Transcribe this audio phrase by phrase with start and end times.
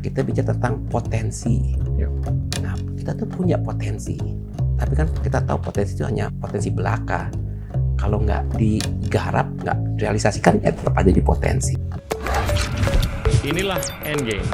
[0.00, 1.76] kita bicara tentang potensi.
[2.00, 2.08] Ya.
[2.64, 4.16] Nah, kita tuh punya potensi.
[4.80, 7.28] Tapi kan kita tahu potensi itu hanya potensi belaka.
[8.00, 11.76] Kalau nggak digarap, nggak realisasikan, ya tetap ada di potensi.
[13.44, 14.48] Inilah Endgame.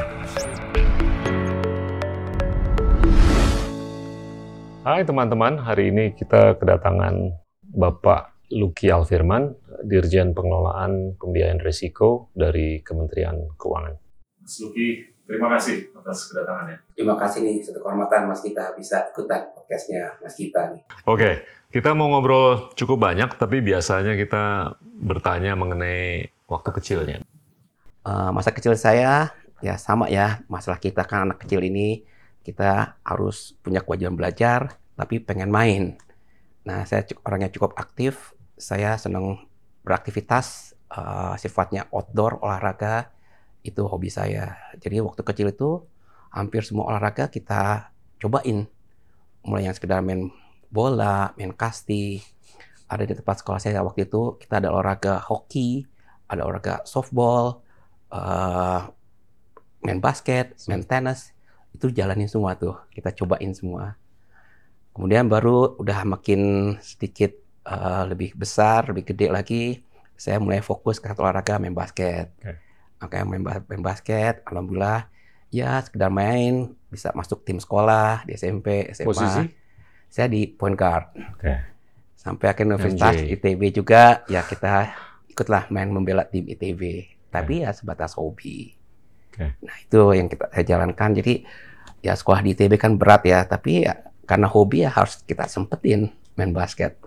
[4.82, 9.54] Hai teman-teman, hari ini kita kedatangan Bapak Luki Alfirman,
[9.86, 13.94] Dirjen Pengelolaan Pembiayaan Risiko dari Kementerian Keuangan.
[14.42, 16.78] Mas Luki, terima kasih atas kedatangannya.
[16.94, 20.82] Terima kasih nih, satu kehormatan Mas Kita bisa ikutan podcastnya Mas Kita nih.
[21.04, 21.44] Oke,
[21.74, 27.18] kita mau ngobrol cukup banyak, tapi biasanya kita bertanya mengenai waktu kecilnya.
[28.06, 32.06] Uh, masa kecil saya ya sama ya, masalah kita kan anak kecil ini
[32.46, 35.98] kita harus punya kewajiban belajar, tapi pengen main.
[36.62, 39.42] Nah, saya orangnya cukup aktif, saya senang
[39.82, 43.10] beraktivitas, uh, sifatnya outdoor, olahraga,
[43.70, 44.54] itu hobi saya.
[44.78, 45.82] Jadi waktu kecil itu
[46.30, 48.68] hampir semua olahraga kita cobain.
[49.46, 50.30] Mulai yang sekedar main
[50.68, 52.20] bola, main kasti.
[52.86, 55.82] Ada di tempat sekolah saya waktu itu kita ada olahraga hoki,
[56.30, 57.62] ada olahraga softball,
[58.14, 58.86] uh,
[59.82, 61.34] main basket, main tenis.
[61.74, 63.98] Itu jalanin semua tuh, kita cobain semua.
[64.94, 67.36] Kemudian baru udah makin sedikit
[67.68, 69.64] uh, lebih besar, lebih gede lagi,
[70.16, 72.32] saya mulai fokus ke olahraga main basket.
[72.38, 72.65] Okay
[73.00, 75.08] makanya main, main basket alhamdulillah
[75.52, 79.44] ya sekedar main bisa masuk tim sekolah di SMP SMA Posisi?
[80.08, 81.60] saya di point guard okay.
[82.16, 83.36] sampai akhirnya universitas MJ.
[83.36, 84.92] ITB juga ya kita
[85.28, 86.82] ikutlah main membela tim ITB
[87.28, 87.68] tapi okay.
[87.68, 88.72] ya sebatas hobi
[89.32, 89.52] okay.
[89.60, 91.34] nah itu yang kita saya jalankan jadi
[92.00, 96.10] ya sekolah di ITB kan berat ya tapi ya karena hobi ya harus kita sempetin
[96.34, 96.98] main basket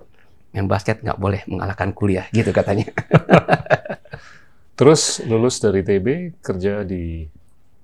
[0.54, 2.90] main basket nggak boleh mengalahkan kuliah gitu katanya
[4.80, 7.28] Terus lulus dari TB kerja di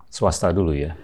[0.07, 0.95] swasta dulu ya?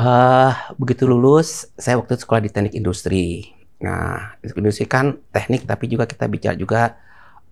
[0.00, 0.48] Uh,
[0.80, 3.52] begitu lulus, saya waktu itu sekolah di teknik industri.
[3.84, 6.96] Nah, industri kan teknik, tapi juga kita bicara juga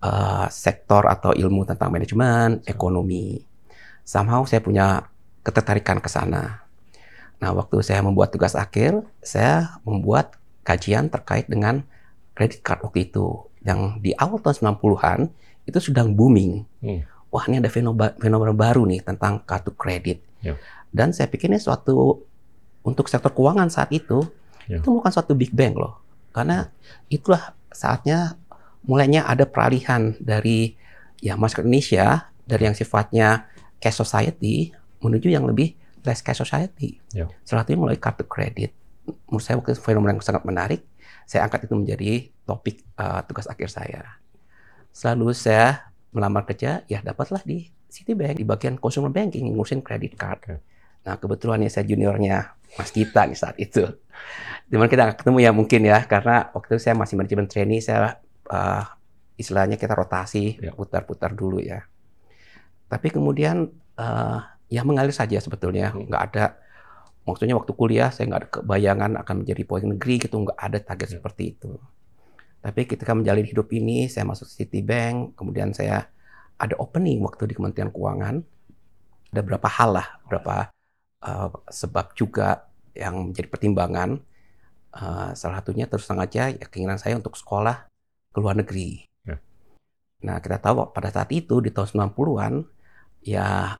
[0.01, 3.45] uh, sektor atau ilmu tentang manajemen, ekonomi.
[4.01, 5.05] Somehow saya punya
[5.45, 6.65] ketertarikan ke sana.
[7.37, 11.85] Nah, waktu saya membuat tugas akhir, saya membuat kajian terkait dengan
[12.33, 13.45] kredit card waktu itu.
[13.61, 15.29] Yang di awal tahun 90-an
[15.69, 16.65] itu sedang booming.
[16.81, 20.23] Hmm wah ini ada fenomena, fenomena baru nih tentang kartu kredit.
[20.39, 20.55] Ya.
[20.87, 22.23] Dan saya pikir ini suatu
[22.87, 24.23] untuk sektor keuangan saat itu
[24.71, 24.79] ya.
[24.79, 25.99] itu bukan suatu big bang loh.
[26.31, 26.71] Karena
[27.11, 28.39] itulah saatnya
[28.87, 30.79] mulainya ada peralihan dari
[31.19, 33.51] ya masyarakat Indonesia dari yang sifatnya
[33.83, 34.71] cash society
[35.03, 35.75] menuju yang lebih
[36.07, 37.03] less cash society.
[37.11, 37.27] Ya.
[37.43, 38.71] Salah satunya mulai kartu kredit.
[39.27, 40.81] Menurut saya waktu fenomena yang sangat menarik.
[41.25, 42.11] Saya angkat itu menjadi
[42.45, 44.21] topik uh, tugas akhir saya.
[44.93, 50.39] Selalu saya melamar kerja, ya dapatlah di Citibank di bagian consumer banking ngurusin credit card.
[50.43, 50.59] Okay.
[51.05, 53.85] Nah kebetulan ya saya juniornya Mas Kita nih saat itu.
[54.67, 58.17] Cuman kita nggak ketemu ya mungkin ya karena waktu itu saya masih manajemen trainee saya
[58.49, 58.83] uh,
[59.37, 60.73] istilahnya kita rotasi ya.
[60.73, 61.85] putar-putar dulu ya.
[62.89, 66.09] Tapi kemudian uh, ya mengalir saja sebetulnya hmm.
[66.09, 66.45] nggak ada
[67.25, 71.07] maksudnya waktu kuliah saya nggak ada kebayangan akan menjadi pegawai negeri gitu nggak ada target
[71.09, 71.13] ya.
[71.21, 71.71] seperti itu.
[72.65, 76.09] Tapi ketika menjalani hidup ini, saya masuk Citibank, kemudian saya
[76.57, 78.41] ada opening waktu di Kementerian Keuangan.
[79.29, 80.73] Ada berapa hal lah, berapa
[81.21, 82.65] uh, sebab juga
[82.97, 84.17] yang menjadi pertimbangan.
[84.95, 87.85] Uh, salah satunya terus terang aja ya, keinginan saya untuk sekolah
[88.33, 89.05] ke luar negeri.
[89.21, 89.37] Ya.
[90.25, 92.65] Nah, kita tahu pada saat itu di tahun 90-an
[93.21, 93.77] ya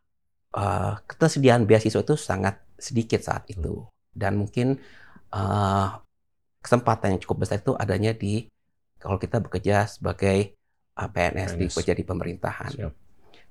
[0.53, 3.81] uh, ketersediaan beasiswa itu sangat sedikit saat itu.
[3.81, 3.89] Hmm.
[4.13, 4.77] Dan mungkin
[5.33, 5.89] uh,
[6.61, 8.45] kesempatan yang cukup besar itu adanya di
[9.05, 10.57] kalau kita bekerja sebagai
[10.97, 11.59] uh, PNS, PNS.
[11.61, 12.71] di bekerja di pemerintahan.
[12.73, 12.93] Siap.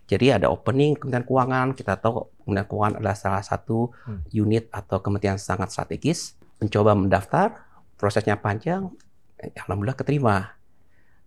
[0.04, 4.34] Jadi ada opening Kementerian Keuangan, kita tahu Kementerian Keuangan adalah salah satu hmm.
[4.37, 6.37] unit atau kementerian sangat strategis.
[6.60, 7.56] Mencoba mendaftar,
[7.97, 8.92] prosesnya panjang,
[9.41, 10.59] eh, alhamdulillah keterima.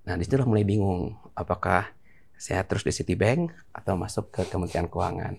[0.05, 1.89] Nah di situlah mulai bingung, apakah
[2.37, 5.33] saya terus di Citibank atau masuk ke Kementerian Keuangan.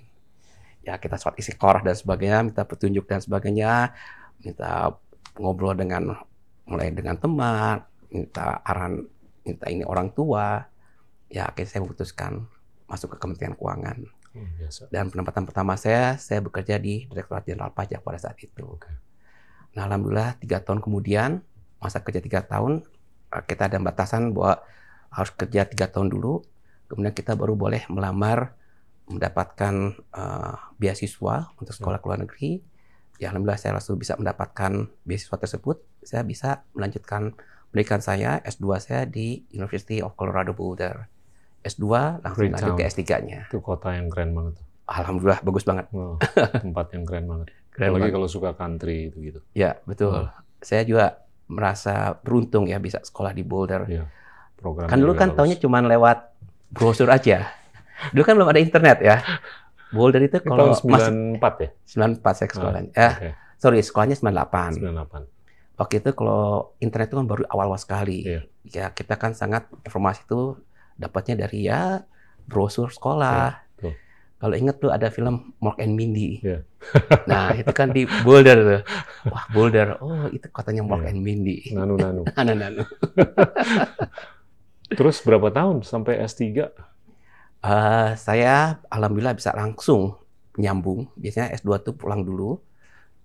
[0.82, 3.94] Ya kita soal isi korah dan sebagainya, minta petunjuk dan sebagainya,
[4.42, 4.98] minta
[5.38, 6.18] ngobrol dengan
[6.66, 9.04] mulai dengan teman, minta arahan
[9.44, 10.64] minta ini orang tua
[11.28, 12.32] ya akhirnya saya memutuskan
[12.88, 13.98] masuk ke Kementerian Keuangan.
[14.28, 14.92] Hmm, biasa.
[14.92, 18.60] dan penempatan pertama saya saya bekerja di Direktorat Jenderal Pajak pada saat itu.
[18.76, 18.92] Okay.
[19.72, 21.40] nah alhamdulillah tiga tahun kemudian
[21.80, 22.84] masa kerja tiga tahun
[23.32, 24.60] eh, kita ada batasan bahwa
[25.12, 26.44] harus kerja tiga tahun dulu.
[26.88, 28.56] Kemudian kita baru boleh melamar
[29.08, 32.60] mendapatkan uh, beasiswa untuk sekolah ke luar negeri.
[33.20, 35.84] Ya alhamdulillah saya langsung bisa mendapatkan beasiswa tersebut.
[36.04, 37.36] Saya bisa melanjutkan
[37.78, 41.06] pendidikan saya S2 saya di University of Colorado Boulder.
[41.62, 41.86] S2
[42.26, 43.46] langsung lanjut ke S3-nya.
[43.46, 44.58] Itu kota yang keren banget.
[44.90, 45.86] Alhamdulillah bagus banget.
[45.94, 46.18] Wow,
[46.66, 47.54] tempat yang keren banget.
[47.70, 48.16] Keren Apalagi banget.
[48.18, 49.40] kalau suka country itu gitu.
[49.54, 50.26] Ya, betul.
[50.26, 50.34] Hmm.
[50.58, 53.86] Saya juga merasa beruntung ya bisa sekolah di Boulder.
[53.86, 54.10] Iya.
[54.58, 56.34] Program Kan dulu kan taunya cuma lewat
[56.74, 57.46] brosur aja.
[58.10, 59.22] Dulu kan belum ada internet ya.
[59.94, 61.06] Boulder itu kalau tahun mas
[61.38, 61.70] 94 ya?
[62.18, 62.90] 94 saya sekolahnya.
[62.90, 64.82] Eh, Oke, sorry, sekolahnya 98.
[64.82, 65.37] 98.
[65.78, 68.26] Waktu itu kalau internet itu kan baru awal-awal sekali.
[68.26, 68.40] Iya.
[68.66, 70.58] Ya, kita kan sangat informasi itu
[70.98, 72.02] dapatnya dari ya
[72.50, 73.54] brosur sekolah.
[73.54, 73.92] Iya, betul.
[74.38, 76.42] Kalau inget tuh ada film Mork and Mindy.
[76.42, 76.66] Iya.
[77.30, 78.82] nah, itu kan di Boulder tuh.
[79.30, 80.02] Wah, Boulder.
[80.02, 81.14] Oh, itu kotanya Mork Iya.
[81.14, 81.70] and Mindy.
[81.70, 82.26] Nanu-nanu.
[82.34, 82.82] Nanu-nanu.
[84.98, 86.42] Terus berapa tahun sampai S3?
[87.58, 90.16] Eh, saya alhamdulillah bisa langsung
[90.58, 91.10] nyambung.
[91.18, 92.58] Biasanya S2 tuh pulang dulu.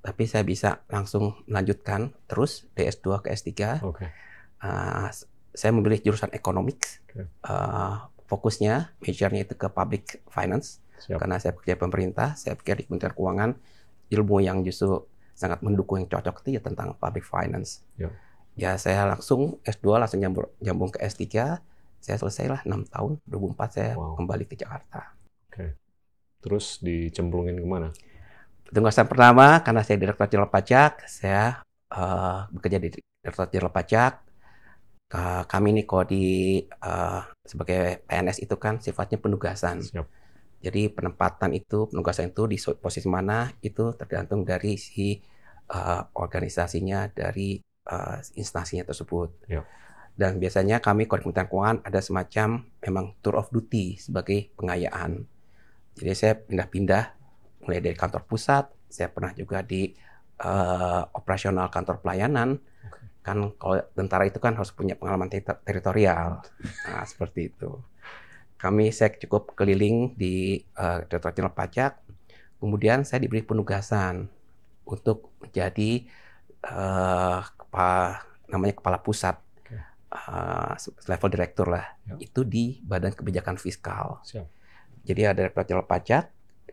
[0.04, 3.52] Tapi saya bisa langsung melanjutkan terus dari S2 ke S3.
[3.88, 4.12] Oke.
[4.60, 5.08] Uh,
[5.56, 7.00] saya memilih jurusan economics.
[7.08, 7.32] Oke.
[7.48, 10.84] Uh, fokusnya, majornya itu ke public finance.
[11.00, 11.24] Siap.
[11.24, 13.52] Karena saya bekerja pemerintah, saya pikir di Kementerian Keuangan,
[14.12, 17.82] ilmu yang justru sangat mendukung yang cocok itu ya tentang public finance.
[17.96, 18.12] Ya.
[18.54, 21.58] Ya saya langsung S2 langsung nyambung, nyambung ke S3.
[22.04, 24.20] Saya selesailah 6 tahun, 2004 saya Wow.
[24.20, 25.16] kembali ke Jakarta.
[26.44, 27.96] Terus dicemplungin ke mana?
[28.72, 31.62] Tugasan pertama, karena saya Direktur Jenderal Pajak, saya
[31.92, 34.14] eh, bekerja di Direktur Jenderal Pajak.
[35.12, 36.26] Ke- kami ini kalau di
[36.64, 39.84] eh, sebagai PNS itu kan sifatnya penugasan.
[39.84, 40.08] Siap.
[40.64, 45.20] Jadi penempatan itu, penugasan itu di posisi mana itu tergantung dari si
[45.70, 49.30] eh, organisasinya, dari eh, instansinya tersebut.
[49.52, 49.62] Ya.
[50.14, 52.48] Dan biasanya kami kalau di Kementerian Keuangan ada semacam
[52.86, 55.26] memang tour of duty sebagai pengayaan.
[55.98, 57.23] Jadi saya pindah-pindah
[57.66, 59.90] mulai dari kantor pusat, saya pernah juga di
[60.40, 62.60] eh, operasional kantor pelayanan.
[63.24, 66.44] Kan kalau tentara itu kan harus punya pengalaman ter- teritorial.
[66.88, 67.80] Nah, seperti itu.
[68.60, 71.94] Kami saya cukup keliling di eh, Direktorat Jenderal Pajak.
[72.60, 74.28] Kemudian saya diberi penugasan
[74.88, 76.06] untuk menjadi
[76.64, 79.40] eh, kepala namanya kepala pusat.
[80.14, 80.74] Eh,
[81.10, 81.98] level direktur lah.
[82.06, 82.16] Ya.
[82.22, 84.22] Itu di Badan Kebijakan Fiskal.
[84.22, 84.46] Siap.
[85.04, 86.24] Jadi ada Direktorat Jenderal Pajak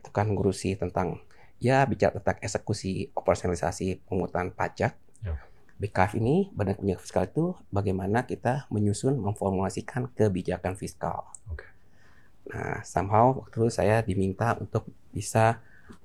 [0.01, 1.21] itu kan ngurusi tentang
[1.61, 4.97] ya bicara tentang eksekusi operasionalisasi pemungutan pajak.
[5.21, 5.37] Ya.
[5.77, 11.25] BKF ini Badan Kebijakan Fiskal itu bagaimana kita menyusun memformulasikan kebijakan fiskal.
[11.49, 11.65] Oke.
[12.53, 15.61] Nah, somehow waktu itu saya diminta untuk bisa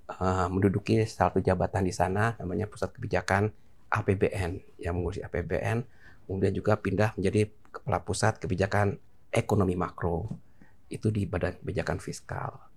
[0.09, 3.53] eh, menduduki satu jabatan di sana namanya Pusat Kebijakan
[3.93, 5.85] APBN yang mengurusi APBN,
[6.25, 8.97] kemudian juga pindah menjadi Kepala Pusat Kebijakan
[9.29, 10.33] Ekonomi Makro
[10.89, 12.76] itu di Badan Kebijakan Fiskal.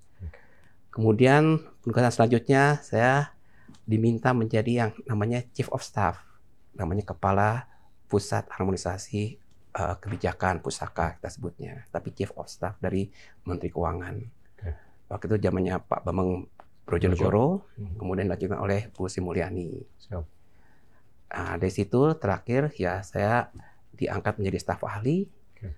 [0.99, 3.31] Kemudian penugasan selanjutnya saya
[3.87, 6.19] diminta menjadi yang namanya Chief of Staff,
[6.75, 7.71] namanya Kepala
[8.11, 9.39] Pusat Harmonisasi
[9.79, 13.07] eh, Kebijakan Pusaka kita sebutnya, tapi Chief of Staff dari
[13.47, 14.15] Menteri Keuangan.
[14.59, 14.69] Oke.
[15.07, 16.51] Waktu itu zamannya Pak Bambang
[16.83, 17.95] Brojonegoro, Hmm.
[17.95, 19.79] kemudian dilanjutkan oleh Bu Sri Mulyani.
[20.03, 20.25] Siap.
[21.31, 23.47] Nah, dari situ terakhir ya saya
[23.95, 25.31] diangkat menjadi staf ahli.
[25.55, 25.71] Oke.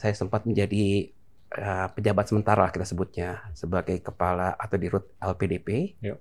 [0.00, 1.12] Saya sempat menjadi
[1.54, 5.98] eh, pejabat sementara kita sebutnya sebagai kepala atau di rut LPDP.
[6.04, 6.18] Yuk.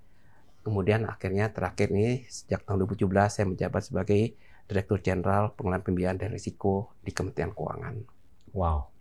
[0.68, 4.36] Kemudian akhirnya terakhir ini sejak tahun 2017 saya menjabat sebagai
[4.68, 8.04] Direktur Jenderal Pengelolaan Pembiayaan dan Risiko di Kementerian Keuangan.
[8.52, 8.92] Wow.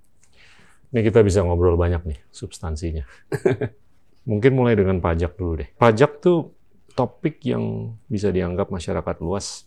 [0.94, 3.02] Ini kita bisa ngobrol banyak nih substansinya.
[4.30, 5.68] Mungkin mulai dengan pajak dulu deh.
[5.74, 6.54] Pajak tuh
[6.94, 9.66] topik yang bisa dianggap masyarakat luas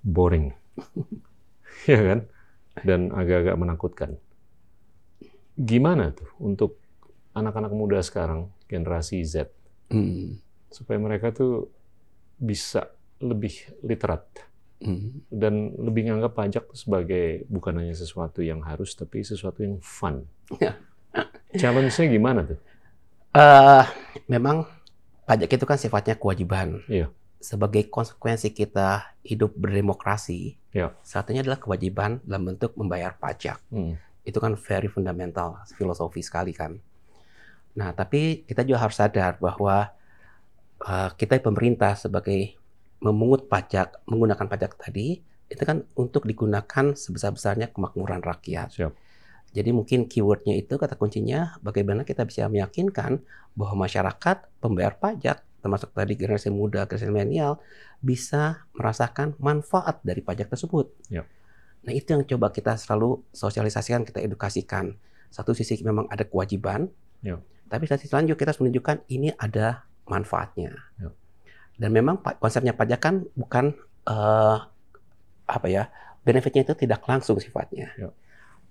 [0.00, 0.56] boring.
[1.92, 2.18] ya kan?
[2.80, 4.10] Dan agak-agak menakutkan.
[5.54, 6.80] Gimana tuh untuk
[7.32, 9.48] anak-anak muda sekarang, generasi Z,
[9.92, 10.40] Hmm.
[10.72, 11.68] supaya mereka tuh
[12.40, 12.88] bisa
[13.20, 13.52] lebih
[13.84, 14.24] literat
[14.80, 15.20] Hmm.
[15.28, 20.24] dan lebih nganggap pajak sebagai bukan hanya sesuatu yang harus tapi sesuatu yang fun.
[20.58, 20.80] Ya.
[21.52, 22.58] Challenge-nya gimana tuh?
[23.32, 23.84] Eh,
[24.26, 24.64] memang
[25.24, 26.80] pajak itu kan sifatnya kewajiban.
[26.88, 27.12] Iya.
[27.38, 30.96] Sebagai konsekuensi kita hidup berdemokrasi, Iya.
[31.04, 33.60] satunya adalah kewajiban dalam bentuk membayar pajak.
[33.68, 34.00] Hmm.
[34.22, 36.78] Itu kan very fundamental, filosofi sekali kan.
[37.78, 39.90] Nah, tapi kita juga harus sadar bahwa
[40.84, 42.54] eh, kita pemerintah sebagai
[43.02, 45.18] memungut pajak, menggunakan pajak tadi,
[45.50, 48.72] itu kan untuk digunakan sebesar-besarnya kemakmuran rakyat.
[48.72, 48.92] Siap.
[49.52, 53.20] Jadi mungkin keywordnya itu kata kuncinya bagaimana kita bisa meyakinkan
[53.52, 57.60] bahwa masyarakat pembayar pajak termasuk tadi generasi muda, generasi milenial
[58.00, 60.90] bisa merasakan manfaat dari pajak tersebut.
[61.12, 61.28] Yap.
[61.82, 64.94] Nah itu yang coba kita selalu sosialisasikan, kita edukasikan.
[65.28, 66.86] Satu sisi memang ada kewajiban,
[67.20, 67.40] Yap.
[67.66, 70.76] tapi satu sisi lanjut kita harus menunjukkan ini ada manfaatnya.
[70.98, 71.14] Yap.
[71.74, 73.72] Dan memang konsepnya pajak kan bukan
[74.04, 74.56] eh,
[75.42, 75.90] apa ya
[76.22, 77.90] benefitnya itu tidak langsung sifatnya.
[77.98, 78.12] Yap.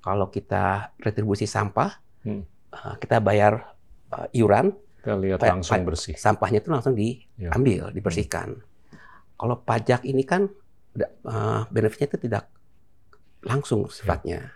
[0.02, 2.46] Kalau kita retribusi sampah, Hmm.
[2.72, 3.76] eh, kita bayar
[4.14, 6.14] eh, iuran, Kita lihat langsung bersih.
[6.16, 7.18] sampahnya itu langsung Ya.
[7.50, 8.62] diambil, dibersihkan.
[9.34, 10.48] Kalau pajak ini kan
[10.94, 12.46] eh, benefitnya itu tidak
[13.46, 14.54] langsung sifatnya.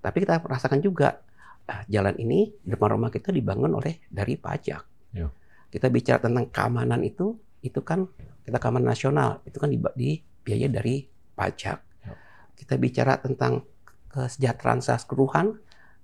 [0.00, 1.20] Tapi kita rasakan juga
[1.68, 4.82] eh, jalan ini depan rumah kita dibangun oleh dari pajak.
[5.12, 5.28] Ya.
[5.70, 8.08] Kita bicara tentang keamanan itu, itu kan
[8.44, 11.04] kita keamanan nasional, itu kan dibiayai dari
[11.36, 11.78] pajak.
[12.04, 12.12] Ya.
[12.56, 13.64] Kita bicara tentang
[14.10, 15.46] kesejahteraan secara keseluruhan.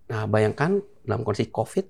[0.07, 1.87] Nah, bayangkan dalam kondisi COVID,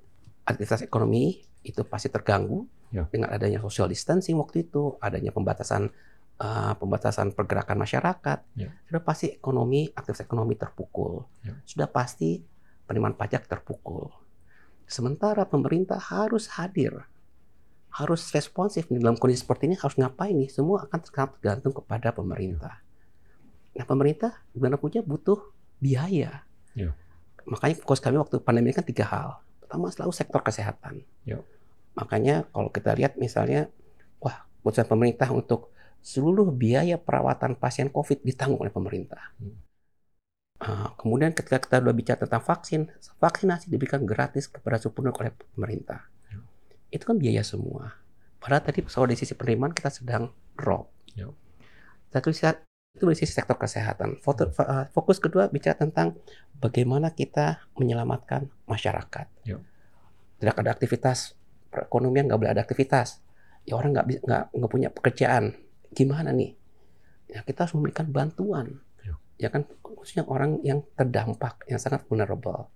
[0.48, 2.64] aktivitas ekonomi itu pasti terganggu
[2.94, 3.02] Ya.
[3.10, 5.90] dengan adanya social distancing waktu itu, adanya pembatasan
[6.36, 8.68] eh, pembatasan pergerakan masyarakat, Ya.
[8.88, 11.56] sudah pasti ekonomi aktivitas ekonomi terpukul, Ya.
[11.64, 12.44] sudah pasti
[12.84, 14.12] penerimaan pajak terpukul.
[14.86, 17.08] Sementara pemerintah harus hadir,
[17.90, 20.52] harus responsif nih dalam kondisi seperti ini harus ngapain nih?
[20.52, 22.84] Semua akan tergantung kepada pemerintah.
[23.76, 25.40] Nah, pemerintah benar punya butuh
[25.80, 26.44] biaya.
[26.76, 26.92] Ya.
[27.48, 29.28] Makanya fokus kami waktu pandemi ini kan tiga hal.
[29.64, 31.02] Pertama selalu sektor kesehatan.
[31.24, 31.40] Ya.
[31.96, 33.72] Makanya kalau kita lihat misalnya,
[34.20, 35.72] wah keputusan pemerintah untuk
[36.02, 39.34] seluruh biaya perawatan pasien COVID ditanggung oleh pemerintah.
[40.56, 42.88] Uh, kemudian ketika kita sudah bicara tentang vaksin,
[43.20, 46.08] vaksinasi diberikan gratis kepada penduduk oleh pemerintah.
[46.32, 46.40] Ya.
[46.88, 47.92] Itu kan biaya semua.
[48.40, 50.88] Padahal tadi soal di sisi penerimaan kita sedang drop.
[51.12, 51.28] Ya.
[52.08, 52.48] Satu sisi
[52.96, 54.16] itu dari sisi sektor kesehatan.
[54.24, 56.16] Uh, Fokus kedua bicara tentang
[56.56, 59.28] bagaimana kita menyelamatkan masyarakat.
[59.44, 59.60] Ya.
[60.40, 61.36] Tidak ada aktivitas
[61.68, 63.20] perekonomian, nggak boleh ada aktivitas.
[63.68, 64.24] Ya orang nggak
[64.56, 65.52] nggak punya pekerjaan.
[65.92, 66.54] Gimana nih?
[67.30, 68.80] Ya kita harus memberikan bantuan.
[69.02, 69.14] Ya.
[69.36, 72.70] Ya kan khususnya orang yang terdampak, yang sangat vulnerable.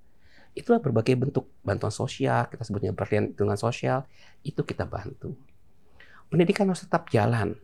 [0.50, 4.02] Itulah berbagai bentuk bantuan sosial, kita sebutnya perlindungan sosial,
[4.42, 5.38] itu kita bantu.
[6.26, 7.54] Pendidikan harus tetap jalan.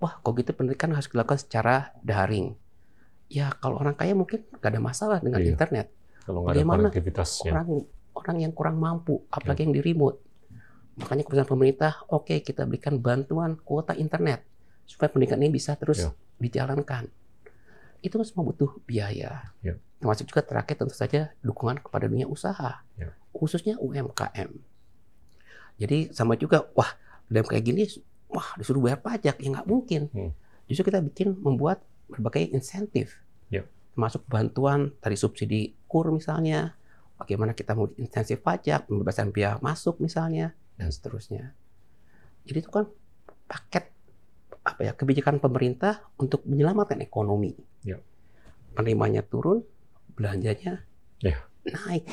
[0.00, 2.56] Wah, kok gitu pendidikan harus dilakukan secara daring.
[3.28, 5.56] Ya, kalau orang kaya mungkin nggak ada masalah dengan Iya.
[5.56, 5.86] internet.
[6.24, 7.52] Kalau nggak ada Bagaimana konektivitasnya.
[7.52, 7.68] Orang
[8.12, 9.36] orang yang kurang mampu, Ya.
[9.40, 10.18] apalagi yang di remote.
[11.00, 14.44] Makanya keputusan pemerintah, oke kita berikan bantuan kuota internet
[14.92, 16.12] supaya pendidikan ini bisa terus Ya.
[16.36, 17.08] dijalankan.
[18.04, 19.56] Itu semua butuh biaya.
[19.64, 19.80] Ya.
[20.02, 23.16] Termasuk juga terakhir tentu saja dukungan kepada dunia usaha, Ya.
[23.32, 24.52] khususnya UMKM.
[25.80, 26.92] Jadi sama juga, wah
[27.32, 27.88] dalam kayak gini,
[28.28, 30.12] wah disuruh bayar pajak, ya nggak mungkin.
[30.12, 30.32] Hmm.
[30.68, 31.80] Justru kita bikin membuat
[32.10, 33.16] berbagai insentif,
[33.48, 33.64] Ya.
[33.96, 36.76] termasuk bantuan dari subsidi kur misalnya,
[37.16, 41.54] bagaimana kita mau intensif pajak, pembebasan biaya masuk misalnya, dan seterusnya.
[42.42, 42.90] Jadi itu kan
[43.46, 43.91] paket
[44.62, 47.54] apa ya kebijakan pemerintah untuk menyelamatkan ekonomi.
[47.82, 47.98] Ya.
[48.72, 49.66] Penerimanya turun,
[50.14, 50.86] belanjanya
[51.18, 51.42] Ya.
[51.66, 52.06] naik.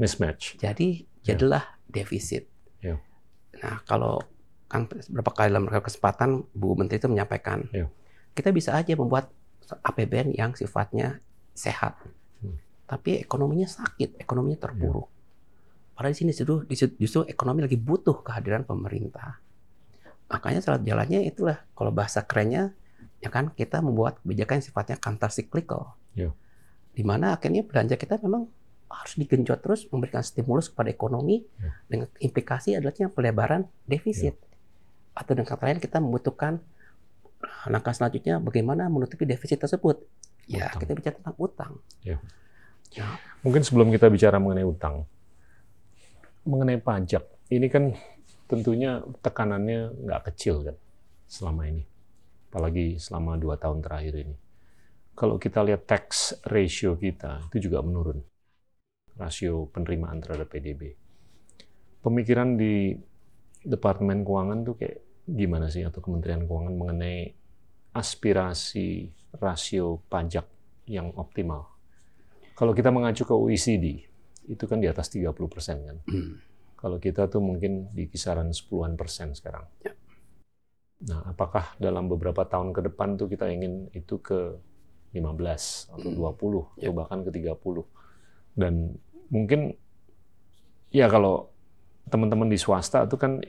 [0.00, 0.56] Mismatch.
[0.56, 1.34] Jadi Ya.
[1.36, 2.48] jadilah defisit.
[2.80, 3.00] Ya.
[3.60, 4.20] Nah kalau
[4.66, 7.86] kan beberapa kali dalam kesempatan Bu Menteri itu menyampaikan, Ya.
[8.34, 9.30] kita bisa aja membuat
[9.82, 11.18] APBN yang sifatnya
[11.56, 11.98] sehat,
[12.42, 12.58] Hmm.
[12.86, 15.10] tapi ekonominya sakit, ekonominya terpuruk.
[15.96, 16.62] Padahal di sini justru,
[17.00, 19.40] justru ekonomi lagi butuh kehadiran pemerintah.
[20.26, 22.74] Makanya salah jalannya itulah kalau bahasa kerennya
[23.22, 25.94] ya kan kita membuat kebijakan yang sifatnya counter cyclical.
[26.18, 26.34] Ya.
[26.92, 28.48] Di mana akhirnya belanja kita memang
[28.86, 31.74] harus digenjot terus memberikan stimulus kepada ekonomi Ya.
[31.90, 34.34] dengan implikasi adanya pelebaran defisit.
[35.14, 36.60] Atau dengan kata lain kita membutuhkan
[37.42, 40.02] uh, langkah selanjutnya bagaimana menutupi defisit tersebut.
[40.46, 40.80] Ya, Utang.
[40.86, 41.72] kita bicara tentang utang.
[43.42, 45.02] Mungkin sebelum kita bicara mengenai utang,
[46.46, 47.90] mengenai pajak, ini kan
[48.46, 50.76] tentunya tekanannya nggak kecil kan
[51.26, 51.84] selama ini,
[52.50, 54.36] apalagi selama dua tahun terakhir ini.
[55.16, 58.20] Kalau kita lihat tax ratio kita itu juga menurun,
[59.18, 60.94] rasio penerimaan terhadap PDB.
[62.04, 62.94] Pemikiran di
[63.66, 67.34] Departemen Keuangan tuh kayak gimana sih atau Kementerian Keuangan mengenai
[67.96, 69.10] aspirasi
[69.42, 70.46] rasio pajak
[70.86, 71.66] yang optimal?
[72.54, 74.06] Kalau kita mengacu ke OECD,
[74.46, 75.96] itu kan di atas 30 persen kan.
[76.76, 76.78] Hmm.
[76.78, 79.64] Kalau kita tuh mungkin di kisaran 10-an persen sekarang.
[79.80, 79.96] Ya.
[81.08, 84.56] Nah, apakah dalam beberapa tahun ke depan tuh kita ingin itu ke
[85.12, 86.16] 15 atau Hmm.
[86.16, 86.88] 20 Ya.
[86.88, 87.84] atau bahkan ke 30?
[88.52, 88.96] Dan
[89.28, 89.76] mungkin
[90.88, 91.48] ya kalau
[92.06, 93.40] teman-teman di swasta tuh kan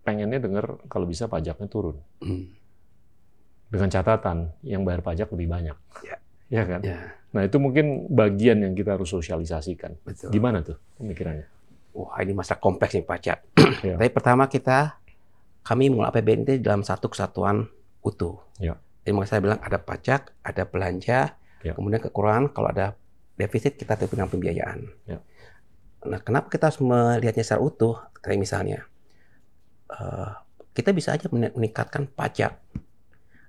[0.00, 1.96] pengennya dengar kalau bisa pajaknya turun.
[2.20, 2.48] Hmm.
[3.70, 5.76] Dengan catatan yang bayar pajak lebih banyak.
[6.04, 6.16] Ya.
[6.50, 6.80] Ya kan?
[6.82, 6.98] Ya,
[7.30, 9.94] Nah, itu mungkin bagian yang kita harus sosialisasikan.
[10.02, 10.34] betul.
[10.34, 11.46] Gimana tuh pemikirannya?
[11.90, 13.38] Wah, ini masalah kompleks nih pajak.
[13.80, 13.96] Ya.
[13.96, 15.00] Tapi pertama kita,
[15.64, 17.64] kami mengelola APBN itu dalam satu kesatuan
[18.04, 18.36] utuh.
[18.60, 18.76] Ya.
[19.02, 21.18] Jadi makanya saya bilang ada pajak, ada belanja,
[21.60, 21.72] Ya.
[21.76, 22.96] kemudian kekurangan kalau ada
[23.36, 24.84] defisit kita dengan pembiayaan.
[25.04, 25.20] Ya.
[26.04, 27.96] Nah, kenapa kita harus melihatnya secara utuh?
[28.20, 28.78] Kayak misalnya,
[29.90, 30.30] eh,
[30.72, 32.56] kita bisa aja men- meningkatkan pajak.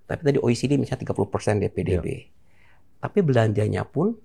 [0.07, 2.07] Tapi tadi OECD misalnya 30% DPDB.
[2.99, 4.15] Tapi belanjanya pun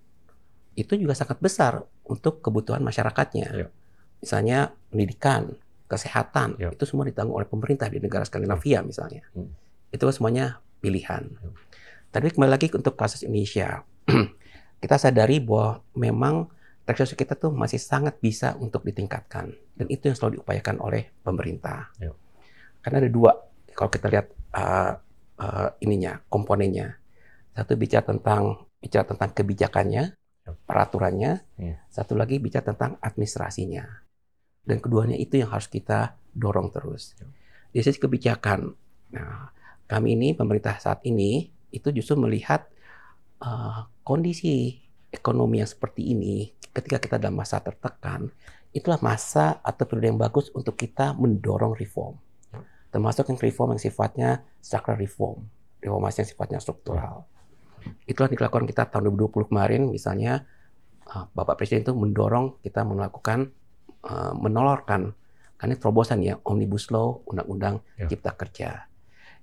[0.75, 3.49] itu juga sangat besar untuk kebutuhan masyarakatnya.
[3.55, 3.69] Ya.
[4.21, 5.55] Misalnya pendidikan,
[5.87, 6.73] kesehatan, Ya.
[6.73, 9.23] itu semua ditanggung oleh pemerintah di negara Skandinavia misalnya.
[9.37, 9.55] Hmm.
[9.93, 11.25] Itu semuanya pilihan.
[11.31, 11.49] Ya.
[12.11, 13.85] Tapi kembali lagi untuk kasus Indonesia,
[14.83, 16.49] kita sadari bahwa memang
[16.87, 19.51] tax kita tuh masih sangat bisa untuk ditingkatkan.
[19.75, 21.91] Dan itu yang selalu diupayakan oleh pemerintah.
[21.99, 22.15] Ya.
[22.81, 23.35] Karena ada dua,
[23.75, 24.95] kalau kita lihat uh,
[25.43, 26.95] uh, ininya, komponennya.
[27.53, 30.05] Satu bicara tentang bicara tentang kebijakannya,
[30.47, 30.55] Ya.
[30.63, 31.75] peraturannya, Hmm.
[31.91, 34.06] satu lagi bicara tentang administrasinya.
[34.67, 37.15] Dan keduanya itu yang harus kita dorong terus.
[37.17, 37.27] Ya.
[37.71, 38.75] Di sisi kebijakan,
[39.15, 39.55] nah
[39.87, 42.67] kami ini pemerintah saat ini itu justru melihat
[43.41, 44.83] uh, kondisi
[45.15, 48.29] ekonomi yang seperti ini ketika kita dalam masa tertekan,
[48.77, 52.21] itulah masa atau periode yang bagus untuk kita mendorong reform.
[52.93, 54.31] Termasuk yang reform yang sifatnya
[54.61, 55.39] structural reform,
[55.81, 57.25] reformasi yang sifatnya struktural.
[58.05, 60.45] Itulah yang dilakukan kita tahun 2020 kemarin, misalnya
[61.09, 63.53] uh, Bapak Presiden itu mendorong kita melakukan
[64.05, 65.17] uh, menolorkan
[65.57, 68.09] karena terobosan ya omnibus law undang-undang Ya.
[68.13, 68.85] cipta kerja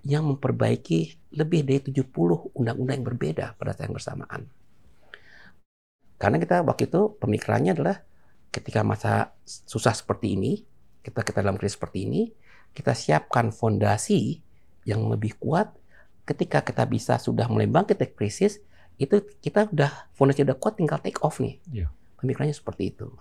[0.03, 4.41] yang memperbaiki lebih dari 70 undang-undang yang berbeda pada saat yang bersamaan.
[6.19, 8.03] Karena kita waktu itu pemikirannya adalah
[8.51, 10.61] ketika masa susah seperti ini,
[11.01, 12.21] kita kita dalam krisis seperti ini,
[12.75, 14.43] kita siapkan fondasi
[14.83, 15.71] yang lebih kuat
[16.23, 18.59] ketika kita bisa sudah mulai bangkit dari krisis,
[18.99, 21.59] itu kita udah fondasi udah kuat tinggal take off nih.
[21.71, 21.87] Iya.
[22.19, 23.11] Pemikirannya seperti itu.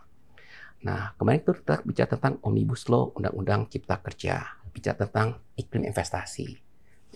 [0.82, 4.42] Nah, kemarin itu kita bicara tentang Omnibus Law, Undang-Undang Cipta Kerja,
[4.74, 6.58] bicara tentang iklim investasi.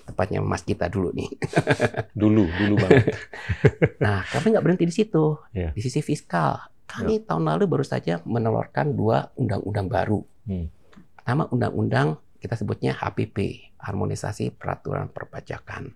[0.07, 1.27] Tepatnya Mas kita dulu nih.
[2.21, 3.11] Dulu, dulu banget.
[4.05, 5.35] Nah, kami nggak berhenti di situ.
[5.51, 5.75] Iya.
[5.75, 10.23] Di sisi fiskal, kami tahun lalu baru saja menelurkan dua undang-undang baru.
[10.47, 10.71] Hmm.
[11.19, 15.91] Pertama, undang-undang kita sebutnya HPP, Harmonisasi Peraturan Perpajakan.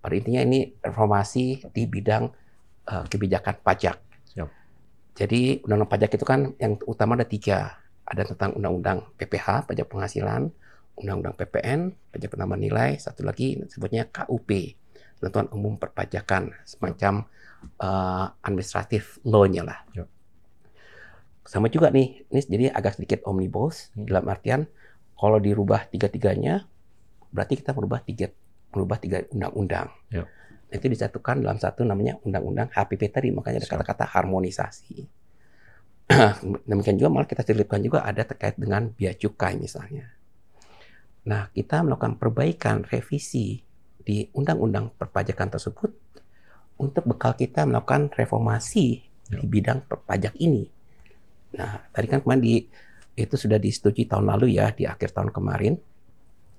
[0.00, 2.32] Pada intinya ini reformasi di bidang
[2.88, 4.09] eh, kebijakan pajak.
[5.20, 7.76] Jadi undang-undang pajak itu kan yang utama ada tiga.
[8.08, 10.48] Ada tentang undang-undang PPH, pajak penghasilan,
[10.96, 14.48] undang-undang PPN, pajak penambahan nilai, satu lagi sebutnya KUP,
[15.20, 17.28] ketentuan umum perpajakan, semacam
[17.60, 19.78] eh, administratif law-nya lah.
[19.92, 20.08] Yep.
[21.44, 24.08] Sama juga nih, ini jadi agak sedikit omnibus Hmm.
[24.08, 24.64] dalam artian
[25.20, 26.64] kalau dirubah tiga-tiganya,
[27.28, 28.32] berarti kita merubah tiga
[28.72, 29.92] merubah tiga undang-undang.
[30.14, 30.39] Yep.
[30.70, 35.02] Itu disatukan dalam satu namanya undang-undang HPP tadi, makanya ada kata-kata harmonisasi.
[36.70, 40.10] Demikian juga malah kita selipkan juga ada terkait dengan biaya cukai misalnya.
[41.26, 43.60] Nah, kita melakukan perbaikan revisi
[44.00, 45.90] di undang-undang perpajakan tersebut
[46.80, 50.64] untuk bekal kita melakukan reformasi di bidang perpajak ini.
[51.54, 52.54] Nah, tadi kan kemarin di
[53.18, 55.76] itu sudah disetujui tahun lalu ya di akhir tahun kemarin.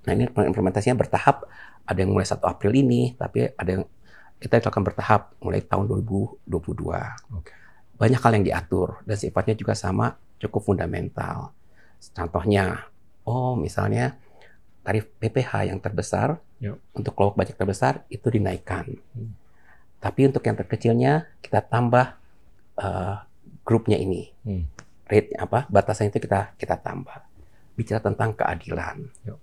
[0.06, 1.47] Nah, ini implementasinya bertahap.
[1.82, 3.84] Ada yang mulai 1 April ini, tapi ada yang
[4.41, 6.49] kita akan bertahap mulai tahun 2022
[7.38, 7.54] Oke.
[8.01, 11.54] banyak hal yang diatur dan sifatnya juga sama cukup fundamental.
[12.01, 12.89] Contohnya,
[13.30, 14.17] oh misalnya
[14.82, 16.82] tarif PPH yang terbesar Yuk.
[16.97, 18.97] untuk kelompok pajak terbesar itu dinaikkan.
[19.13, 19.38] Hmm.
[20.01, 22.17] Tapi untuk yang terkecilnya kita tambah
[22.82, 23.15] eh,
[23.62, 24.65] grupnya ini, Hmm.
[25.06, 27.21] rate apa batasan itu kita kita tambah.
[27.77, 29.38] Bicara tentang keadilan, Yuk.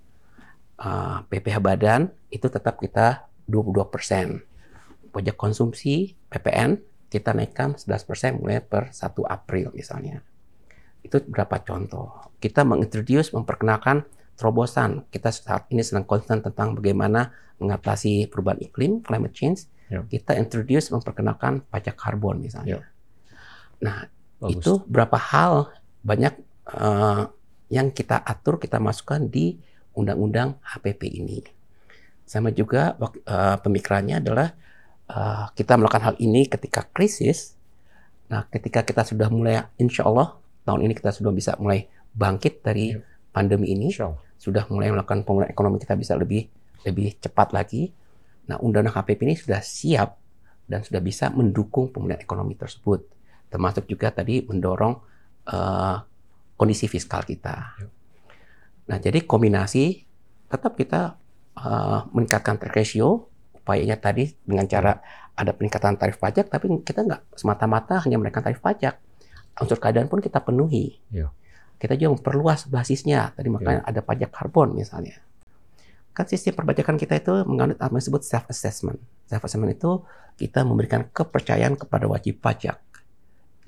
[0.83, 3.87] Eh, PPH badan itu tetap kita 22
[5.09, 6.77] Pajak konsumsi PPN
[7.09, 10.21] kita naikkan 11% mulai per 1 April misalnya.
[11.01, 12.29] Itu berapa contoh.
[12.37, 14.05] Kita mengintroduce, memperkenalkan
[14.37, 15.09] terobosan.
[15.09, 19.65] Kita saat ini sedang concern tentang bagaimana mengatasi perubahan iklim, climate change.
[19.89, 20.05] Ya.
[20.05, 22.85] Kita introduce, memperkenalkan pajak karbon misalnya.
[23.81, 24.05] Nah,
[24.37, 24.61] Bagus.
[24.61, 25.73] itu berapa hal
[26.05, 26.33] banyak
[26.69, 27.23] eh,
[27.73, 29.57] yang kita atur, kita masukkan di
[29.97, 31.41] undang-undang HPP ini.
[32.23, 32.93] Sama juga
[33.25, 34.53] eh, pemikirannya adalah
[35.09, 37.57] eh, kita melakukan hal ini ketika krisis.
[38.29, 42.93] Nah, ketika kita sudah mulai, insya Allah tahun ini kita sudah bisa mulai bangkit dari
[42.93, 43.01] Iya.
[43.33, 43.89] pandemi ini,
[44.39, 46.45] sudah mulai melakukan pemulihan ekonomi kita bisa lebih
[46.85, 47.91] lebih cepat lagi.
[48.49, 50.17] Nah, undang-undang HPP ini sudah siap
[50.65, 53.05] dan sudah bisa mendukung pemulihan ekonomi tersebut,
[53.49, 54.93] termasuk juga tadi mendorong
[55.49, 55.97] eh,
[56.57, 57.55] kondisi fiskal kita.
[57.81, 57.87] Ya.
[58.89, 60.05] Nah, jadi kombinasi
[60.49, 61.17] tetap kita
[61.57, 63.28] eh, meningkatkan tax ratio,
[63.69, 64.97] upayanya tadi dengan cara
[65.37, 68.97] ada peningkatan tarif pajak, tapi kita nggak semata-mata hanya menaikkan tarif pajak.
[69.61, 70.97] Unsur keadaan pun kita penuhi.
[71.13, 71.29] Ya.
[71.77, 73.29] Kita juga memperluas basisnya.
[73.37, 75.21] Tadi makanya ada pajak karbon misalnya.
[76.17, 78.97] Kan sistem perpajakan kita itu menganut apa yang disebut self assessment.
[79.29, 80.01] Self assessment itu
[80.41, 82.81] kita memberikan kepercayaan kepada wajib pajak.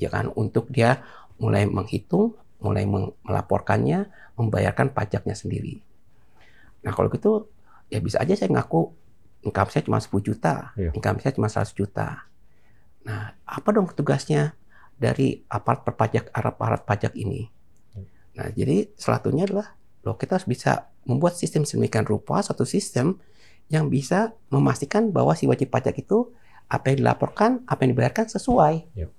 [0.02, 1.06] Ya kan untuk dia
[1.38, 2.90] mulai menghitung, mulai
[3.24, 5.80] melaporkannya, membayarkan pajaknya sendiri.
[6.82, 7.48] Nah, kalau gitu
[7.94, 8.92] ya bisa aja saya ngaku
[9.42, 10.92] income saya cuma 10 juta, Iya.
[10.94, 12.30] income saya cuma 100 juta.
[13.06, 14.54] Nah, apa dong tugasnya
[15.02, 17.50] dari aparat perpajak aparat pajak ini?
[18.38, 19.76] Nah, jadi salah satunya adalah
[20.06, 23.18] loh kita harus bisa membuat sistem sedemikian rupa, satu sistem
[23.74, 26.30] yang bisa memastikan bahwa si wajib pajak itu
[26.72, 28.76] apa yang dilaporkan, apa yang dibayarkan sesuai.
[28.96, 29.10] Yep.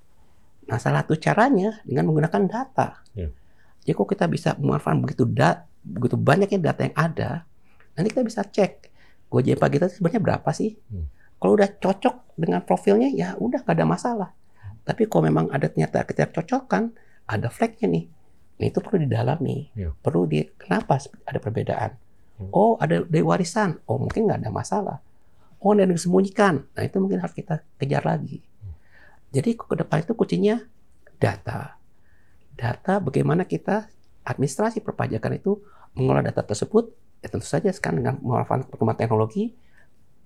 [0.71, 3.03] Nah, salah satu caranya dengan menggunakan data.
[3.19, 3.31] Yep.
[3.83, 7.31] Jadi kok kita bisa memanfaatkan begitu da begitu banyaknya data yang ada,
[7.99, 8.92] nanti kita bisa cek
[9.33, 10.77] wajib pajak kita sebenarnya berapa sih?
[10.93, 11.09] Hmm.
[11.41, 14.31] Kalau udah cocok dengan profilnya, ya udah nggak ada masalah.
[14.87, 16.95] Tapi kalau memang ada ternyata kita cocokkan,
[17.27, 18.05] ada flagnya nih.
[18.63, 19.73] Nah, itu perlu didalami.
[19.75, 19.91] Iya.
[19.99, 21.91] Perlu di kenapa ada perbedaan?
[22.39, 22.51] Hmm.
[22.55, 23.83] Oh, ada dari warisan.
[23.91, 24.99] Oh, mungkin nggak ada masalah.
[25.59, 26.63] Oh, ada yang disembunyikan.
[26.75, 28.43] Nah, itu mungkin harus kita kejar lagi.
[29.33, 30.61] Jadi ke depan itu kuncinya
[31.17, 31.81] data.
[32.53, 33.89] Data bagaimana kita
[34.29, 35.57] administrasi perpajakan itu
[35.97, 36.93] mengolah data tersebut.
[37.23, 39.55] Ya tentu saja sekarang dengan memanfaatkan perkembangan teknologi,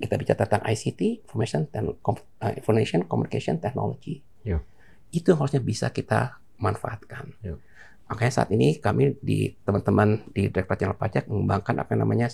[0.00, 4.24] kita bicara tentang ICT, Information, uh, Information Communication Technology.
[4.44, 4.64] Ya.
[5.12, 7.36] Itu yang harusnya bisa kita manfaatkan.
[7.44, 7.60] Ya.
[8.08, 12.26] Makanya saat ini kami di teman-teman di Direktorat Jenderal Pajak mengembangkan apa yang namanya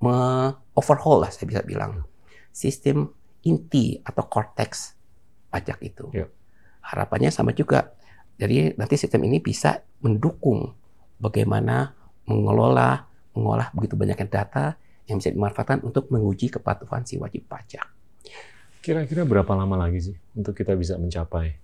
[0.00, 2.08] me- overhaul lah saya bisa bilang
[2.48, 3.12] sistem
[3.44, 4.96] inti atau cortex
[5.52, 6.08] pajak itu.
[6.16, 6.26] Ya.
[6.80, 7.92] Harapannya sama juga.
[8.40, 10.72] Jadi nanti sistem ini bisa mendukung
[11.20, 11.92] bagaimana
[12.24, 14.64] mengelola, mengolah begitu banyaknya data
[15.06, 17.86] yang bisa dimanfaatkan untuk menguji kepatuhan si wajib pajak.
[18.80, 21.58] Kira-kira berapa lama lagi sih untuk kita bisa mencapai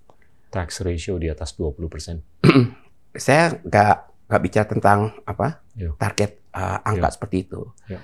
[0.48, 2.20] tax ratio di atas 20%?
[3.16, 5.92] Saya nggak nggak bicara tentang apa Ya.
[5.96, 7.14] target uh, angka Ya.
[7.14, 7.60] seperti itu.
[7.86, 8.00] Ya.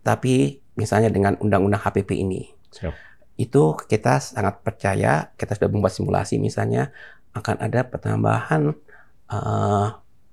[0.00, 2.92] Tapi misalnya dengan undang-undang HPP ini, Siap.
[3.36, 6.92] itu kita sangat percaya kita sudah membuat simulasi misalnya
[7.32, 8.72] akan ada penambahan
[9.28, 9.88] uh,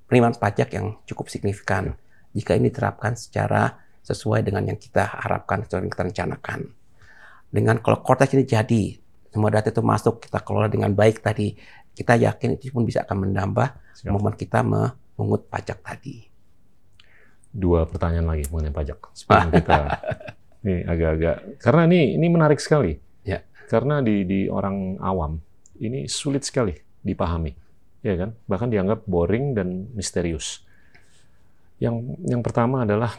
[0.08, 1.96] penerimaan pajak yang cukup signifikan
[2.34, 6.60] jika ini diterapkan secara sesuai dengan yang kita harapkan sesuai yang kita rencanakan.
[7.54, 8.84] Dengan kalau kortex ini jadi
[9.34, 11.58] semua data itu masuk kita kelola dengan baik tadi
[11.93, 13.69] kita yakin itu pun bisa akan menambah
[14.02, 14.10] Siap.
[14.10, 16.26] momen kita memungut pajak tadi.
[17.54, 19.13] Dua pertanyaan lagi mengenai pajak.
[19.13, 19.78] Sebelum kita
[20.65, 22.98] ini agak-agak karena ini ini menarik sekali.
[23.22, 23.46] Ya.
[23.69, 25.38] Karena di di orang awam
[25.78, 26.74] ini sulit sekali
[27.06, 27.54] dipahami,
[28.02, 28.34] ya kan?
[28.50, 30.62] Bahkan dianggap boring dan misterius.
[31.84, 33.12] Yang yang pertama adalah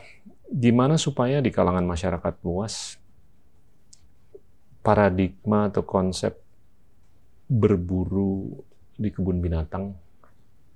[0.48, 2.96] gimana supaya di kalangan masyarakat luas
[4.80, 6.40] paradigma atau konsep
[7.48, 8.56] berburu
[8.96, 9.96] di kebun binatang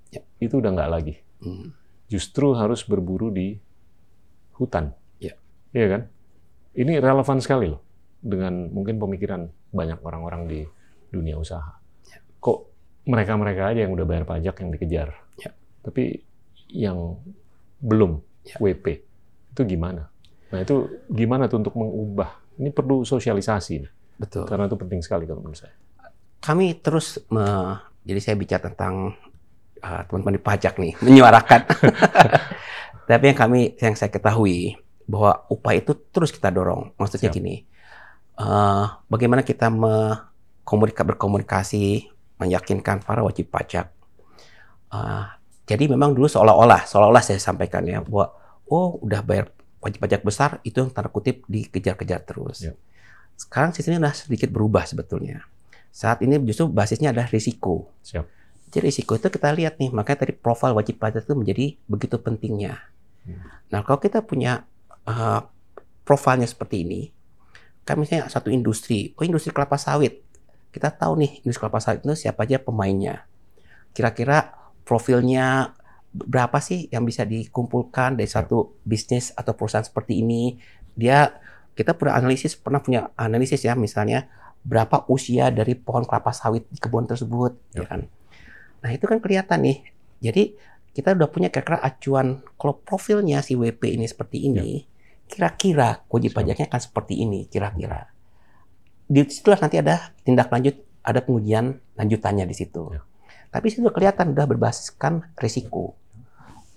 [0.09, 0.25] Ya.
[0.41, 1.69] itu udah nggak lagi Hmm.
[2.09, 3.61] justru harus berburu di
[4.57, 4.91] hutan.
[5.21, 5.37] Ya.
[5.71, 6.01] Iya kan?
[6.73, 7.79] Ini relevan sekali loh
[8.19, 10.59] dengan mungkin pemikiran banyak orang-orang di
[11.13, 11.77] dunia usaha.
[12.09, 12.19] Ya.
[12.41, 12.59] Kok
[13.05, 15.09] mereka-mereka aja yang udah bayar pajak yang dikejar.
[15.39, 15.53] Ya.
[15.85, 16.19] Tapi
[16.73, 17.21] yang
[17.79, 18.55] belum Ya.
[18.57, 18.85] WP
[19.53, 20.07] itu gimana?
[20.49, 22.39] Nah, itu gimana tuh untuk mengubah?
[22.57, 23.75] Ini perlu sosialisasi
[24.17, 24.47] Betul.
[24.49, 25.75] karena itu penting sekali kalau menurut saya.
[26.39, 29.13] Kami terus me- jadi saya bicara tentang
[29.83, 31.61] uh, teman-teman di pajak nih menyuarakan.
[33.09, 34.77] Tapi yang kami yang saya ketahui
[35.09, 36.93] bahwa upaya itu terus kita dorong.
[36.97, 37.37] Maksudnya Siap.
[37.37, 37.55] gini,
[38.39, 40.19] uh, bagaimana kita me-
[41.03, 42.05] berkomunikasi,
[42.37, 43.89] meyakinkan para wajib pajak.
[44.89, 45.25] Uh,
[45.69, 48.33] jadi memang dulu seolah-olah, seolah-olah saya sampaikan ya bahwa
[48.73, 52.65] oh udah bayar wajib pajak besar itu yang tanda kutip dikejar-kejar terus.
[52.65, 52.73] Siap.
[53.37, 55.45] Sekarang sistemnya sudah sedikit berubah sebetulnya.
[55.93, 57.93] Saat ini justru basisnya adalah risiko.
[58.01, 58.25] Siap.
[58.73, 62.73] Jadi risiko itu kita lihat nih, makanya tadi profil wajib pajak itu menjadi begitu pentingnya.
[63.29, 63.41] Hmm.
[63.69, 64.65] Nah, kalau kita punya
[65.05, 65.41] uh,
[66.01, 67.01] profilnya seperti ini,
[67.85, 70.21] kan misalnya satu industri, oh industri kelapa sawit,
[70.73, 73.25] kita tahu nih industri kelapa sawit itu siapa aja pemainnya.
[73.93, 74.58] Kira-kira
[74.89, 75.77] profilnya
[76.09, 80.57] berapa sih yang bisa dikumpulkan dari satu bisnis atau perusahaan seperti ini?
[80.97, 81.29] Dia
[81.77, 84.25] kita pernah analisis pernah punya analisis ya misalnya
[84.65, 87.87] berapa usia dari pohon kelapa sawit di kebun tersebut, ya Ya.
[87.87, 88.01] kan?
[88.81, 89.77] Nah itu kan kelihatan nih.
[90.19, 90.43] Jadi
[90.91, 94.83] kita udah punya kira-kira acuan kalau profilnya si WP ini seperti ini,
[95.29, 96.37] kira-kira wajib Siap.
[96.43, 98.09] pajaknya akan seperti ini kira-kira.
[99.07, 100.75] Di situlah nanti ada tindak lanjut,
[101.05, 102.83] ada pengujian lanjutannya di situ.
[102.91, 103.01] Ya.
[103.49, 105.97] Tapi itu udah kelihatan udah berbasiskan risiko.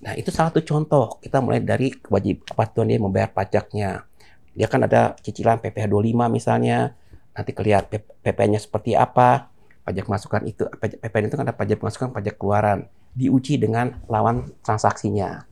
[0.03, 1.21] Nah itu salah satu contoh.
[1.21, 4.09] Kita mulai dari wajib kepatuhan dia membayar pajaknya.
[4.53, 6.97] Dia kan ada cicilan PPh 25 misalnya.
[7.33, 9.53] Nanti kelihatan PPh-nya seperti apa.
[9.83, 12.89] Pajak masukan itu, PPh itu kan ada pajak masukan, pajak keluaran.
[13.13, 15.45] Diuji dengan lawan transaksinya.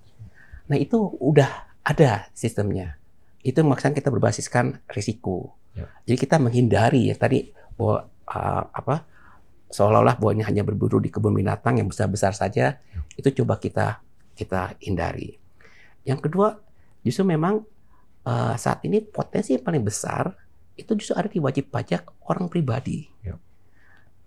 [0.71, 2.97] Nah itu udah ada sistemnya.
[3.45, 5.57] Itu maksudnya kita berbasiskan risiko.
[5.77, 5.87] Ya.
[6.07, 9.10] Jadi kita menghindari ya tadi bahwa uh, apa
[9.71, 12.83] seolah-olah ini hanya berburu di kebun binatang yang besar-besar saja.
[13.15, 14.03] Itu coba kita
[14.35, 15.39] kita hindari.
[16.03, 16.59] Yang kedua,
[17.07, 17.63] justru memang
[18.27, 20.35] uh, saat ini potensi yang paling besar
[20.75, 23.07] itu justru ada di wajib pajak orang pribadi.
[23.23, 23.39] Ya.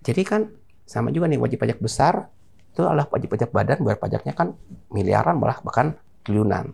[0.06, 0.42] Jadi kan
[0.88, 2.30] sama juga nih wajib pajak besar
[2.74, 4.58] itu adalah wajib pajak badan bayar pajaknya kan
[4.90, 6.74] miliaran malah bahkan triliunan.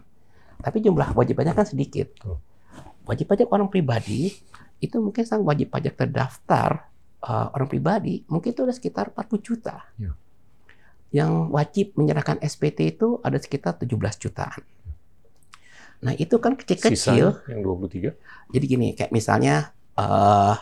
[0.60, 2.12] Tapi jumlah wajib pajak kan sedikit.
[3.08, 4.36] Wajib pajak orang pribadi
[4.80, 6.92] itu mungkin sang wajib pajak terdaftar
[7.24, 9.76] uh, orang pribadi mungkin itu ada sekitar 40 juta.
[10.00, 10.14] Ya.
[11.10, 13.90] Yang wajib menyerahkan SPT itu ada sekitar 17
[14.22, 14.62] jutaan.
[16.00, 16.96] Nah, itu kan kecil-kecil.
[16.96, 18.16] Sisanya yang 23?
[18.56, 20.56] Jadi gini, kayak misalnya uh,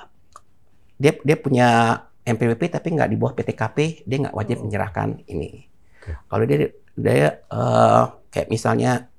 [0.98, 1.68] dia dia punya
[2.26, 5.70] MPWP tapi nggak di bawah PTKP, dia nggak wajib menyerahkan ini.
[6.02, 6.12] Oke.
[6.26, 6.58] Kalau dia
[6.98, 9.14] dia uh, kayak misalnya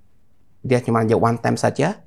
[0.66, 2.02] dia cuma aja one time saja,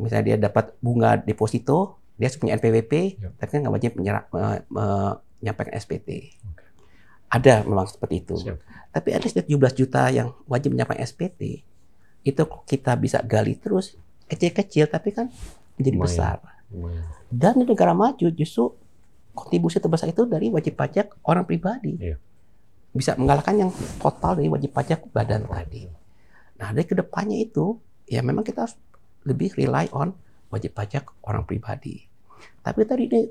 [0.00, 3.32] misalnya dia dapat bunga deposito, dia punya NPWP, Ya.
[3.34, 6.36] tapi kan nggak wajib menyerah, me- me- menyampaikan SPT.
[6.44, 6.64] Oke.
[7.26, 8.36] Ada memang seperti itu.
[8.36, 8.60] Siap.
[8.90, 11.64] Tapi ada sekitar 17 juta yang wajib menyampaikan SPT.
[12.20, 15.32] Itu kita bisa gali terus kecil-kecil tapi kan
[15.74, 16.04] menjadi Lumayan.
[16.04, 16.36] besar.
[16.68, 17.04] Lumayan.
[17.26, 18.76] Dan di negara maju justru
[19.32, 21.96] kontribusi terbesar itu dari wajib pajak orang pribadi.
[21.96, 22.20] Iya.
[22.90, 25.86] Bisa mengalahkan yang total dari wajib pajak badan tadi.
[26.58, 28.76] Nah, dari ke depannya itu, ya memang kita harus
[29.22, 30.12] lebih rely on
[30.50, 32.09] wajib pajak orang pribadi.
[32.60, 33.22] Tapi tadi ini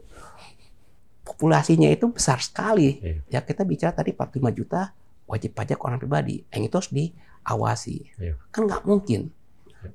[1.24, 2.98] populasinya itu besar sekali.
[3.00, 3.22] Iya.
[3.30, 4.92] Ya kita bicara tadi 45 juta
[5.30, 6.42] wajib pajak orang pribadi.
[6.50, 7.98] Yang itu harus diawasi.
[8.18, 8.34] Iya.
[8.50, 9.30] Kan nggak mungkin.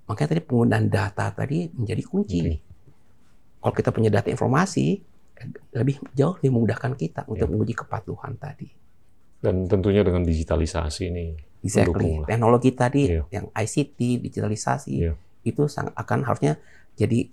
[0.08, 2.40] Makanya tadi penggunaan data tadi menjadi kunci.
[2.40, 2.54] Oke.
[3.60, 5.00] Kalau kita punya data informasi,
[5.74, 7.52] lebih jauh lebih memudahkan kita untuk Iya.
[7.52, 8.68] menguji kepatuhan tadi.
[9.44, 11.26] Dan tentunya dengan digitalisasi ini
[11.64, 12.20] Exactly.
[12.28, 13.24] Teknologi tadi Iya.
[13.32, 15.12] yang ICT, digitalisasi Iya.
[15.48, 15.64] itu
[15.96, 16.60] akan harusnya
[16.92, 17.28] jadi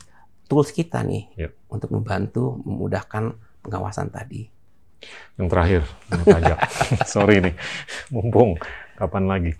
[0.51, 1.49] tools kita nih Iya.
[1.71, 3.31] untuk membantu memudahkan
[3.63, 4.51] pengawasan tadi.
[5.39, 5.81] Yang terakhir,
[6.27, 6.59] pajak.
[7.15, 7.55] Sorry nih,
[8.11, 8.59] mumpung
[8.99, 9.51] kapan lagi.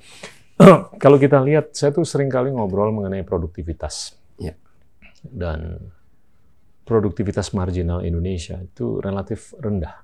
[1.02, 4.14] Kalau kita lihat, saya tuh sering kali ngobrol mengenai produktivitas.
[4.38, 4.54] Ya.
[5.24, 5.80] Dan
[6.86, 10.04] produktivitas marginal Indonesia itu relatif rendah.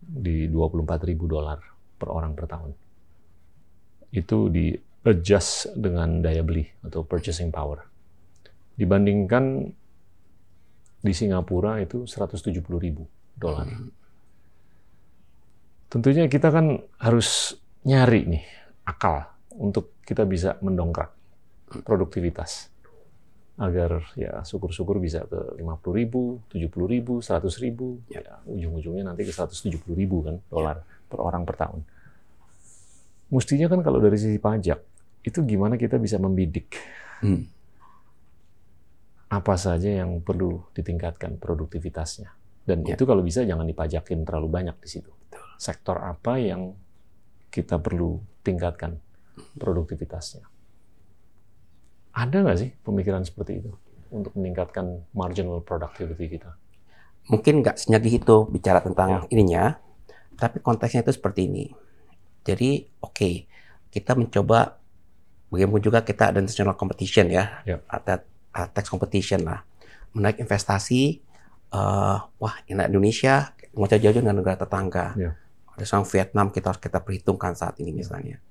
[0.00, 1.60] Di 24 ribu dolar
[2.00, 2.70] per orang per tahun.
[4.14, 4.72] Itu di
[5.04, 7.84] adjust dengan daya beli atau purchasing power.
[8.76, 9.68] Dibandingkan
[11.00, 13.04] di Singapura itu 170 ribu
[13.36, 13.66] dolar.
[15.90, 18.44] Tentunya kita kan harus nyari nih
[18.86, 21.10] akal untuk kita bisa mendongkrak
[21.82, 22.70] produktivitas
[23.60, 29.32] agar ya syukur-syukur bisa ke 50 ribu, 70 ribu, 100 ribu, ya, ujung-ujungnya nanti ke
[29.36, 31.80] 170 ribu kan dolar per orang per tahun.
[33.30, 34.80] Mestinya kan kalau dari sisi pajak
[35.20, 36.72] itu gimana kita bisa membidik
[37.20, 37.44] Hmm.
[39.30, 42.34] Apa saja yang perlu ditingkatkan produktivitasnya.
[42.66, 42.98] Dan Ya.
[42.98, 45.10] itu kalau bisa jangan dipajakin terlalu banyak di situ.
[45.56, 46.74] Sektor apa yang
[47.48, 48.98] kita perlu tingkatkan
[49.54, 50.44] produktivitasnya.
[52.10, 53.70] Ada nggak sih pemikiran seperti itu
[54.10, 56.50] untuk meningkatkan marginal productivity kita?
[57.30, 59.30] Mungkin nggak senyagi itu bicara tentang Ya.
[59.30, 59.64] ininya,
[60.34, 61.70] tapi konteksnya itu seperti ini.
[62.42, 63.46] Jadi, oke,
[63.94, 64.80] kita mencoba,
[65.52, 67.78] bagaimanapun juga kita ada international competition ya, Ya.
[67.86, 69.62] ada ada tax competition lah,
[70.14, 71.22] menaik investasi,
[71.70, 75.14] eh, wah ini Indonesia, mau jauh-jauh dengan negara tetangga.
[75.14, 75.30] Ya.
[75.78, 78.42] Ada sang Vietnam kita harus kita perhitungkan saat ini misalnya.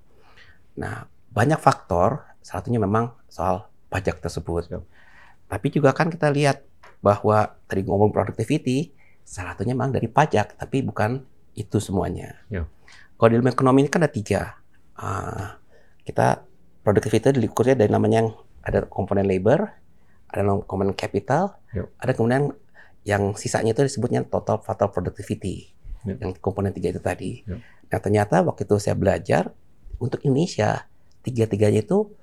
[0.79, 4.71] Nah, banyak faktor, salah satunya memang soal pajak tersebut.
[4.71, 4.83] Siap.
[5.49, 6.63] Tapi juga kan kita lihat
[7.03, 11.21] bahwa tadi ngomong productivity, salah satunya memang dari pajak, tapi bukan
[11.53, 12.39] itu semuanya.
[12.47, 12.65] Ya.
[13.19, 14.55] Kalau di ilmu ekonomi ini kan ada tiga.
[14.95, 15.59] Ah,
[16.07, 16.47] kita
[16.81, 18.29] productivity diukurnya dari namanya yang
[18.63, 19.67] ada komponen labor,
[20.29, 21.85] ada komponen capital, Ya.
[21.97, 22.53] ada kemudian
[23.05, 25.73] yang sisanya itu disebutnya total total productivity.
[26.05, 26.15] Ya.
[26.21, 27.41] Yang komponen tiga itu tadi.
[27.45, 27.57] Ya.
[27.89, 29.51] Nah ternyata waktu itu saya belajar
[29.97, 30.85] untuk Indonesia
[31.21, 32.13] tiga-tiganya itu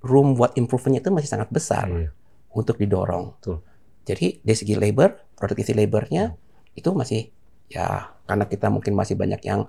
[0.00, 2.10] room buat improvement-nya itu masih sangat besar Iya.
[2.50, 3.36] untuk didorong.
[3.36, 3.60] Betul.
[4.08, 6.34] Jadi dari segi labor, productivity labornya
[6.72, 7.28] itu masih
[7.68, 9.66] ya karena kita mungkin masih banyak yang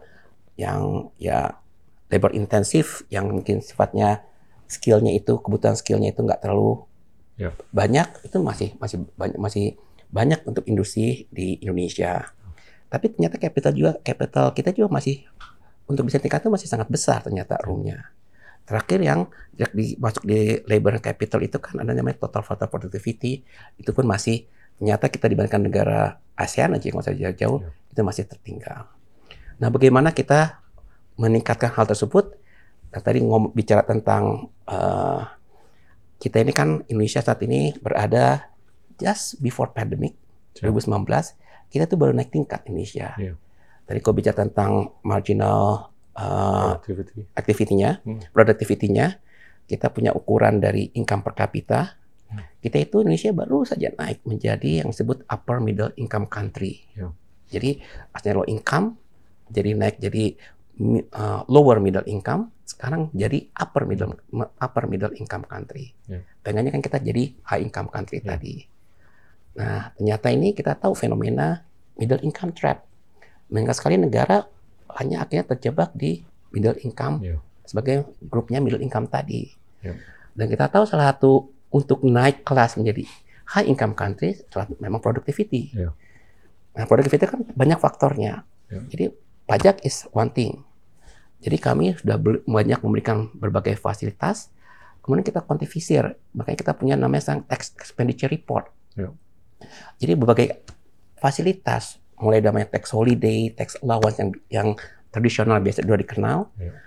[0.55, 1.57] yang ya
[2.09, 4.23] labor intensif yang mungkin sifatnya
[4.67, 6.85] skillnya itu kebutuhan skillnya itu nggak terlalu
[7.41, 7.57] Yap.
[7.73, 9.65] banyak itu masih masih banyak masih
[10.13, 12.29] banyak untuk industri di Indonesia.
[12.91, 15.25] Tapi ternyata capital juga capital kita juga masih
[15.89, 18.13] untuk bisa tingkat itu masih sangat besar ternyata roomnya.
[18.67, 19.19] Terakhir yang
[19.51, 23.41] di, masuk di labor capital itu kan ada namanya total total productivity
[23.75, 24.45] itu pun masih
[24.77, 25.99] ternyata kita dibandingkan negara
[26.37, 27.69] ASEAN aja nggak usah jauh-jauh Ya.
[27.91, 28.85] itu masih tertinggal.
[29.57, 30.61] Nah bagaimana kita
[31.17, 32.37] meningkatkan hal tersebut?
[32.91, 35.19] Nah, tadi ngom bicara tentang eh,
[36.21, 38.53] kita ini kan Indonesia saat ini berada
[39.01, 40.13] just before pandemic
[40.53, 40.69] Siap.
[40.69, 41.01] 2019
[41.73, 43.15] kita tuh baru naik tingkat Indonesia.
[43.17, 43.33] Iya.
[43.87, 47.21] Tadi kalau bicara tentang marginal uh, Productivity.
[47.33, 48.19] activity-nya, Hmm.
[48.35, 49.07] productivity-nya,
[49.65, 51.95] kita punya ukuran dari income per capita.
[52.27, 52.43] Hmm.
[52.59, 56.83] Kita itu Indonesia baru saja naik menjadi yang disebut upper middle income country.
[56.91, 57.11] Ya.
[57.51, 57.79] Jadi
[58.11, 58.99] aslinya low income,
[59.47, 60.35] jadi naik jadi
[60.79, 64.15] uh, lower middle income sekarang jadi upper middle
[64.57, 65.91] upper middle income country.
[66.07, 66.23] Yeah.
[66.39, 68.29] Pengennya kan kita jadi high income country yeah.
[68.31, 68.55] tadi.
[69.51, 71.67] Nah, ternyata ini kita tahu fenomena
[71.99, 72.87] middle income trap.
[73.51, 74.47] Banyak sekali negara
[74.95, 76.23] hanya akhirnya terjebak di
[76.55, 77.39] middle income yeah.
[77.67, 79.51] sebagai grupnya middle income tadi.
[79.83, 79.99] Yeah.
[80.31, 83.03] Dan kita tahu salah satu untuk naik kelas menjadi
[83.51, 84.39] high income country
[84.79, 85.75] memang productivity.
[85.75, 85.91] Yeah.
[86.71, 88.47] Nah, productivity kan banyak faktornya.
[88.71, 88.83] Yeah.
[88.87, 89.05] Jadi
[89.45, 90.65] pajak is one thing.
[91.41, 94.53] Jadi kami sudah banyak memberikan berbagai fasilitas,
[95.01, 98.69] kemudian kita kuantifisir, makanya kita punya namanya tax expenditure report.
[98.93, 99.17] Yeah.
[99.97, 100.47] Jadi berbagai
[101.17, 104.67] fasilitas, mulai namanya tax holiday, tax allowance yang yang
[105.09, 106.77] tradisional biasa sudah dikenal, yeah.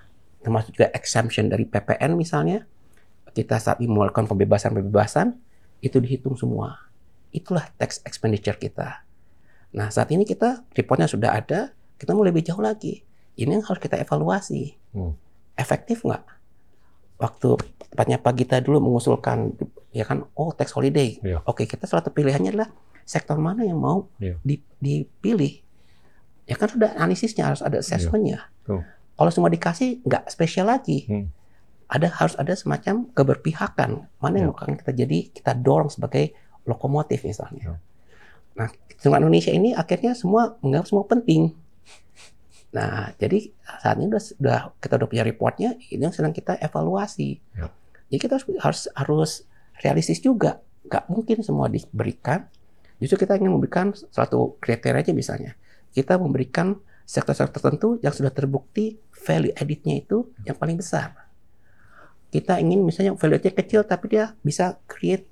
[0.47, 2.62] termasuk juga exemption dari PPN misalnya,
[3.35, 5.35] kita saat ini melakukan pembebasan-pembebasan,
[5.83, 6.79] itu dihitung semua.
[7.35, 9.03] Itulah tax expenditure kita.
[9.75, 13.01] Nah, saat ini kita reportnya sudah ada, kita mau lebih jauh lagi.
[13.35, 14.77] Ini yang harus kita evaluasi.
[14.93, 15.17] Hmm.
[15.57, 16.23] Efektif nggak?
[17.19, 17.49] Waktu
[17.90, 19.57] tepatnya Pak Gita dulu mengusulkan,
[19.90, 21.17] ya kan, oh tax holiday.
[21.25, 21.40] Yeah.
[21.49, 22.71] Oke, kita suatu pilihannya adalah
[23.03, 24.37] sektor mana yang mau yeah.
[24.79, 25.64] dipilih.
[26.45, 28.53] Ya kan sudah analisisnya, harus ada assessmentnya.
[28.69, 28.85] Yeah.
[29.14, 31.09] Kalau semua dikasih, nggak spesial lagi.
[31.09, 31.33] Hmm
[31.95, 34.57] ada harus ada semacam keberpihakan mana yang ya.
[34.57, 36.33] akan kita jadi kita dorong sebagai
[36.64, 37.62] lokomotif misalnya.
[37.62, 37.75] Ya.
[38.55, 41.53] Nah, semua Indonesia ini akhirnya semua menganggap semua penting.
[42.75, 47.39] Nah, jadi saat ini sudah, sudah kita udah punya reportnya, ini yang sedang kita evaluasi.
[47.55, 47.71] Ya.
[48.11, 49.33] Jadi kita harus, harus harus
[49.81, 50.59] realistis juga.
[50.91, 52.51] Gak mungkin semua diberikan.
[52.99, 55.55] Justru kita ingin memberikan suatu kriteria aja misalnya.
[55.95, 56.75] Kita memberikan
[57.07, 61.25] sektor-sektor tertentu yang sudah terbukti value added-nya itu yang paling besar
[62.35, 65.23] kita ingin misalnya value-nya kecil tapi dia bisa create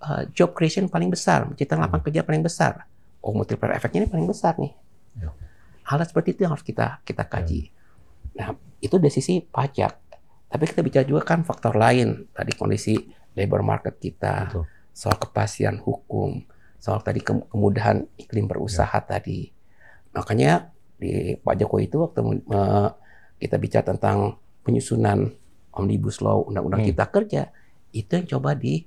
[0.00, 2.08] uh, job creation paling besar, menciptakan lapangan hmm.
[2.08, 2.88] kerja paling besar.
[3.20, 4.72] Oh, multiplier efeknya ini paling besar nih.
[5.20, 5.28] Ya.
[5.86, 7.70] Hal seperti itu yang harus kita kita kaji.
[8.34, 8.50] Ya.
[8.52, 9.94] Nah, itu dari sisi pajak.
[10.46, 12.26] Tapi kita bicara juga kan faktor lain.
[12.34, 12.98] Tadi kondisi
[13.38, 14.64] labor market kita, Betul.
[14.90, 16.42] soal kepastian hukum,
[16.82, 19.04] soal tadi kemudahan iklim berusaha ya.
[19.04, 19.50] tadi.
[20.12, 22.20] Makanya di Pak Jokowi itu waktu
[22.50, 22.88] uh,
[23.36, 25.28] kita bicara tentang penyusunan
[25.76, 26.90] omnibus law undang-undang hmm.
[26.96, 27.42] kita kerja
[27.92, 28.80] itu yang coba di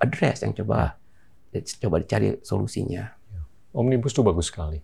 [0.00, 0.96] address yang coba
[1.52, 3.40] coba dicari solusinya ya.
[3.76, 4.80] omnibus itu bagus sekali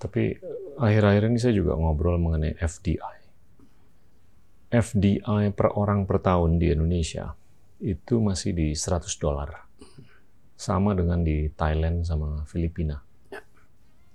[0.00, 3.20] tapi eh, akhir-akhir ini saya juga ngobrol mengenai FDI
[4.70, 7.36] FDI per orang per tahun di Indonesia
[7.84, 9.68] itu masih di 100 dolar
[10.56, 12.96] sama dengan di Thailand sama Filipina
[13.28, 13.44] ya.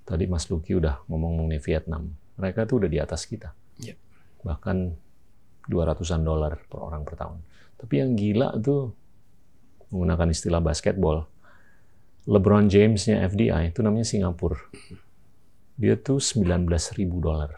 [0.01, 3.93] tadi Mas Luki udah ngomong mengenai Vietnam mereka tuh udah di atas kita ya.
[4.41, 4.97] bahkan
[5.69, 7.39] 200-an dolar per orang per tahun.
[7.75, 8.93] Tapi yang gila tuh
[9.89, 11.25] menggunakan istilah basketball.
[12.25, 14.57] LeBron James-nya FDI itu namanya Singapura.
[15.75, 17.51] Dia tuh 19 ribu dolar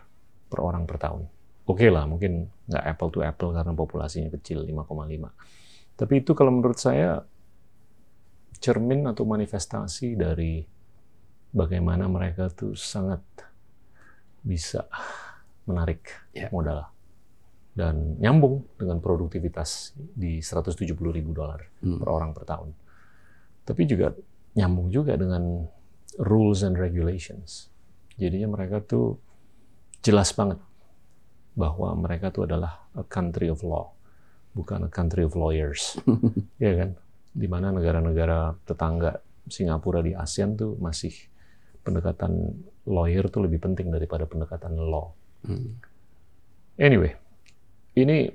[0.47, 1.23] per orang per tahun.
[1.67, 5.97] Oke okay lah, mungkin nggak apple to apple karena populasinya kecil 5,5.
[5.97, 7.21] Tapi itu kalau menurut saya
[8.58, 10.65] cermin atau manifestasi dari
[11.53, 13.21] bagaimana mereka tuh sangat
[14.41, 14.88] bisa
[15.67, 16.49] menarik yeah.
[16.49, 16.88] modal
[17.77, 22.01] dan nyambung dengan produktivitas di 170 ribu dolar hmm.
[22.01, 22.69] per orang per tahun.
[23.67, 24.15] Tapi juga
[24.58, 25.67] nyambung juga dengan
[26.17, 27.69] rules and regulations.
[28.17, 29.21] Jadinya mereka tuh
[30.01, 30.58] jelas banget
[31.58, 33.93] bahwa mereka tuh adalah a country of law,
[34.53, 35.97] bukan a country of lawyers.
[36.62, 36.89] ya kan?
[37.34, 41.13] Di mana negara-negara tetangga Singapura di ASEAN tuh masih
[41.86, 42.51] pendekatan
[42.89, 45.13] lawyer tuh lebih penting daripada pendekatan law.
[45.47, 45.80] Hmm.
[46.77, 47.15] Anyway,
[47.97, 48.30] ini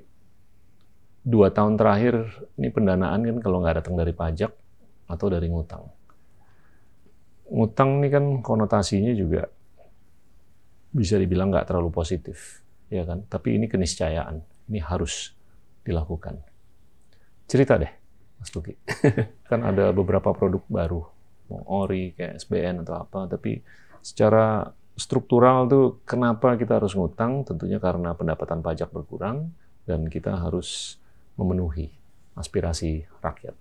[1.23, 2.27] dua tahun terakhir
[2.59, 4.51] ini pendanaan kan kalau nggak datang dari pajak
[5.07, 5.87] atau dari ngutang.
[7.53, 9.47] Ngutang ini kan konotasinya juga
[10.93, 13.25] bisa dibilang nggak terlalu positif, ya kan?
[13.25, 15.33] Tapi ini keniscayaan, ini harus
[15.81, 16.39] dilakukan.
[17.49, 17.89] Cerita deh,
[18.37, 18.77] Mas Luki.
[19.49, 21.01] kan ada beberapa produk baru,
[21.49, 23.59] mau ori, kayak SBN atau apa, tapi
[23.99, 27.41] secara struktural tuh kenapa kita harus ngutang?
[27.43, 29.49] Tentunya karena pendapatan pajak berkurang
[29.89, 31.01] dan kita harus
[31.33, 31.89] memenuhi
[32.37, 33.55] aspirasi rakyat.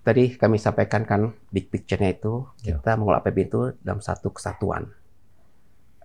[0.00, 2.80] Tadi kami sampaikan kan big picture-nya itu ya.
[2.80, 4.88] kita mengelola APBN itu dalam satu kesatuan.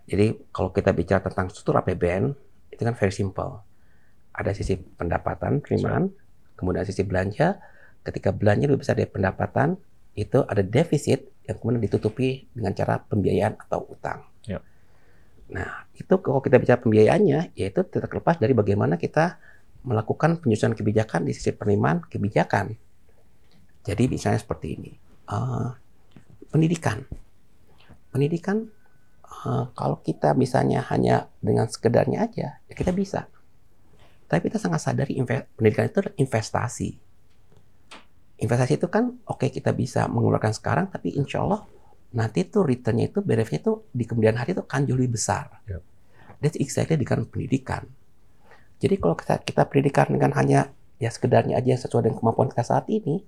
[0.05, 2.33] Jadi kalau kita bicara tentang struktur APBN
[2.69, 3.65] itu kan very simple.
[4.35, 6.13] Ada sisi pendapatan penerimaan,
[6.59, 7.57] kemudian sisi belanja.
[8.05, 9.81] Ketika belanja lebih besar dari pendapatan,
[10.13, 14.29] itu ada defisit yang kemudian ditutupi dengan cara pembiayaan atau utang.
[14.45, 14.61] Ya.
[15.49, 19.41] Nah, itu kalau kita bicara pembiayaannya, yaitu tidak terlepas dari bagaimana kita
[19.85, 22.73] melakukan penyusunan kebijakan di sisi penerimaan kebijakan.
[23.85, 24.91] Jadi misalnya seperti ini,
[25.29, 25.69] uh,
[26.49, 27.05] pendidikan.
[28.09, 28.65] Pendidikan
[29.43, 33.27] uh, kalau kita misalnya hanya dengan sekedarnya aja, ya kita bisa.
[34.25, 35.19] Tapi kita sangat sadari
[35.53, 36.89] pendidikan itu investasi.
[38.35, 41.63] Investasi itu kan oke okay, kita bisa mengeluarkan sekarang, tapi insya Allah
[42.15, 45.61] nanti tuh returnnya itu benefitnya itu di kemudian hari itu akan jauh lebih besar.
[45.67, 45.81] Yep.
[46.39, 47.87] That's exactly dengan pendidikan.
[48.79, 52.63] Jadi kalau kita, kita pendidikan dengan hanya ya sekedarnya aja yang sesuai dengan kemampuan kita
[52.63, 53.23] saat ini,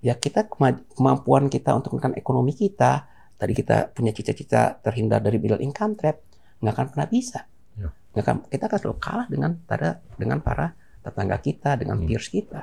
[0.00, 0.48] ya kita
[0.96, 3.08] kemampuan kita untuk menekan ekonomi kita,
[3.40, 6.20] tadi kita punya cita-cita terhindar dari middle income trap,
[6.60, 7.48] nggak akan pernah bisa.
[7.80, 7.88] Ya.
[8.12, 12.04] Nggak akan, kita akan selalu kalah dengan pada dengan para tetangga kita, dengan hmm.
[12.04, 12.62] peers kita.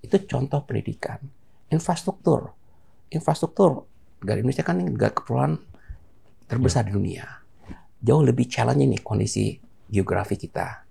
[0.00, 1.20] Itu contoh pendidikan.
[1.68, 2.56] Infrastruktur.
[3.12, 3.84] Infrastruktur.
[4.24, 5.60] Negara Indonesia kan negara kepulauan
[6.48, 6.86] terbesar ya.
[6.88, 7.26] di dunia.
[8.00, 9.52] Jauh lebih challenge nih kondisi
[9.92, 10.88] geografi kita.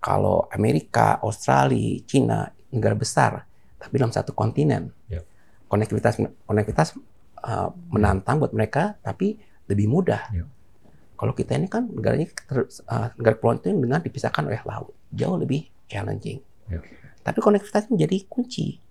[0.00, 3.44] Kalau Amerika, Australia, Cina, negara besar,
[3.76, 4.88] tapi dalam satu kontinen.
[5.10, 5.26] Yeah.
[5.66, 6.94] Konektivitas konektivitas
[7.46, 9.38] uh, menantang buat mereka, tapi
[9.70, 10.22] lebih mudah.
[10.34, 10.50] Yeah.
[11.16, 15.38] Kalau kita ini kan negaranya ter, uh, negara kepulauan itu dengan dipisahkan oleh laut, jauh
[15.38, 16.42] lebih challenging.
[16.66, 16.82] Yeah.
[17.22, 18.82] Tapi konektivitas menjadi kunci.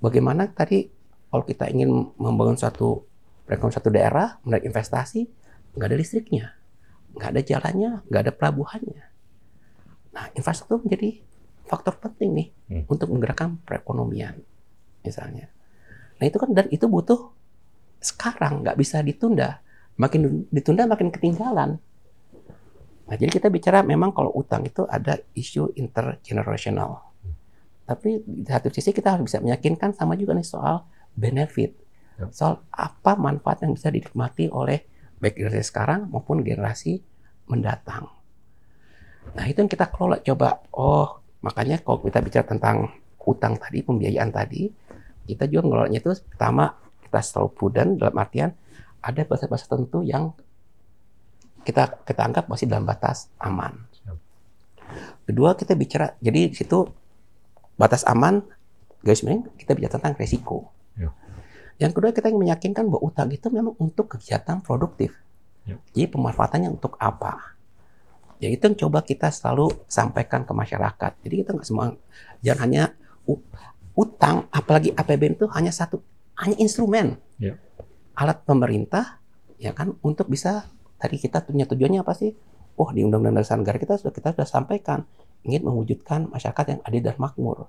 [0.00, 0.88] Bagaimana tadi
[1.32, 3.04] kalau kita ingin membangun suatu
[3.44, 5.26] perekonomian satu daerah, menarik investasi,
[5.74, 6.46] nggak ada listriknya,
[7.18, 9.04] nggak ada jalannya, nggak ada pelabuhannya.
[10.10, 11.22] Nah, infrastruktur menjadi
[11.70, 12.84] faktor penting nih hmm.
[12.90, 14.42] untuk menggerakkan perekonomian
[15.06, 15.46] misalnya.
[16.18, 17.30] Nah itu kan dan itu butuh
[18.00, 19.60] sekarang nggak bisa ditunda.
[20.00, 21.76] Makin ditunda makin ketinggalan.
[23.06, 27.04] Nah jadi kita bicara memang kalau utang itu ada isu intergenerational.
[27.84, 31.74] Tapi di satu sisi kita harus bisa meyakinkan sama juga nih soal benefit.
[32.16, 32.30] Ya.
[32.32, 34.86] Soal apa manfaat yang bisa dinikmati oleh
[35.20, 37.02] baik generasi sekarang maupun generasi
[37.50, 38.08] mendatang.
[39.36, 40.64] Nah itu yang kita kelola coba.
[40.72, 44.68] Oh Makanya kalau kita bicara tentang utang tadi, pembiayaan tadi,
[45.24, 46.76] kita juga ngelolanya itu pertama
[47.10, 48.54] kita selalu prudent dalam artian
[49.02, 50.30] ada bahasa-bahasa tertentu yang
[51.66, 53.74] kita kita anggap masih dalam batas aman.
[55.26, 56.86] Kedua kita bicara jadi di situ
[57.74, 58.46] batas aman
[59.02, 59.26] guys
[59.58, 60.70] kita bicara tentang resiko.
[60.94, 61.10] Ya.
[61.82, 65.18] Yang kedua kita ingin meyakinkan bahwa utang itu memang untuk kegiatan produktif.
[65.66, 65.82] Ya.
[65.90, 67.58] Jadi pemanfaatannya untuk apa?
[68.40, 71.12] Ya itu yang coba kita selalu sampaikan ke masyarakat.
[71.26, 71.98] Jadi kita nggak semua
[72.40, 72.82] jangan hanya
[73.94, 76.00] utang, apalagi APBN itu hanya satu,
[76.40, 77.60] hanya instrumen, ya.
[78.16, 79.20] alat pemerintah,
[79.60, 82.32] ya kan untuk bisa tadi kita punya tujuannya apa sih?
[82.80, 85.04] Oh di Undang-Undang Dasar Negara kita sudah kita sudah sampaikan
[85.44, 87.68] ingin mewujudkan masyarakat yang adil dan makmur.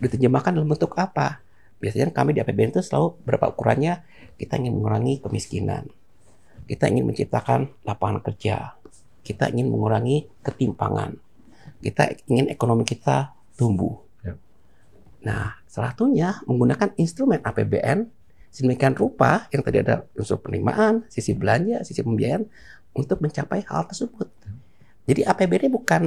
[0.00, 1.40] Diterjemahkan dalam bentuk apa?
[1.80, 4.04] Biasanya kami di APBN itu selalu berapa ukurannya
[4.36, 5.88] kita ingin mengurangi kemiskinan,
[6.68, 8.76] kita ingin menciptakan lapangan kerja,
[9.24, 11.16] kita ingin mengurangi ketimpangan.
[11.80, 14.03] Kita ingin ekonomi kita tumbuh.
[15.24, 15.32] Ya.
[15.32, 18.12] Nah, salah satunya menggunakan instrumen APBN
[18.54, 22.46] sedemikian rupa yang tadi ada unsur penerimaan, sisi belanja, sisi pembiayaan
[22.94, 24.30] untuk mencapai hal tersebut.
[24.30, 24.52] Ya.
[25.10, 26.02] Jadi APBN bukan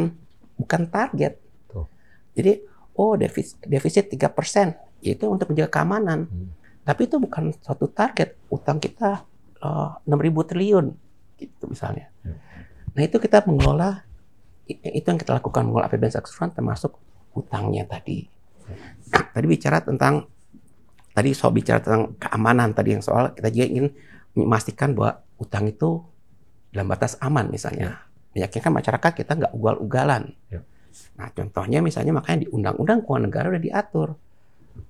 [0.56, 1.36] bukan target.
[1.68, 1.90] Tuh.
[2.38, 2.64] Jadi
[2.96, 6.30] oh defisit defisit 3% yaitu untuk menjaga keamanan.
[6.32, 6.50] Hmm.
[6.88, 9.28] Tapi itu bukan suatu target utang kita
[9.60, 10.86] uh, eh, 6.000 triliun
[11.38, 12.08] gitu misalnya.
[12.24, 12.34] Ya.
[12.96, 14.08] Nah itu kita mengelola
[14.68, 16.96] itu yang kita lakukan mengelola APBN keseluruhan termasuk
[17.36, 18.28] hutangnya tadi.
[19.12, 20.28] Tadi bicara tentang
[21.14, 23.88] tadi soal bicara tentang keamanan tadi yang soal kita juga ingin
[24.38, 26.04] memastikan bahwa utang itu
[26.70, 28.06] dalam batas aman misalnya
[28.38, 30.30] meyakinkan masyarakat kita nggak ugal-ugalan.
[30.52, 30.62] Ya.
[31.18, 34.10] Nah contohnya misalnya makanya di Undang-Undang Keuangan Negara udah diatur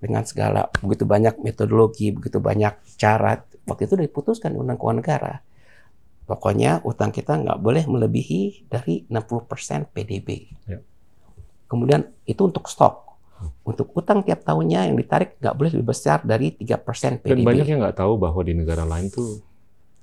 [0.04, 5.00] dengan segala begitu banyak metodologi, begitu banyak cara waktu itu udah diputuskan di Undang Keuangan
[5.00, 5.34] Negara
[6.28, 10.28] Pokoknya utang kita nggak boleh melebihi dari 60% PDB.
[10.68, 10.84] Ya.
[11.72, 13.07] Kemudian itu untuk stok.
[13.68, 17.38] Untuk utang tiap tahunnya yang ditarik nggak boleh lebih besar dari 3% PDB.
[17.38, 19.42] Dan banyak yang nggak tahu bahwa di negara lain tuh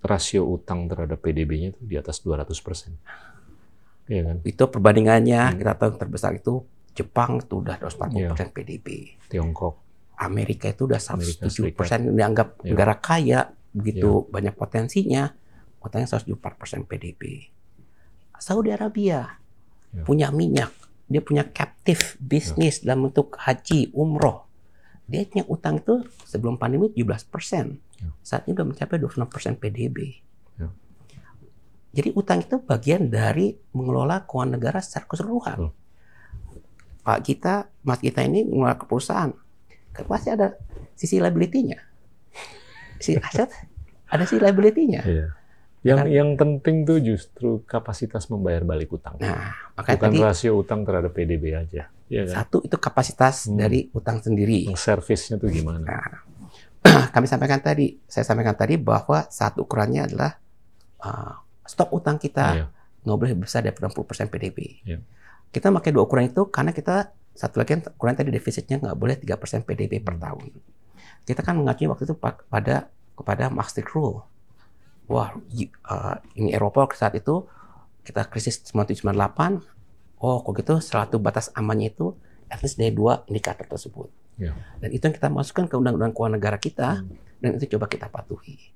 [0.05, 2.53] rasio utang terhadap PDB-nya tuh di atas 200%.
[4.13, 4.37] Iya kan?
[4.45, 5.57] Itu perbandingannya hmm.
[5.59, 6.55] kita tahu yang terbesar itu
[6.95, 8.47] Jepang itu udah 240% ya.
[8.55, 8.89] PDB.
[9.27, 9.75] Tiongkok.
[10.15, 12.71] Amerika itu udah 107% dianggap ya.
[12.71, 14.31] negara kaya begitu ya.
[14.31, 15.35] banyak potensinya
[15.83, 17.51] utangnya 174% PDB.
[18.39, 19.37] Saudi Arabia
[19.91, 20.05] ya.
[20.07, 20.71] punya minyak,
[21.05, 22.93] dia punya captive bisnis ya.
[22.93, 24.49] dalam bentuk haji, umroh.
[25.05, 27.77] Dia punya utang itu sebelum pandemi 17 persen.
[28.01, 28.09] Ya.
[28.25, 29.99] Saat ini sudah mencapai 26 persen PDB.
[30.57, 30.69] Ya.
[31.93, 35.59] Jadi utang itu bagian dari mengelola keuangan negara secara keseluruhan.
[37.05, 39.29] Pak kita, Mas kita ini mengelola ke perusahaan,
[39.93, 40.57] kan pasti ada
[40.97, 41.77] sisi liability-nya.
[42.97, 43.53] Si aset
[44.09, 45.03] ada sisi liability-nya.
[45.05, 45.31] Yeah.
[45.85, 46.09] Yang kan?
[46.09, 49.21] yang penting tuh justru kapasitas membayar balik utang.
[49.21, 51.93] Nah, makanya bukan tadi, rasio utang terhadap PDB aja.
[52.09, 52.35] Ya kan?
[52.41, 53.57] Satu itu kapasitas hmm.
[53.61, 54.73] dari utang sendiri.
[54.73, 55.85] Servisnya tuh gimana?
[55.85, 56.13] Nah,
[57.15, 60.41] kami sampaikan tadi, saya sampaikan tadi bahwa satu ukurannya adalah
[61.05, 62.67] uh, stok utang kita Iya.
[63.05, 64.59] nggak boleh besar dari 60% PDB.
[64.89, 64.99] Iya.
[65.53, 69.69] Kita pakai dua ukuran itu karena kita satu lagi ukuran tadi defisitnya nggak boleh 3%
[69.69, 70.25] PDB per Hmm.
[70.25, 70.45] tahun.
[71.29, 74.25] Kita kan mengacunya waktu itu pa- pada kepada Maastricht Rule.
[75.07, 77.45] Wah, uh, ini Eropa saat itu
[78.03, 79.61] kita krisis 9798.
[80.19, 84.09] Oh, kok gitu salah satu batas amannya itu at least dari dua indikator tersebut.
[84.35, 84.57] Iya.
[84.79, 87.13] Dan itu yang kita masukkan ke undang-undang keuangan negara kita Hmm.
[87.39, 88.73] dan itu coba kita patuhi.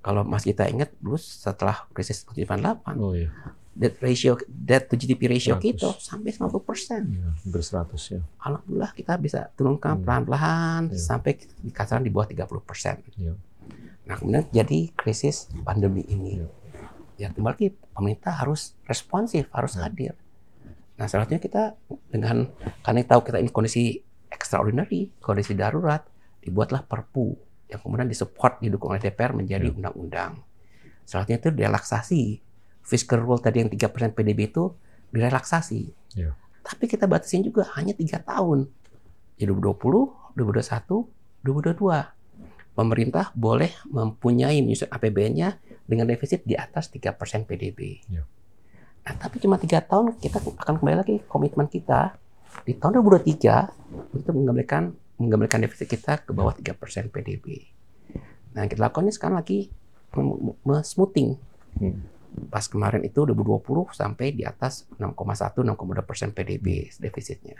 [0.00, 3.28] Kalau Mas kita ingat dulu setelah krisis 9798, Oh iya,
[3.72, 5.66] debt ratio debt to GDP ratio 100.
[5.66, 7.02] kita sampai 90%.
[7.10, 8.20] iya, hampir 100 ya.
[8.40, 10.04] Alhamdulillah kita bisa turunkan Hmm.
[10.06, 10.96] pelan-pelan Iya.
[10.96, 13.02] sampai di kasaran di bawah 30%.
[13.14, 13.34] Iya.
[14.06, 16.38] Nah, kemudian jadi krisis pandemi ini.
[16.40, 16.48] Iya.
[17.16, 19.82] Ya kembali lagi, pemerintah harus responsif, harus Iya.
[19.88, 20.12] hadir.
[20.96, 21.76] Nah, salah satunya kita
[22.08, 22.48] dengan
[22.80, 24.00] karena tahu kita ini kondisi
[24.30, 26.06] extraordinary, kondisi darurat,
[26.40, 27.34] dibuatlah Perpu
[27.66, 29.74] yang kemudian disupport didukung oleh DPR menjadi Iya.
[29.74, 30.32] undang-undang.
[31.02, 32.22] Salah satunya itu relaksasi.
[32.86, 34.70] Fiscal rule tadi yang 3% PDB itu
[35.10, 35.82] direlaksasi.
[36.14, 36.30] Iya.
[36.62, 38.70] Tapi kita batasin juga hanya tiga tahun.
[39.34, 41.10] Ya 2020, 2021,
[41.42, 42.15] 2022.
[42.76, 45.56] Pemerintah boleh mempunyai menyusun APBN-nya
[45.88, 47.16] dengan defisit di atas 3%
[47.48, 48.04] PDB.
[48.12, 48.22] Iya.
[49.06, 52.18] Nah, tapi cuma tiga tahun kita akan kembali lagi komitmen kita
[52.68, 57.46] di tahun 2023 untuk mengembalikan mengembalikan defisit kita ke bawah 3% PDB.
[58.52, 59.72] Nah, yang kita lakukan ini sekarang lagi
[60.84, 61.40] smoothing.
[61.80, 62.04] Hmm.
[62.52, 67.56] Pas kemarin itu 2020 sampai di atas 6,1 6,2 persen PDB defisitnya.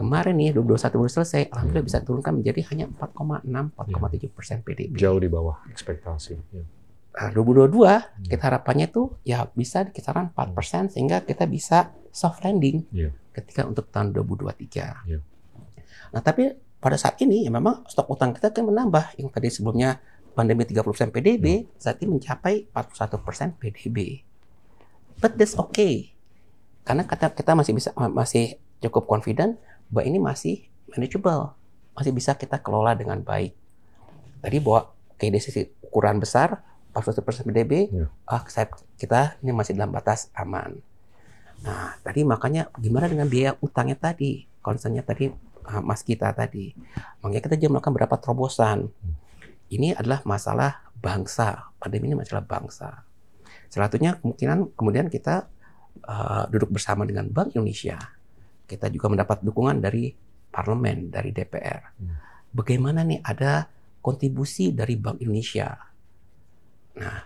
[0.00, 3.44] Kemarin nih 2021 baru selesai, alhamdulillah bisa turunkan menjadi hanya 4,6
[3.76, 4.96] 4,7 persen PDB.
[4.96, 6.40] Jauh di bawah ekspektasi.
[6.56, 6.64] Ya.
[7.10, 12.40] Nah, 2022 kita harapannya tuh ya bisa di kisaran 4 persen sehingga kita bisa soft
[12.40, 13.12] landing Iya.
[13.36, 15.04] ketika untuk tahun 2023.
[15.04, 15.20] Iya.
[16.16, 16.48] Nah tapi
[16.80, 20.00] pada saat ini ya memang stok utang kita kan menambah yang tadi sebelumnya
[20.32, 24.24] pandemi 30% PDB saat ini mencapai 41% PDB.
[25.20, 26.16] But that's okay.
[26.88, 29.60] Karena kata kita masih bisa masih cukup confident
[29.90, 31.54] bahwa ini masih manageable,
[31.94, 33.52] masih bisa kita kelola dengan baik.
[34.40, 36.62] Tadi bahwa dari sisi ukuran besar
[36.96, 38.06] 41% PDB, Iya.
[38.26, 38.66] ah saya,
[38.98, 40.80] kita ini masih dalam batas aman.
[41.60, 44.48] Nah, tadi makanya gimana dengan biaya utangnya tadi?
[44.64, 45.28] Concernnya tadi
[45.68, 46.72] ah, Mas kita tadi.
[47.20, 48.88] Makanya kita juga melakukan beberapa terobosan.
[49.70, 51.70] Ini adalah masalah bangsa.
[51.78, 53.04] Pandemi ini masalah bangsa.
[53.70, 55.46] Salah satunya kemungkinan kemudian kita
[56.08, 58.00] ah, duduk bersama dengan Bank Indonesia.
[58.70, 60.14] Kita juga mendapat dukungan dari
[60.54, 61.80] parlemen, dari DPR.
[61.98, 62.14] Hmm.
[62.54, 63.66] Bagaimana nih ada
[63.98, 65.74] kontribusi dari Bank Indonesia?
[66.98, 67.18] Nah,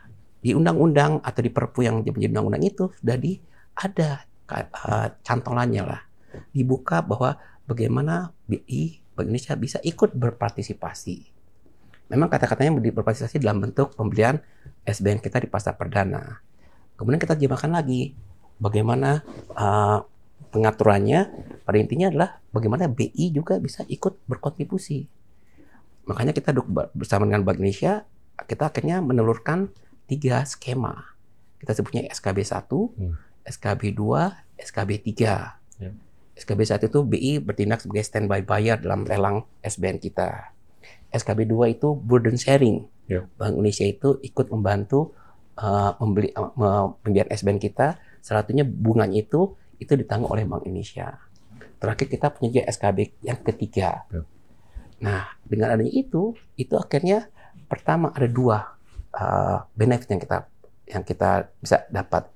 [0.45, 3.41] di undang-undang atau di perpu yang menjadi undang-undang itu sudah di
[3.77, 6.01] ada eh, cantolannya lah
[6.53, 11.33] dibuka bahwa bagaimana BI Bank Indonesia bisa ikut berpartisipasi.
[12.13, 14.37] Memang kata-katanya ber- berpartisipasi dalam bentuk pembelian
[14.85, 16.45] SBN kita di pasar perdana.
[17.01, 18.13] Kemudian kita terjemahkan lagi
[18.61, 19.25] bagaimana
[19.57, 19.99] eh,
[20.55, 21.21] pengaturannya
[21.67, 25.11] pada intinya adalah bagaimana BI juga bisa ikut berkontribusi.
[26.07, 28.07] Makanya kita duduk bersama dengan Bank Indonesia,
[28.47, 29.75] kita akhirnya menelurkan
[30.07, 31.17] tiga skema.
[31.59, 33.19] Kita sebutnya SKB 1, Hmm.
[33.45, 34.31] SKB 2,
[34.61, 35.59] SKB 3.
[35.81, 35.91] Ya.
[36.39, 40.55] SKB 1 itu BI bertindak sebagai standby buyer dalam lelang SBN kita.
[41.15, 42.85] SKB 2 itu burden sharing.
[43.09, 43.25] Ya.
[43.41, 45.15] Bank Indonesia itu ikut membantu
[45.57, 47.97] uh, membeli uh, pembiayaan SBN kita.
[48.21, 51.19] Salah satunya bunganya itu itu ditanggung oleh Bank Indonesia.
[51.79, 54.09] Terakhir kita punya juga SKB yang ketiga.
[54.09, 54.21] Ya.
[55.05, 57.29] Nah, dengan adanya itu, itu akhirnya
[57.69, 58.79] pertama ada dua
[59.13, 60.39] uh, benefit yang kita
[60.89, 62.29] yang kita bisa dapat.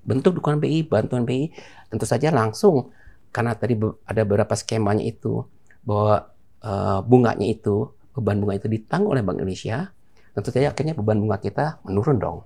[0.00, 1.52] Bentuk dukungan BI, bantuan BI,
[1.92, 2.90] tentu saja langsung
[3.30, 5.44] karena tadi ada beberapa skemanya itu
[5.86, 6.34] bahwa
[6.64, 9.94] uh, bunganya itu beban bunga itu ditanggung oleh Bank Indonesia,
[10.34, 12.38] tentu saja akhirnya beban bunga kita menurun dong.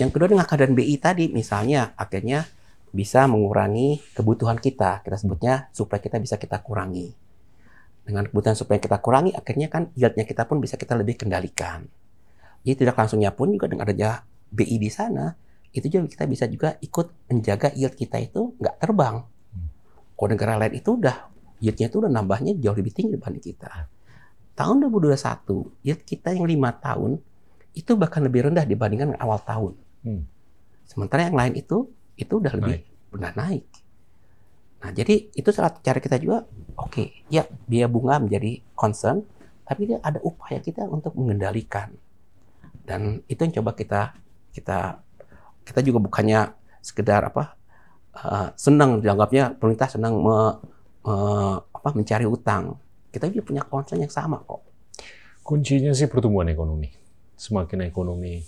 [0.00, 2.48] Yang kedua dengan keadaan BI tadi, misalnya akhirnya
[2.92, 7.12] bisa mengurangi kebutuhan kita, kita sebutnya supaya kita bisa kita kurangi.
[8.04, 11.88] Dengan kebutuhan supaya kita kurangi, akhirnya kan yieldnya kita pun bisa kita lebih kendalikan.
[12.64, 15.32] Jadi tidak langsungnya pun juga dengan adanya BI di sana,
[15.72, 19.24] itu juga kita bisa juga ikut menjaga yield kita itu nggak terbang.
[20.12, 23.88] Kalau negara lain itu udah yieldnya itu udah nambahnya jauh lebih tinggi dibanding kita.
[24.52, 27.18] Tahun 2021, yield kita yang lima tahun
[27.72, 29.72] itu bahkan lebih rendah dibandingkan awal tahun.
[30.02, 30.26] Hmm.
[30.86, 31.88] Sementara yang lain itu
[32.18, 32.84] itu udah lebih
[33.14, 33.64] udah naik.
[34.82, 36.42] Nah, jadi itu salah satu cara kita juga,
[36.74, 39.22] oke, ya biaya bunga menjadi concern,
[39.62, 41.94] tapi dia ada upaya kita untuk mengendalikan.
[42.82, 44.10] Dan itu yang coba kita
[44.50, 44.98] kita
[45.62, 46.50] kita juga bukannya
[46.82, 47.54] sekedar apa
[48.18, 50.58] uh, senang dianggapnya pemerintah senang me-
[51.06, 52.74] me- apa mencari utang.
[53.14, 54.66] Kita juga punya concern yang sama kok.
[55.46, 56.90] Kuncinya sih pertumbuhan ekonomi.
[57.38, 58.42] Semakin ekonomi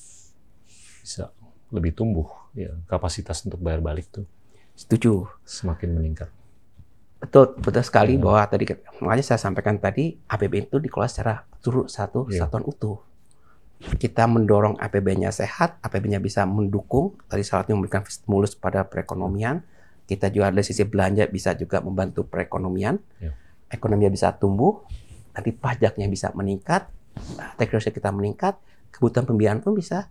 [1.05, 1.31] bisa
[1.73, 4.27] lebih tumbuh ya kapasitas untuk bayar balik tuh
[4.75, 5.31] Setuju.
[5.47, 6.29] semakin meningkat.
[7.23, 8.21] Betul, betul sekali Ya.
[8.21, 8.67] bahwa tadi
[9.01, 12.45] makanya saya sampaikan tadi APBN itu dikelola secara turut satu Ya.
[12.45, 12.99] satuan utuh.
[13.97, 19.62] Kita mendorong APBN-nya sehat, APBN-nya bisa mendukung tadi salah memberikan stimulus pada perekonomian.
[20.05, 22.99] Kita juga dari sisi belanja bisa juga membantu perekonomian.
[23.23, 23.33] Ya.
[23.71, 24.85] Ekonominya bisa tumbuh,
[25.33, 26.91] nanti pajaknya bisa meningkat,
[27.57, 28.59] teknologi kita meningkat,
[28.91, 30.11] kebutuhan pembiayaan pun bisa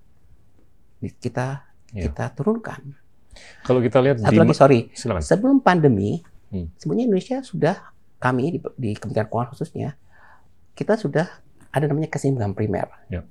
[1.11, 2.09] kita Ya.
[2.09, 2.97] kita turunkan.
[3.61, 5.21] Kalau kita lihat Satu lagi sorry, silakan.
[5.21, 6.69] sebelum pandemi, Hmm.
[6.77, 7.75] sebenarnya Indonesia sudah
[8.17, 9.89] kami di, di Kementerian Keuangan khususnya
[10.73, 11.25] kita sudah
[11.69, 12.87] ada namanya keseimbangan primer.
[13.09, 13.25] Ya.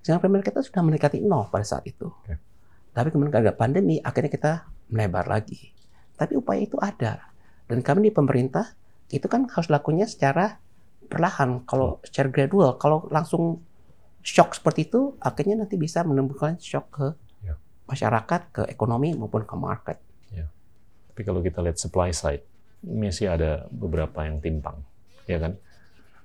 [0.00, 2.08] Keseimbangan primer kita sudah mendekati nol pada saat itu.
[2.08, 2.36] Oke.
[2.92, 4.52] Tapi kemudian karena ada pandemi, akhirnya kita
[4.88, 5.72] melebar lagi.
[6.16, 7.32] Tapi upaya itu ada.
[7.68, 8.72] Dan kami di pemerintah
[9.08, 10.56] itu kan harus lakukannya secara
[11.04, 11.64] perlahan.
[11.64, 13.60] Kalau secara gradual, kalau langsung
[14.26, 17.06] shock seperti itu, akhirnya nanti bisa menimbulkan shock ke
[17.46, 17.54] Ya.
[17.86, 19.98] masyarakat, ke ekonomi maupun ke market.
[21.16, 22.44] Tapi kalau kita lihat supply side,
[22.84, 24.84] masih ada beberapa yang timpang,
[25.24, 25.56] ya kan?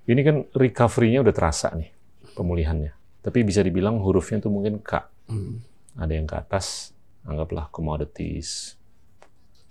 [0.04, 1.88] Ini kan recovery-nya udah terasa nih,
[2.36, 2.92] pemulihannya.
[3.24, 5.00] Tapi bisa dibilang hurufnya tuh mungkin K.
[5.32, 5.64] Hmm.
[5.96, 6.92] Ada yang ke atas,
[7.24, 8.76] anggaplah commodities,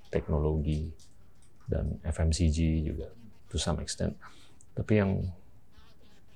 [0.08, 0.88] teknologi,
[1.68, 3.12] dan FMCG juga,
[3.52, 4.16] to some extent.
[4.72, 5.20] Tapi yang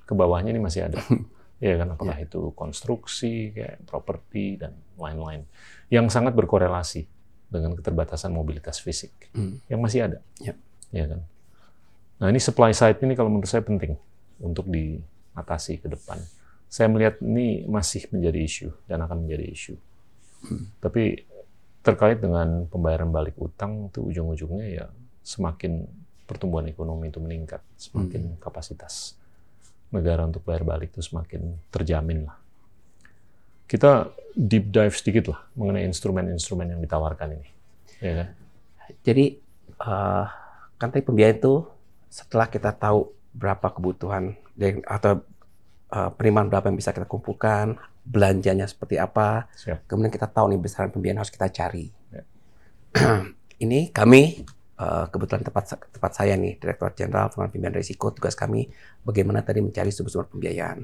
[0.05, 1.01] ke bawahnya ini masih ada.
[1.65, 5.49] ya kan, apakah itu konstruksi, kayak properti, dan lain-lain.
[5.89, 7.09] Yang sangat berkorelasi
[7.49, 9.63] dengan keterbatasan mobilitas fisik Hmm.
[9.71, 10.19] yang masih ada.
[10.43, 10.53] Ya.
[10.93, 11.21] Ya kan?
[12.21, 13.97] Nah, ini supply side ini kalau menurut saya penting
[14.39, 16.21] untuk diatasi ke depan.
[16.69, 19.75] Saya melihat ini masih menjadi isu dan akan menjadi isu.
[20.83, 21.25] Tapi
[21.81, 24.87] terkait dengan pembayaran balik utang itu ujung-ujungnya ya
[25.25, 25.85] semakin
[26.25, 29.17] pertumbuhan ekonomi itu meningkat, semakin kapasitas
[29.93, 32.37] negara untuk bayar balik itu semakin terjamin lah.
[33.65, 37.49] Kita deep dive sedikit lah mengenai instrumen-instrumen yang ditawarkan ini.
[38.03, 38.29] Ya kan?
[39.01, 39.25] Jadi
[39.81, 40.25] eh,
[40.77, 41.65] kan tadi pembiayaan itu
[42.11, 44.35] setelah kita tahu berapa kebutuhan
[44.87, 45.23] atau
[45.91, 49.89] eh, penerimaan berapa yang bisa kita kumpulkan, belanjanya seperti apa, Siap.
[49.89, 51.89] kemudian kita tahu nih besaran pembiayaan harus kita cari.
[52.13, 52.23] Ya.
[53.65, 54.45] Ini kami
[54.79, 58.67] eh, kebetulan tempat tempat saya nih Direktur Jenderal Pembiayaan Risiko tugas kami
[59.03, 60.79] bagaimana tadi mencari sumber-sumber pembiayaan.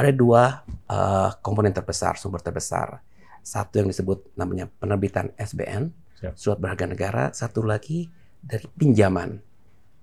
[0.00, 3.00] Ada dua eh, komponen terbesar, sumber terbesar.
[3.40, 5.88] Satu yang disebut namanya penerbitan SBN,
[6.20, 6.32] Siap.
[6.36, 7.24] surat berharga negara.
[7.32, 8.04] Satu lagi
[8.40, 9.40] dari pinjaman,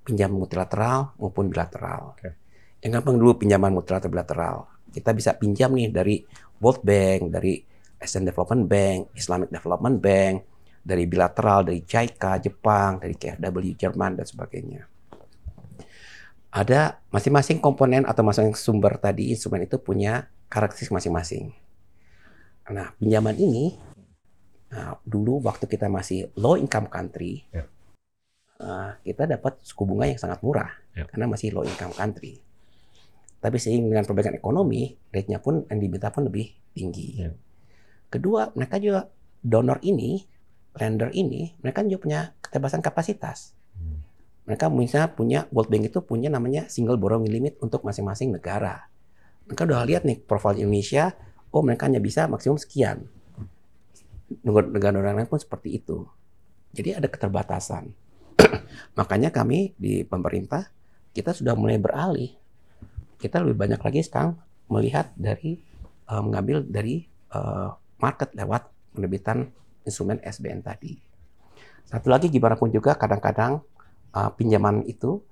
[0.05, 2.17] pinjaman multilateral maupun bilateral.
[2.17, 2.29] Oke.
[2.81, 4.57] Yang gampang dulu pinjaman multilateral bilateral.
[4.89, 6.15] Kita bisa pinjam nih dari
[6.57, 7.61] World Bank, dari
[7.97, 10.35] Asian Development Bank, Islamic Development Bank,
[10.87, 14.87] dari bilateral, dari JICA, Jepang, dari KfW, Jerman, dan sebagainya.
[16.47, 21.51] Ada masing-masing komponen atau masing-masing sumber tadi, instrumen itu punya karakteristik masing-masing.
[22.71, 23.75] Nah, pinjaman ini,
[24.71, 27.67] nah, dulu waktu kita masih low income country, Ya.
[28.63, 31.03] uh, kita dapat suku bunga yang sangat murah, Ya.
[31.03, 32.39] karena masih low income country.
[33.37, 37.27] Tapi seiring dengan perbaikan ekonomi, rate-nya pun yang diminta pun lebih tinggi.
[37.27, 37.35] Ya.
[38.07, 39.11] Kedua, mereka juga
[39.43, 40.23] donor ini,
[40.77, 43.53] lender ini, mereka juga punya keterbatasan kapasitas.
[43.75, 44.01] Hmm.
[44.47, 48.87] Mereka misalnya punya World Bank itu punya namanya single borrowing limit untuk masing-masing negara.
[49.47, 51.15] Mereka udah lihat nih profil Indonesia,
[51.51, 53.07] oh mereka hanya bisa maksimum sekian.
[54.43, 56.07] Negara-negara lain pun seperti itu.
[56.71, 57.91] Jadi ada keterbatasan.
[58.99, 60.67] Makanya kami di pemerintah
[61.15, 62.31] kita sudah mulai beralih.
[63.17, 64.37] Kita lebih banyak lagi sekarang
[64.69, 65.57] melihat dari
[66.07, 69.49] eh, mengambil dari eh, market lewat penerbitan
[69.87, 70.99] instrumen SBN tadi.
[71.87, 73.63] Satu lagi gimana pun juga kadang-kadang
[74.11, 75.23] uh, pinjaman itu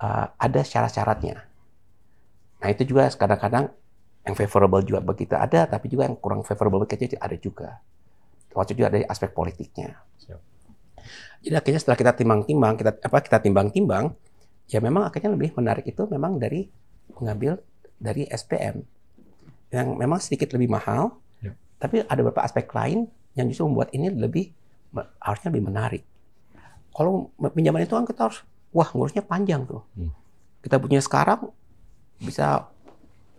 [0.00, 1.44] uh, ada syarat-syaratnya.
[2.60, 3.68] Nah itu juga kadang-kadang
[4.24, 7.80] yang favorable juga begitu ada, tapi juga yang kurang favorable begitu ada juga.
[8.48, 9.96] Termasuk juga dari aspek politiknya.
[10.20, 10.40] Siap.
[11.40, 14.12] Jadi akhirnya setelah kita timbang-timbang, kita apa kita timbang-timbang,
[14.68, 16.68] ya memang akhirnya lebih menarik itu memang dari
[17.16, 17.60] mengambil
[17.96, 18.84] dari SPM
[19.70, 21.56] yang memang sedikit lebih mahal, Ya.
[21.80, 24.50] tapi ada beberapa aspek lain yang justru membuat ini lebih
[25.22, 26.02] harusnya lebih menarik.
[26.90, 28.42] Kalau pinjaman itu kan kita harus,
[28.74, 29.86] wah ngurusnya panjang tuh.
[29.94, 30.10] Hmm.
[30.60, 31.54] Kita punya sekarang
[32.20, 32.68] bisa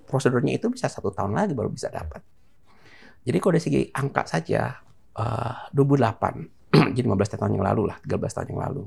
[0.08, 2.24] prosedurnya itu bisa satu tahun lagi baru bisa dapat.
[3.22, 4.82] Jadi kalau dari segi angka saja,
[5.14, 6.36] eh, 2008,
[6.96, 8.84] jadi 15 tahun yang lalu lah, 13 tahun yang lalu,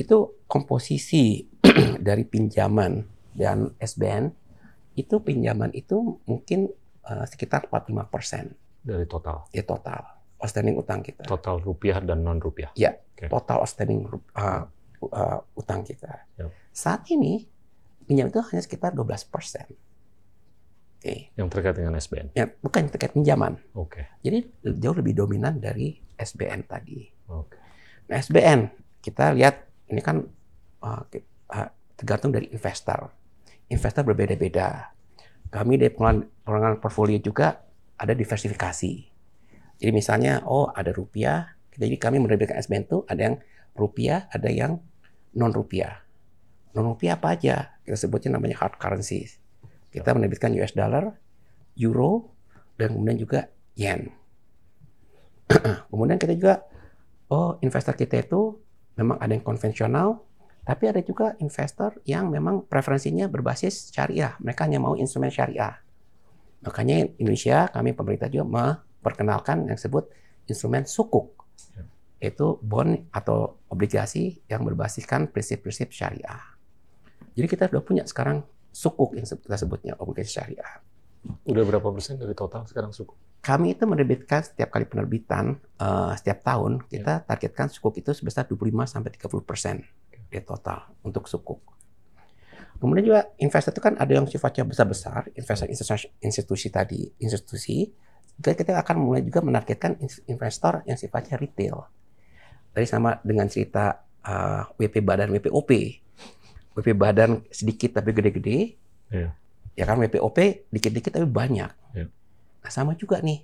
[0.00, 0.16] itu
[0.48, 1.46] komposisi
[2.06, 3.04] dari pinjaman
[3.36, 4.32] dan SBN
[4.98, 6.72] itu pinjaman itu mungkin
[7.06, 9.50] eh, sekitar 45 persen Dari total.
[9.52, 11.26] ya total outstanding utang kita.
[11.26, 12.70] Total rupiah dan non rupiah.
[13.18, 14.06] Total outstanding
[14.38, 14.62] uh,
[15.02, 16.30] uh, utang kita.
[16.38, 16.50] Yap.
[16.70, 17.42] Saat ini
[18.06, 19.66] pinjam itu hanya sekitar 12 persen.
[20.98, 21.34] Oke.
[21.34, 22.34] Yang terkait dengan SBN.
[22.34, 23.58] Ya, bukan yang terkait pinjaman.
[23.74, 24.06] Oke.
[24.22, 24.46] Jadi
[24.78, 27.06] jauh lebih dominan dari SBN tadi.
[27.30, 27.58] Oke.
[28.08, 28.60] Nah, SBN
[29.02, 30.22] kita lihat ini kan
[30.82, 31.02] uh,
[31.54, 31.68] uh,
[31.98, 33.10] tergantung dari investor.
[33.68, 34.94] Investor berbeda-beda.
[35.48, 37.67] Kami dari pengelolaan, pengelolaan portfolio juga
[37.98, 38.92] ada diversifikasi.
[39.78, 43.36] Jadi misalnya, oh ada rupiah, jadi kami menerbitkan SBN itu ada yang
[43.78, 44.82] rupiah, ada yang
[45.38, 46.02] non rupiah.
[46.74, 47.78] Non rupiah apa aja?
[47.86, 49.38] Kita sebutnya namanya hard currencies.
[49.94, 51.14] Kita menerbitkan US dollar,
[51.78, 52.34] euro,
[52.74, 53.40] dan kemudian juga
[53.78, 54.10] yen.
[55.90, 56.66] kemudian kita juga
[57.32, 58.58] oh investor kita itu
[58.98, 60.26] memang ada yang konvensional,
[60.66, 64.34] tapi ada juga investor yang memang preferensinya berbasis syariah.
[64.42, 65.78] Mereka hanya mau instrumen syariah.
[66.62, 70.10] Makanya Indonesia, kami pemerintah juga memperkenalkan yang disebut
[70.50, 71.38] instrumen sukuk.
[71.76, 71.84] Ya.
[72.32, 76.58] Itu bond atau obligasi yang berbasiskan prinsip-prinsip syariah.
[77.38, 78.42] Jadi kita sudah punya sekarang
[78.74, 80.82] sukuk yang kita sebutnya obligasi syariah.
[81.46, 83.14] Udah berapa persen dari total sekarang suku?
[83.38, 88.66] Kami itu menerbitkan setiap kali penerbitan eh, setiap tahun kita targetkan sukuk itu sebesar 25
[88.86, 89.76] sampai 30 persen
[90.10, 91.77] di total untuk sukuk.
[92.78, 97.90] Kemudian juga investor itu kan ada yang sifatnya besar-besar, investor institusi, institusi tadi, institusi.
[98.38, 99.98] Juga kita akan mulai juga menargetkan
[100.30, 101.90] investor yang sifatnya retail.
[102.70, 105.70] Tadi sama dengan cerita eh, WP Badan WPOP.
[106.78, 108.78] WP Badan sedikit tapi gede-gede.
[109.10, 109.34] Iya.
[109.74, 111.70] Ya kan WPOP dikit-dikit tapi banyak.
[111.98, 112.06] Iya.
[112.62, 113.42] Nah, sama juga nih.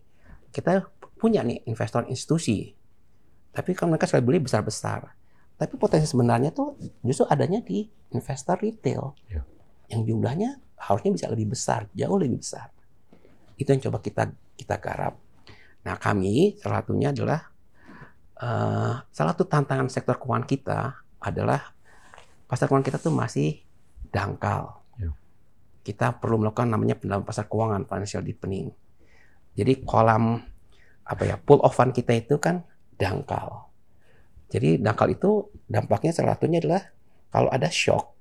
[0.55, 0.87] Kita
[1.19, 2.71] punya nih investor institusi.
[3.51, 5.24] Tapi kan mereka selalu beli besar-besar.
[5.55, 6.75] Tapi potensi sebenarnya tuh
[7.07, 9.15] justru adanya di investor retail.
[9.31, 9.43] Iya.
[9.91, 12.75] Yang jumlahnya harusnya bisa lebih besar, jauh lebih besar.
[13.55, 15.15] Itu yang coba kita kita garap.
[15.85, 17.41] Nah, kami salah satunya adalah
[18.41, 20.81] eh, salah satu tantangan sektor keuangan kita
[21.23, 21.61] adalah
[22.51, 23.63] pasar keuangan kita tuh masih
[24.11, 24.83] dangkal.
[24.99, 25.11] Iya.
[25.87, 28.75] Kita perlu melakukan namanya pendalaman pasar keuangan, financial deepening.
[29.55, 30.43] Jadi kolam
[31.05, 32.67] apa ya pool of fund kita itu kan
[32.99, 33.71] dangkal.
[34.53, 36.83] Jadi dangkal itu dampaknya salah satunya adalah
[37.33, 38.15] kalau ada shock,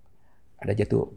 [0.58, 1.12] ada jatuh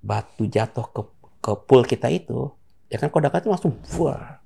[0.00, 1.02] batu jatuh ke
[1.42, 2.50] ke pool kita itu,
[2.90, 4.40] ya kan dangkal itu langsung buar.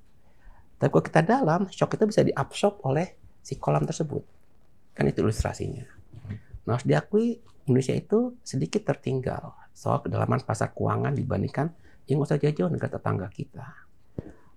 [0.81, 3.13] Tapi kalau kita dalam, shock itu bisa diabsorb oleh
[3.45, 4.25] si kolam tersebut.
[4.97, 5.85] Kan itu ilustrasinya.
[6.65, 7.37] Nah, harus diakui
[7.69, 11.69] Indonesia itu sedikit tertinggal soal kedalaman pasar keuangan dibandingkan
[12.09, 13.65] yang nggak usah jauh-jauh negara tetangga kita.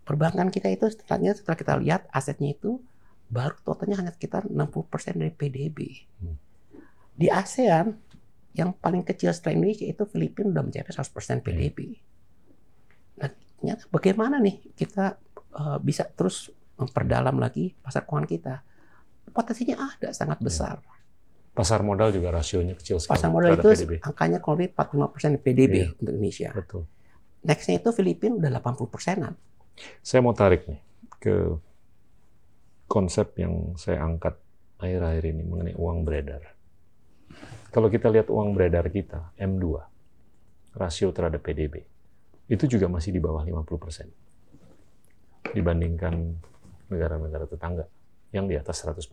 [0.04, 2.80] Perbankan kita itu setelahnya setelah kita lihat asetnya itu
[3.28, 5.78] baru totalnya hanya sekitar 60% dari PDB.
[6.22, 6.36] Hmm.
[7.14, 7.94] Di ASEAN
[8.54, 11.78] yang paling kecil setelah Indonesia itu Filipina udah mencapai 100% PDB.
[13.18, 18.54] Nah, ternyata bagaimana nih kita eh, bisa terus memperdalam lagi pasar keuangan kita?
[19.30, 20.78] Potensinya ada sangat besar.
[21.54, 23.14] Pasar modal juga rasionya kecil sekali.
[23.14, 23.92] Pasar modal itu PDB.
[24.02, 25.86] angkanya kurang lebih 45% PDB Iya.
[25.96, 26.50] untuk Indonesia.
[26.50, 26.82] Betul.
[27.44, 29.32] Nextnya itu Filipina udah 80 persenan.
[30.02, 30.80] Saya mau tarik nih
[31.18, 31.34] ke
[32.86, 34.36] konsep yang saya angkat
[34.78, 36.42] akhir-akhir ini mengenai uang beredar.
[37.74, 39.64] Kalau kita lihat uang beredar kita, M2,
[40.78, 41.82] rasio terhadap PDB,
[42.46, 46.14] itu juga masih di bawah 50% dibandingkan
[46.90, 47.86] negara-negara tetangga
[48.34, 49.06] yang di atas 100%.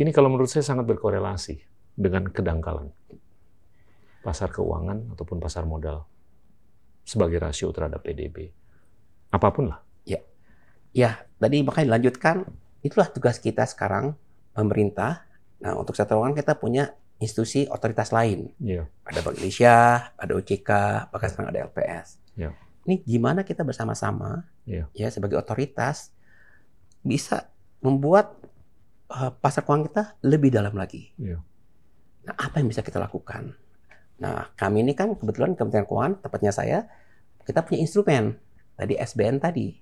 [0.00, 1.60] Ini kalau menurut saya sangat berkorelasi
[1.92, 2.88] dengan kedangkalan
[4.20, 6.04] pasar keuangan ataupun pasar modal
[7.04, 8.52] sebagai rasio terhadap PDB.
[9.32, 9.80] Apa pun lah.
[10.90, 12.46] Ya, tadi makanya dilanjutkan,
[12.82, 14.18] itulah tugas kita sekarang,
[14.52, 15.26] pemerintah.
[15.62, 18.50] Nah, untuk keuangan kita punya institusi otoritas lain.
[18.58, 18.88] Iya.
[19.04, 19.76] Ada Bank Indonesia,
[20.16, 20.70] ada OJK,
[21.12, 22.18] bahkan sekarang ada LPS.
[22.34, 22.50] Ya.
[22.88, 24.88] Ini gimana kita bersama-sama, Ya.
[24.96, 26.14] ya sebagai otoritas,
[27.04, 27.50] bisa
[27.84, 28.36] membuat
[29.12, 31.12] uh, pasar keuangan kita lebih dalam lagi.
[31.20, 31.38] Iya.
[32.24, 33.52] Nah, apa yang bisa kita lakukan?
[34.20, 36.78] Nah, kami ini kan kebetulan Kementerian Keuangan, tepatnya saya,
[37.48, 38.36] kita punya instrumen,
[38.76, 39.80] tadi SBN tadi.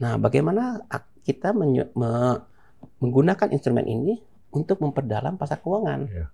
[0.00, 0.80] Nah, bagaimana
[1.20, 2.40] kita menye- me-
[2.98, 4.16] menggunakan instrumen ini
[4.50, 6.00] untuk memperdalam pasar keuangan?
[6.06, 6.26] Iya.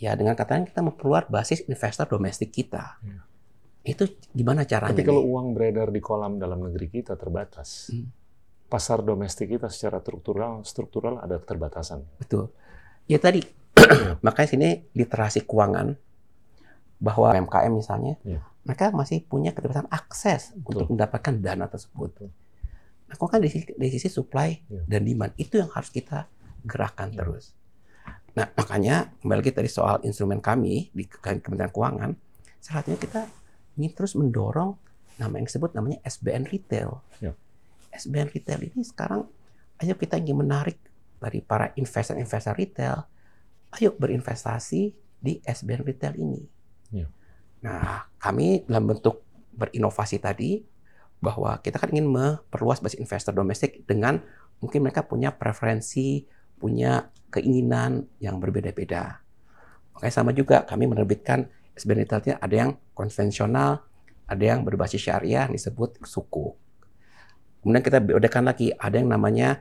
[0.00, 2.96] Ya, dengan kata lain kita memperluas basis investor domestik kita.
[3.00, 3.20] Iya.
[3.86, 4.92] Itu gimana caranya?
[4.92, 5.28] Tapi kalau nih?
[5.28, 8.08] uang beredar di kolam dalam negeri kita terbatas, Hmm.
[8.66, 12.00] pasar domestik kita secara struktural struktural ada keterbatasan.
[12.16, 12.48] Betul.
[13.04, 13.44] Ya tadi,
[14.24, 15.96] makanya sini literasi keuangan,
[16.96, 18.40] bahwa UMKM misalnya, Iya.
[18.62, 22.08] mereka masih punya keterbatasan akses untuk mendapatkan dana tersebut.
[22.14, 22.28] Betul.
[23.10, 24.82] Nah, kok kan dari sisi, dari sisi supply Iya.
[24.86, 26.30] dan demand, itu yang harus kita
[26.62, 27.18] gerakkan Iya.
[27.18, 27.58] terus.
[28.38, 32.14] Nah, makanya kembali lagi tadi soal instrumen kami di Ke- Kementerian Keuangan,
[32.62, 33.26] salah satunya kita
[33.74, 34.78] ingin terus mendorong
[35.18, 37.02] nama yang disebut namanya SBN Retail.
[37.18, 37.34] Iya.
[37.90, 39.26] SBN Retail ini sekarang,
[39.82, 40.78] ayo kita ingin menarik
[41.18, 43.10] dari para investor-investor retail,
[43.74, 46.46] ayo berinvestasi di SBN Retail ini.
[46.94, 47.10] Iya.
[47.66, 50.62] Nah, kami dalam bentuk berinovasi tadi
[51.20, 54.24] bahwa kita kan ingin memperluas basis investor domestik dengan
[54.60, 56.24] mungkin mereka punya preferensi,
[56.56, 59.20] punya keinginan yang berbeda-beda.
[59.96, 63.84] Makanya sama juga kami menerbitkan SBN retailnya ada yang konvensional,
[64.28, 66.52] ada yang berbasis syariah disebut suku.
[67.60, 69.60] Kemudian kita bedakan lagi ada yang namanya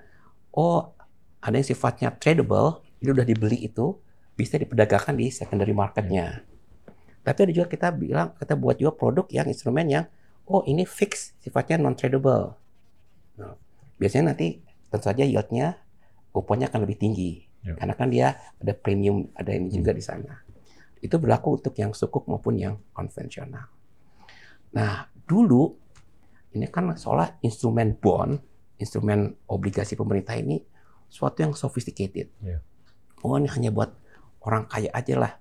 [0.55, 0.95] oh
[1.39, 3.95] ada yang sifatnya tradable, itu udah dibeli itu
[4.35, 6.43] bisa diperdagangkan di secondary marketnya.
[7.23, 10.05] Tapi ada juga kita bilang kita buat juga produk yang instrumen yang
[10.49, 12.57] oh ini fix sifatnya non tradable.
[13.37, 13.53] Nah,
[14.01, 15.77] biasanya nanti tentu saja yieldnya
[16.33, 17.77] kuponnya akan lebih tinggi ya.
[17.77, 20.41] karena kan dia ada premium ada ini juga di sana.
[20.99, 23.69] Itu berlaku untuk yang sukuk maupun yang konvensional.
[24.73, 25.77] Nah dulu
[26.57, 28.41] ini kan seolah instrumen bond,
[28.81, 30.65] instrumen obligasi pemerintah ini
[31.07, 32.33] suatu yang sophisticated.
[32.41, 32.65] Ya.
[33.21, 33.93] Oh ini hanya buat
[34.41, 35.33] orang kaya aja lah.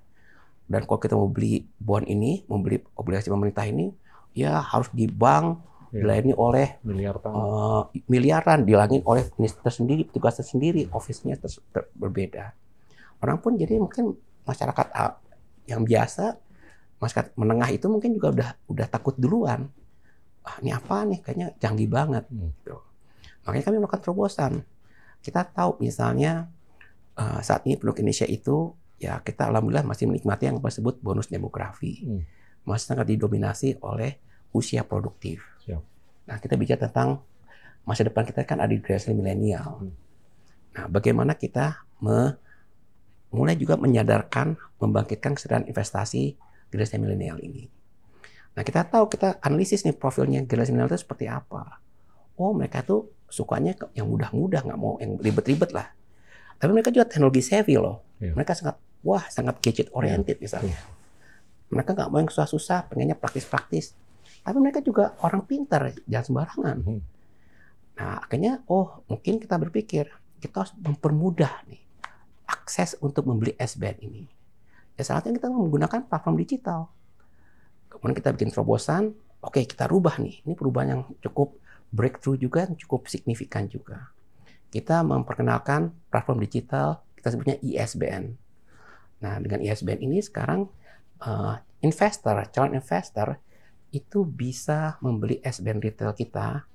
[0.69, 3.89] Dan kalau kita mau beli bond ini, mau beli obligasi pemerintah ini,
[4.39, 5.59] ya harus di bank
[5.91, 6.05] ya.
[6.05, 12.55] dilayani oleh miliar uh, miliaran dilangin oleh minister tersendiri petugas tersendiri office-nya ter ter berbeda
[13.25, 14.15] orang pun jadi mungkin
[14.47, 15.15] masyarakat uh,
[15.67, 16.39] yang biasa
[16.99, 19.71] masyarakat menengah itu mungkin juga udah udah takut duluan
[20.47, 22.51] ah ini apa nih kayaknya canggih banget hmm.
[22.63, 22.77] gitu.
[23.45, 24.53] makanya kami melakukan terobosan
[25.21, 26.49] kita tahu misalnya
[27.19, 32.03] uh, saat ini penduduk Indonesia itu ya kita alhamdulillah masih menikmati yang disebut bonus demografi
[32.03, 32.23] hmm.
[32.67, 34.19] masih sangat didominasi oleh
[34.53, 35.45] usia produktif.
[35.65, 35.83] Siap.
[36.29, 37.25] Nah, kita bicara tentang
[37.89, 39.81] masa depan kita kan ada generasi milenial.
[39.81, 39.95] Hmm.
[40.77, 42.37] Nah, bagaimana kita me,
[43.33, 46.37] mulai juga menyadarkan, membangkitkan kesadaran investasi
[46.69, 47.69] generasi milenial ini.
[48.53, 51.81] Nah, kita tahu kita analisis nih profilnya generasi milenial itu seperti apa.
[52.39, 55.93] Oh, mereka tuh sukanya yang mudah-mudah, nggak mau yang ribet-ribet lah.
[56.59, 58.03] Tapi mereka juga teknologi savvy loh.
[58.19, 58.35] Ya.
[58.35, 58.77] Mereka sangat,
[59.07, 60.43] wah sangat gadget oriented ya.
[60.43, 60.77] misalnya.
[61.71, 63.95] Mereka nggak mau yang susah-susah, pengennya praktis-praktis.
[64.49, 66.77] Tapi mereka juga orang pintar, jangan sembarangan.
[66.89, 67.05] Hmm.
[68.01, 70.09] Nah, akhirnya, oh mungkin kita berpikir,
[70.41, 71.85] kita harus mempermudah nih
[72.49, 74.25] akses untuk membeli SBN ini.
[74.97, 76.89] Ya saatnya kita menggunakan platform digital.
[77.93, 79.13] Kemudian kita bikin terobosan,
[79.45, 80.41] oke okay, kita rubah nih.
[80.49, 81.61] Ini perubahan yang cukup
[81.93, 84.17] breakthrough juga, yang cukup signifikan juga.
[84.73, 88.33] Kita memperkenalkan platform digital, kita sebutnya ISBN.
[89.21, 90.73] Nah, dengan ISBN ini sekarang
[91.21, 93.37] uh, investor, calon investor
[93.95, 96.69] itu bisa membeli SBN retail kita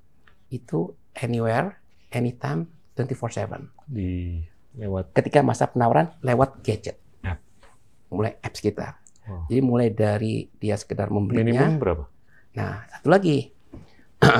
[0.50, 1.78] itu anywhere,
[2.10, 2.66] anytime,
[2.98, 3.70] 24/7.
[3.86, 4.42] Di
[4.74, 6.98] lewat ketika masa penawaran lewat gadget.
[7.22, 7.38] App.
[8.10, 8.98] Mulai apps kita.
[9.24, 9.46] Wow.
[9.48, 11.64] Jadi mulai dari dia sekedar membelinya.
[11.64, 12.04] Minimum berapa?
[12.58, 13.50] Nah, satu lagi.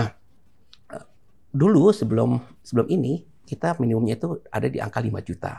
[1.55, 5.55] Dulu sebelum sebelum ini kita minimumnya itu ada di angka 5 juta.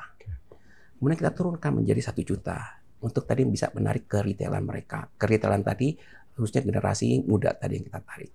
[0.96, 5.08] Kemudian kita turunkan menjadi satu juta untuk tadi bisa menarik ke retailan mereka.
[5.20, 5.96] Ke retailan tadi
[6.36, 8.32] khususnya generasi muda tadi yang kita tarik.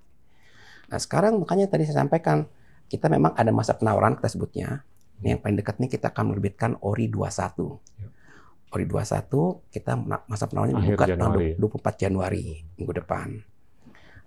[0.91, 2.49] Nah sekarang makanya tadi saya sampaikan
[2.91, 4.83] kita memang ada masa penawaran kita sebutnya.
[5.21, 7.21] Ini yang paling dekat nih kita akan menerbitkan ORI 21.
[8.01, 8.09] Ya.
[8.73, 9.93] ORI 21 kita
[10.27, 13.29] masa penawarannya dibuka tanggal 24 Januari minggu depan.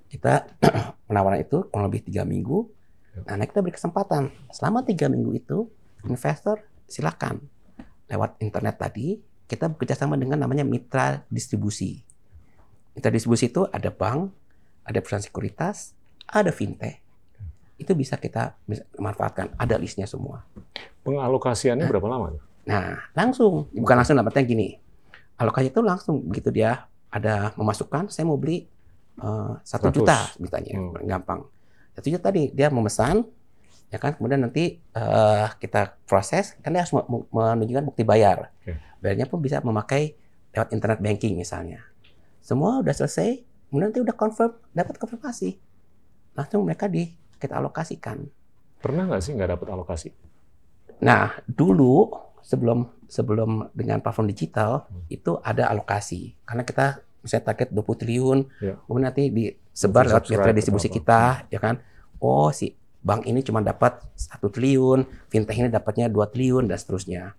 [0.07, 0.45] Kita
[1.09, 2.69] penawaran itu kurang lebih tiga minggu.
[3.13, 5.69] Nah, kita beri kesempatan selama tiga minggu itu
[6.05, 7.45] investor silakan
[8.09, 12.01] lewat internet tadi kita bekerja sama dengan namanya mitra distribusi.
[12.93, 14.29] Mitra distribusi itu ada bank,
[14.85, 15.97] ada perusahaan sekuritas,
[16.29, 17.01] ada fintech.
[17.77, 18.53] Itu bisa kita
[19.01, 19.57] manfaatkan.
[19.57, 20.45] Ada listnya semua.
[21.01, 22.27] Pengalokasiannya nah, berapa lama?
[22.69, 23.67] Nah, langsung.
[23.73, 24.67] Bukan langsung, dapatnya gini.
[25.41, 26.21] Alokasi itu langsung.
[26.21, 28.69] Begitu dia ada memasukkan, saya mau beli
[29.19, 30.77] uh, satu juta, misalnya.
[30.77, 31.01] Hmm.
[31.03, 31.49] Gampang.
[31.97, 33.25] Satu juta tadi, dia memesan,
[33.93, 36.97] ya kan kemudian nanti uh, kita proses kan dia harus
[37.29, 38.81] menunjukkan bukti bayar okay.
[38.97, 40.17] bayarnya pun bisa memakai
[40.49, 41.85] lewat internet banking misalnya
[42.43, 43.39] semua udah selesai,
[43.71, 45.55] kemudian nanti udah confirm, dapat konfirmasi.
[46.35, 47.07] Langsung mereka di
[47.39, 48.19] kita alokasikan.
[48.83, 50.11] Pernah nggak sih nggak dapat alokasi?
[50.99, 52.11] Nah, dulu
[52.43, 55.07] sebelum sebelum dengan platform digital hmm.
[55.07, 58.75] itu ada alokasi karena kita misalnya target 20 triliun, ya.
[58.83, 61.79] kemudian nanti disebar lewat mitra distribusi kita, ya kan?
[62.19, 67.31] Oh, si bank ini cuma dapat satu triliun, fintech ini dapatnya 2 triliun dan seterusnya.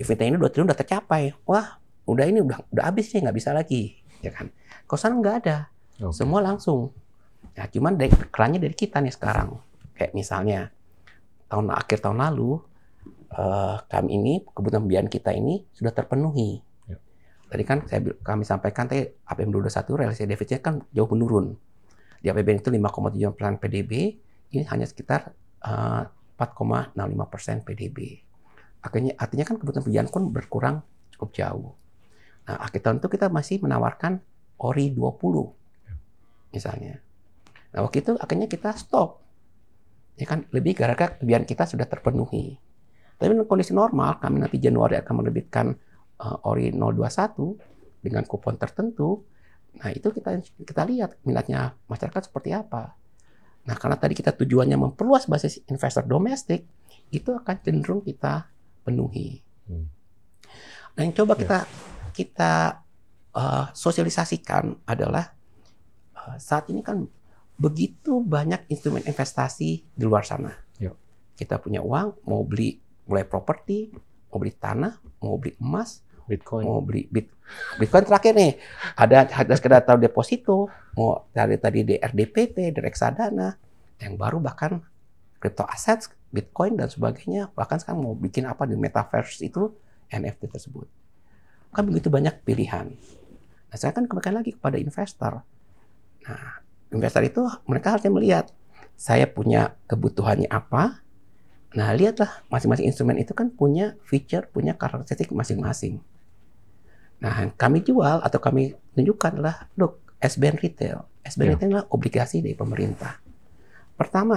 [0.00, 1.36] Fintech ini 2 triliun udah tercapai.
[1.44, 1.76] Wah,
[2.08, 4.48] udah ini udah udah habis nih nggak bisa lagi ya kan?
[4.86, 5.68] Kosan nggak ada,
[5.98, 6.14] okay.
[6.14, 6.94] semua langsung.
[7.58, 9.58] Ya cuman dari kerannya dari kita nih sekarang.
[9.98, 10.72] Kayak misalnya
[11.52, 12.56] tahun akhir tahun lalu
[13.36, 16.62] uh, kami ini kebutuhan pembiayaan kita ini sudah terpenuhi.
[16.88, 16.96] Ya.
[17.52, 21.58] Tadi kan saya kami sampaikan tadi APM 2021 realisasi defisitnya kan jauh menurun.
[22.22, 23.92] Di APBN itu 5,7 persen PDB,
[24.54, 25.34] ini hanya sekitar
[25.66, 26.06] uh,
[26.38, 26.94] 4,65
[27.26, 27.98] persen PDB.
[28.82, 30.76] Akhirnya artinya kan kebutuhan pembiayaan pun berkurang
[31.14, 31.74] cukup jauh.
[32.48, 34.18] Nah, akhir tahun itu kita masih menawarkan
[34.62, 35.58] ORI 20.
[36.52, 37.00] misalnya.
[37.72, 39.24] Nah waktu itu akhirnya kita stop.
[40.20, 42.60] Ya kan lebih gara-gara kebiasaan kita sudah terpenuhi.
[43.16, 45.72] Tapi dengan kondisi normal, kami nanti Januari akan menerbitkan
[46.20, 49.24] uh, ORI 021 dengan kupon tertentu.
[49.80, 52.92] Nah itu kita kita lihat minatnya masyarakat seperti apa.
[53.64, 56.68] Nah karena tadi kita tujuannya memperluas basis investor domestik,
[57.08, 58.52] itu akan cenderung kita
[58.84, 59.40] penuhi.
[59.70, 59.88] Hmm.
[60.92, 61.64] Nah yang coba kita
[62.12, 62.84] kita
[63.34, 65.32] uh, sosialisasikan adalah
[66.16, 67.08] uh, saat ini kan
[67.56, 70.52] begitu banyak instrumen investasi di luar sana.
[70.80, 70.94] Yuk.
[71.36, 73.90] Kita punya uang, mau beli mulai properti,
[74.30, 76.64] mau beli tanah, mau beli emas, Bitcoin.
[76.64, 77.28] mau beli bit,
[77.76, 78.52] Bitcoin terakhir nih
[78.94, 83.58] ada ada sekedar taruh deposito, mau dari tadi DRDPT, dari reksadana,
[84.00, 84.80] yang baru bahkan
[85.42, 89.74] crypto assets, Bitcoin dan sebagainya, bahkan sekarang mau bikin apa di metaverse itu
[90.08, 90.86] NFT tersebut.
[91.72, 92.92] Kan begitu banyak pilihan.
[93.72, 95.42] Nah, saya kan kembali lagi kepada investor.
[96.28, 96.52] Nah,
[96.92, 98.46] investor itu mereka harusnya melihat
[98.94, 101.02] saya punya kebutuhannya apa,
[101.72, 106.04] Nah, lihatlah masing-masing instrumen itu kan punya feature, punya karakteristik masing-masing.
[107.24, 111.08] Nah, kami jual atau kami tunjukkan adalah, look, SBN Retail.
[111.24, 111.52] SBN yeah.
[111.56, 113.16] Retail adalah obligasi dari pemerintah.
[113.96, 114.36] Pertama,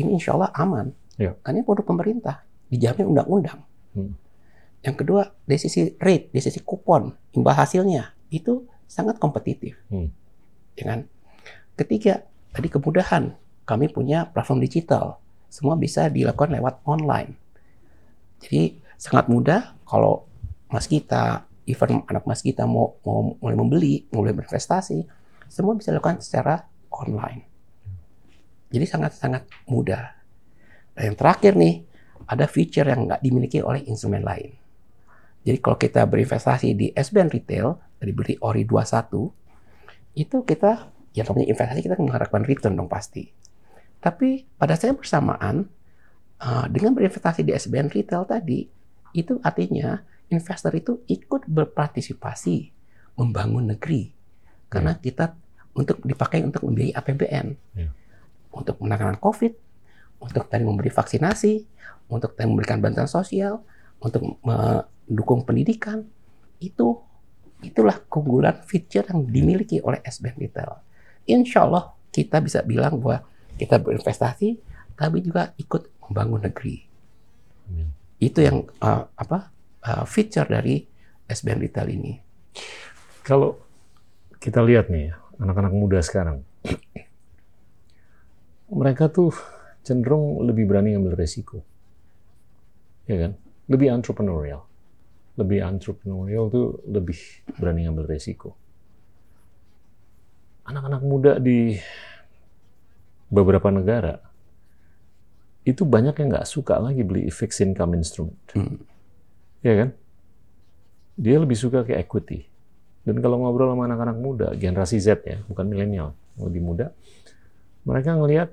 [0.00, 0.88] ini insya Allah aman.
[1.20, 1.36] Yeah.
[1.44, 2.36] Karena ini produk pemerintah,
[2.72, 3.60] dijamin undang-undang.
[3.92, 4.16] Hmm.
[4.82, 9.74] Yang kedua, dari sisi rate, dari sisi kupon, imbal hasilnya, itu sangat kompetitif.
[9.90, 10.10] Hmm.
[10.78, 11.00] Ya kan?
[11.74, 12.24] Ketiga,
[12.54, 13.34] tadi kemudahan.
[13.68, 17.32] Kami punya platform digital semua bisa dilakukan lewat online.
[18.38, 20.28] Jadi sangat mudah kalau
[20.68, 25.08] mas kita, even anak mas kita mau, mau mulai membeli, mulai berinvestasi,
[25.48, 27.48] semua bisa dilakukan secara online.
[28.68, 30.12] Jadi sangat-sangat mudah.
[30.92, 31.88] Dan yang terakhir nih,
[32.28, 34.52] ada feature yang nggak dimiliki oleh instrumen lain.
[35.48, 39.32] Jadi kalau kita berinvestasi di SBN Retail, dari beli ORI 21,
[40.20, 43.32] itu kita, ya namanya investasi kita mengharapkan return dong pasti.
[43.96, 45.64] Tapi pada saat bersamaan,
[46.44, 48.68] uh, dengan berinvestasi di SBN retail tadi,
[49.16, 52.68] itu artinya investor itu ikut berpartisipasi
[53.16, 54.12] membangun negeri.
[54.68, 55.00] Karena ya.
[55.00, 55.32] kita
[55.72, 57.46] untuk dipakai untuk membiayai APBN.
[57.72, 57.88] Ya.
[58.52, 59.52] Untuk menangani COVID,
[60.20, 61.64] untuk tadi memberi vaksinasi,
[62.12, 63.64] untuk tadi memberikan bantuan sosial,
[64.04, 64.38] untuk
[65.08, 66.04] mendukung pendidikan.
[66.60, 67.02] Itu
[67.64, 70.78] itulah keunggulan feature yang dimiliki oleh SBN Retail.
[71.26, 73.26] Insya Allah kita bisa bilang bahwa
[73.58, 74.48] kita berinvestasi,
[74.94, 76.76] tapi juga ikut membangun negeri.
[78.18, 79.50] Itu yang uh, apa
[79.86, 80.82] uh, feature dari
[81.28, 82.12] SBN Retail ini.
[83.22, 83.60] Kalau
[84.40, 86.42] kita lihat nih anak-anak muda sekarang,
[88.68, 89.32] mereka tuh
[89.84, 91.64] cenderung lebih berani ngambil resiko,
[93.08, 93.32] ya kan?
[93.68, 94.64] Lebih entrepreneurial,
[95.38, 97.16] lebih entrepreneurial tuh lebih
[97.54, 98.58] berani ngambil resiko.
[100.66, 101.78] Anak-anak muda di
[103.30, 104.18] beberapa negara
[105.62, 108.82] itu banyak yang nggak suka lagi beli fixed income instrument, hmm.
[109.62, 109.88] ya kan?
[111.18, 112.48] Dia lebih suka ke equity.
[113.04, 116.92] Dan kalau ngobrol sama anak-anak muda, generasi Z ya, bukan milenial, lebih muda,
[117.84, 118.48] mereka ngelihat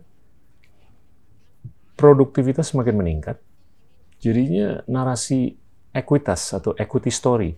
[1.96, 3.40] produktivitas semakin meningkat.
[4.20, 5.56] Jadinya narasi
[5.96, 7.56] ekuitas atau equity story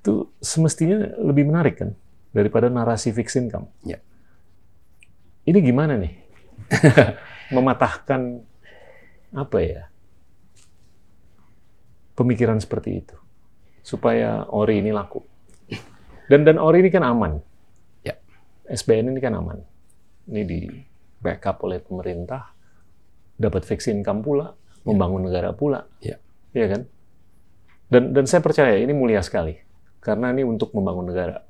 [0.00, 1.90] itu semestinya lebih menarik kan
[2.32, 3.68] daripada narasi fixed income.
[3.84, 4.00] Yeah
[5.46, 6.12] ini gimana nih?
[7.54, 8.42] Mematahkan
[9.30, 9.82] apa ya?
[12.18, 13.16] Pemikiran seperti itu
[13.86, 15.22] supaya ori ini laku.
[16.26, 17.38] Dan dan ori ini kan aman.
[18.02, 18.18] Ya.
[18.66, 19.62] SBN ini kan aman.
[20.26, 20.66] Ini di
[21.22, 22.50] backup oleh pemerintah,
[23.38, 24.90] dapat fixed income pula, ya.
[24.90, 25.86] membangun negara pula.
[26.02, 26.18] Ya.
[26.50, 26.82] Iya kan?
[27.86, 29.54] Dan dan saya percaya ini mulia sekali
[30.02, 31.42] karena ini untuk membangun negara.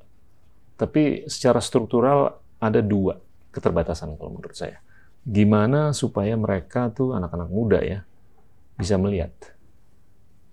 [0.77, 3.17] Tapi secara struktural ada dua
[3.49, 4.77] keterbatasan kalau menurut saya.
[5.25, 7.99] Gimana supaya mereka tuh anak-anak muda ya
[8.77, 9.33] bisa melihat.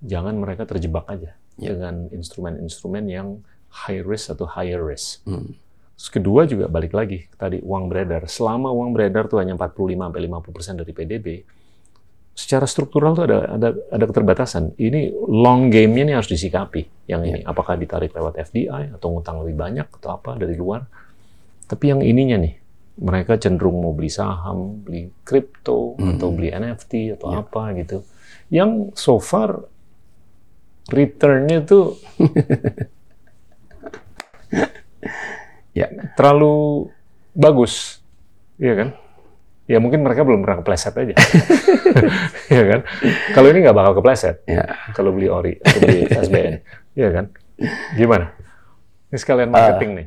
[0.05, 1.69] Jangan mereka terjebak aja ya.
[1.77, 3.29] dengan instrumen-instrumen yang
[3.69, 5.21] high risk atau higher risk.
[5.29, 5.57] Hmm.
[5.95, 8.27] Terus kedua juga balik lagi tadi uang beredar.
[8.27, 11.27] Selama uang beredar tuh hanya 45 sampai 50% dari PDB,
[12.35, 14.75] secara struktural tuh ada ada ada keterbatasan.
[14.75, 17.07] Ini long game-nya ini harus disikapi.
[17.07, 17.55] Yang ini ya.
[17.55, 20.83] apakah ditarik lewat FDI atau ngutang lebih banyak atau apa dari luar.
[21.65, 22.59] Tapi yang ininya nih,
[23.01, 26.19] mereka cenderung mau beli saham, beli kripto, hmm.
[26.19, 27.41] atau beli NFT atau yeah.
[27.41, 28.03] apa gitu.
[28.51, 29.71] Yang so far
[30.91, 31.97] return-nya tuh
[35.79, 35.87] ya
[36.19, 36.91] terlalu
[37.33, 38.03] bagus,
[38.59, 39.04] ya kan?
[39.65, 41.17] Ya mungkin mereka belum pernah kepleset aja,
[42.57, 42.81] ya kan?
[43.33, 44.93] Kalau ini nggak bakal kepleset, ya.
[44.93, 46.55] kalau beli ori atau beli SBN,
[46.93, 47.25] ya kan?
[47.97, 48.29] Gimana?
[49.09, 50.07] Ini sekalian marketing uh, nih.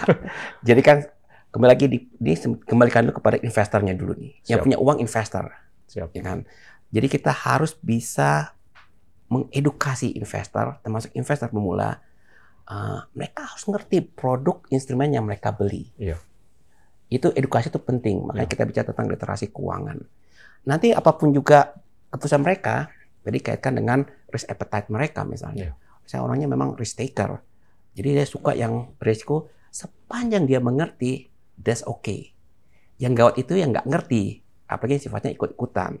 [0.74, 1.06] Jadi kan
[1.54, 2.34] kembali lagi di, di
[2.66, 4.32] kembalikan dulu kepada investornya dulu nih.
[4.50, 4.66] Yang Siap.
[4.66, 5.44] punya uang investor,
[5.86, 6.08] Siap.
[6.10, 6.42] ya kan?
[6.90, 8.58] Jadi kita harus bisa
[9.30, 12.02] mengedukasi investor, termasuk investor pemula.
[12.70, 15.90] eh, mereka harus ngerti produk instrumen yang mereka beli.
[15.98, 16.18] Iya.
[17.10, 18.22] Itu edukasi itu penting.
[18.24, 18.52] Makanya Iya.
[18.54, 19.98] kita bicara tentang literasi keuangan.
[20.64, 21.74] Nanti apa pun juga
[22.14, 22.88] keputusan mereka,
[23.26, 25.74] jadi kaitkan dengan risk appetite mereka misalnya.
[26.06, 27.42] Saya orangnya memang risk taker.
[27.98, 32.34] Jadi dia suka yang risiko sepanjang dia mengerti, that's okay.
[32.98, 35.98] Yang gawat itu yang nggak ngerti, apalagi sifatnya ikut-ikutan.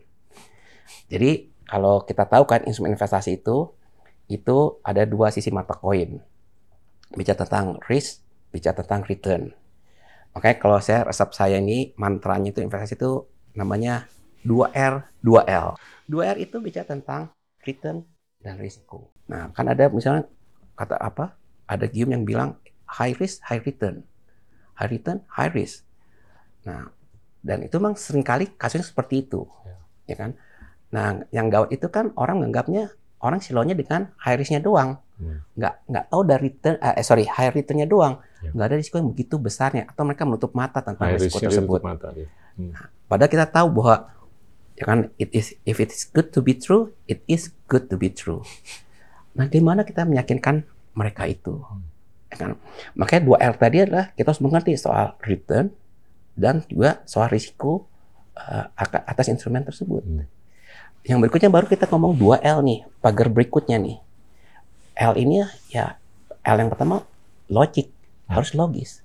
[1.10, 3.70] Jadi kalau kita tahu kan instrumen investasi itu,
[4.30, 6.22] itu ada dua sisi mata koin.
[7.14, 8.22] Bicara tentang risk,
[8.54, 9.50] bicara tentang return.
[10.30, 14.06] Makanya kalau saya resep saya ini mantranya itu investasi itu namanya
[14.46, 15.76] 2R, 2L.
[16.06, 17.34] 2R itu bicara tentang
[17.66, 18.06] return
[18.40, 19.12] dan risiko.
[19.28, 20.24] Nah, kan ada misalnya
[20.78, 21.36] kata apa?
[21.68, 22.56] Ada gium yang bilang
[22.88, 24.02] high risk, high return.
[24.78, 25.84] High return, high risk.
[26.64, 26.88] Nah,
[27.44, 29.44] dan itu memang sering kali kasusnya seperti itu.
[30.08, 30.34] Ya kan?
[30.90, 32.90] Nah, yang gawat itu kan orang menganggapnya
[33.22, 34.98] orang silonya dengan high risk-nya doang.
[35.20, 35.44] Hmm.
[35.52, 38.24] Nggak, nggak tahu dari return, eh sorry, high return-nya doang.
[38.40, 38.50] Ya.
[38.56, 39.84] Nggak ada risiko yang begitu besarnya.
[39.84, 41.80] Atau mereka menutup mata tentang High risiko tersebut.
[41.84, 42.28] mata dia.
[43.04, 44.08] Padahal kita tahu bahwa
[44.80, 48.00] ya kan it is if it is good to be true, it is good to
[48.00, 48.40] be true.
[49.36, 50.64] Nah, gimana kita meyakinkan
[50.96, 51.60] mereka itu?
[52.32, 52.50] Ya kan?
[52.96, 55.68] Makanya dua R tadi adalah kita harus mengerti soal return
[56.32, 57.86] dan juga soal risiko
[58.34, 60.00] eh, aka- atas instrumen tersebut.
[60.00, 60.24] Hmm.
[61.04, 63.96] Yang berikutnya baru kita ngomong dua L nih, pagar berikutnya nih.
[65.00, 65.40] L ini
[65.72, 65.96] ya
[66.44, 67.00] L yang pertama
[67.48, 67.88] logik,
[68.28, 69.00] harus logis.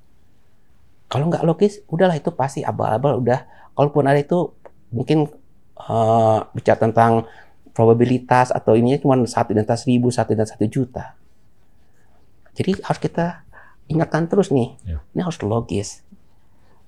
[1.08, 3.48] Kalau nggak logis, udahlah itu pasti abal-abal udah.
[3.74, 4.52] Kalaupun ada itu
[4.92, 5.32] mungkin
[5.80, 7.26] eh, bicara tentang
[7.72, 11.16] probabilitas atau ininya cuma satu dan seribu, satu dan satu juta.
[12.56, 13.44] Jadi harus kita
[13.92, 15.04] ingatkan terus nih, Ya.
[15.12, 16.00] ini harus logis.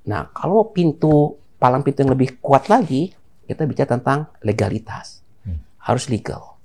[0.07, 3.11] Nah, kalau mau pintu palang pintu yang lebih kuat lagi,
[3.45, 5.59] kita bicara tentang legalitas, Hmm.
[5.83, 6.55] harus legal,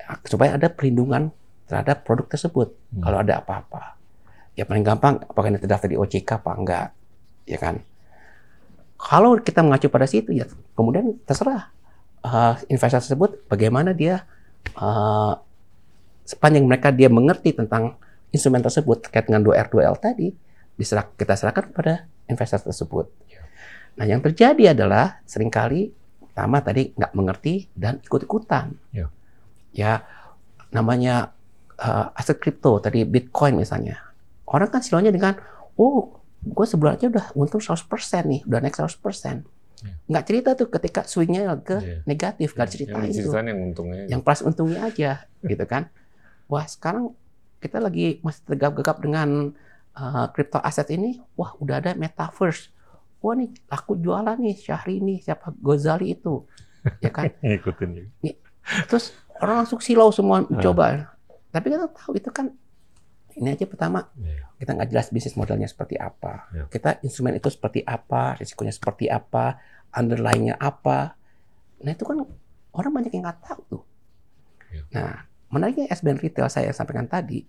[0.00, 1.30] Ya, supaya ada perlindungan
[1.66, 3.02] terhadap produk tersebut Hmm.
[3.02, 3.96] kalau ada apa-apa.
[4.52, 6.88] Ya paling gampang, apakah ini terdaftar di OJK apa enggak,
[7.48, 7.80] ya kan?
[9.00, 10.44] Kalau kita mengacu pada situ, ya
[10.76, 11.72] kemudian terserah
[12.22, 14.22] uh, investor tersebut bagaimana dia
[14.78, 15.34] uh,
[16.22, 17.98] sepanjang mereka dia mengerti tentang
[18.30, 20.30] instrumen tersebut terkait dengan 2R 2L tadi,
[20.78, 23.10] diserah, kita serahkan kepada investor tersebut.
[23.92, 25.92] Nah, yang terjadi adalah sering kali
[26.32, 28.72] pertama tadi nggak mengerti dan ikut-ikutan.
[28.94, 29.06] Ya.
[29.72, 29.92] Ya,
[30.72, 31.36] namanya
[31.82, 33.98] uh, aset kripto tadi Bitcoin misalnya.
[34.46, 35.34] Orang kan silonya dengan,
[35.74, 37.82] oh, gue sebulan aja udah untung 100%
[38.24, 39.42] nih, udah naik 100%.
[39.82, 39.94] Ya.
[40.06, 41.96] Nggak cerita tuh ketika swingnya ke Iya.
[42.04, 44.02] negatif, nggak Yang ceritain tuh diceritain yang untungnya.
[44.06, 45.10] yang plus untungnya aja
[45.42, 45.90] gitu kan
[46.46, 47.10] wah sekarang
[47.58, 49.50] kita lagi masih tegap-gegap dengan
[49.92, 52.70] uh, crypto aset ini wah udah ada metaverse
[53.18, 56.46] wah nih laku jualan nih Syahrini siapa Gozali itu
[57.00, 58.08] ya kan Ngikutin juga.
[58.86, 61.11] terus orang langsung silau semua coba
[61.52, 62.48] tapi kita tahu itu kan
[63.32, 64.44] ini aja pertama Iya.
[64.56, 66.64] kita nggak jelas bisnis modelnya seperti apa Ya.
[66.66, 71.16] kita instrumen itu seperti apa risikonya seperti apa underlying-nya apa
[71.78, 72.24] nah itu kan
[72.72, 73.82] orang banyak yang nggak tahu tuh
[74.68, 74.82] Ya.
[74.90, 75.12] nah
[75.48, 77.44] menariknya SBN retail saya yang sampaikan tadi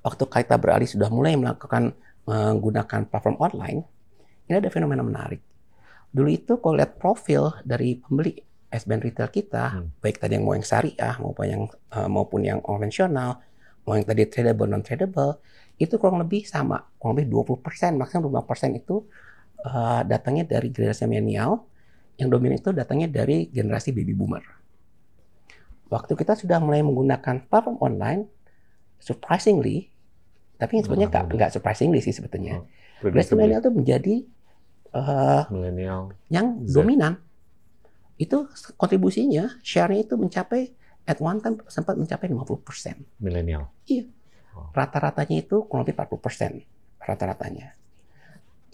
[0.00, 3.80] waktu kita beralih sudah mulai melakukan menggunakan platform online
[4.44, 5.40] ini ada fenomena menarik
[6.08, 8.36] dulu itu kalau lihat profil dari pembeli
[8.74, 9.88] SBN retail kita Hmm.
[10.02, 11.62] baik tadi yang mau yang syariah maupun yang
[11.96, 13.30] eh, maupun yang konvensional
[13.84, 15.32] mau yang tadi tradable non tradable
[15.82, 18.96] itu kurang lebih sama kurang lebih 20% maksimum 5% itu
[19.68, 21.52] eh, datangnya dari generasi milenial
[22.20, 24.44] yang dominan itu datangnya dari generasi baby boomer
[25.92, 28.20] waktu kita sudah mulai menggunakan platform online
[29.00, 29.90] surprisingly
[30.60, 32.66] tapi sebenarnya nggak Nah, nggak surprisingly sih sebetulnya Oh,
[33.02, 34.14] generasi milenial itu menjadi
[35.48, 36.02] Milenial.
[36.28, 36.74] yang Z.
[36.74, 37.20] dominan
[38.14, 38.46] itu
[38.78, 40.70] kontribusinya share-nya itu mencapai
[41.04, 43.20] at one time sempat mencapai 50%.
[43.20, 43.68] Milenial.
[44.70, 46.62] Rata-ratanya itu kurang lebih 40%
[47.02, 47.74] rata-ratanya.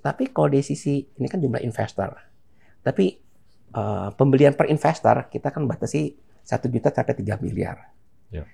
[0.00, 2.14] Tapi kalau dari sisi ini kan jumlah investor.
[2.80, 3.06] Tapi
[3.74, 6.14] eh, pembelian per investor kita kan batasi
[6.44, 7.76] 1 juta sampai 3 miliar.
[8.32, 8.44] Ya.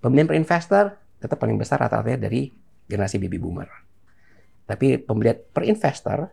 [0.00, 2.52] Pembelian per investor tetap paling besar rata-ratanya dari
[2.86, 3.68] generasi baby boomer.
[4.68, 6.28] Tapi pembelian per investor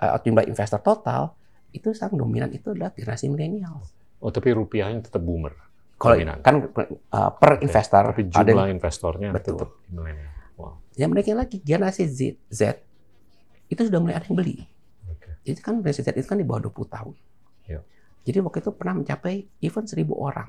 [0.00, 1.34] eh, jumlah investor total
[1.76, 3.84] itu sangat dominan itu adalah generasi milenial.
[4.24, 5.52] Oh, tapi rupiahnya tetap boomer.
[5.96, 6.44] Kalau Dominan.
[6.44, 7.64] kan uh, per Oke.
[7.64, 9.56] investor Tapi ada jumlah yang, investornya Betul.
[9.56, 10.32] tetap milenial.
[10.56, 10.80] Wow.
[10.96, 12.80] yang mereka lagi generasi Z, Z
[13.68, 14.64] itu sudah mulai ada yang beli.
[15.08, 15.40] Oke.
[15.44, 17.14] Jadi kan generasi Z itu kan di bawah 20 tahun.
[17.68, 17.80] Ya.
[18.28, 20.48] Jadi waktu itu pernah mencapai even 1000 orang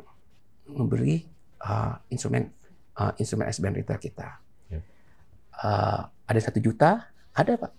[0.67, 1.23] membeli
[1.63, 2.51] uh, instrumen
[2.99, 4.43] uh, instrumen SBN retail kita.
[4.67, 4.79] Ya.
[5.55, 7.71] Uh, ada satu juta, ada pak.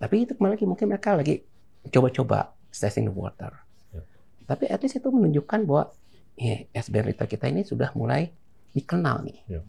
[0.00, 1.44] Tapi itu kembali lagi mungkin mereka lagi
[1.88, 3.50] coba-coba testing the water.
[3.90, 4.02] Ya.
[4.46, 5.90] Tapi at least itu menunjukkan bahwa
[6.38, 8.30] ya, SBN retail kita ini sudah mulai
[8.70, 9.38] dikenal nih.
[9.50, 9.60] Ya.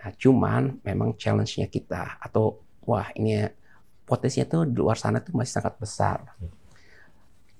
[0.00, 3.44] Nah, cuman memang challenge-nya kita atau wah ini
[4.08, 6.18] potensinya tuh di luar sana tuh masih sangat besar.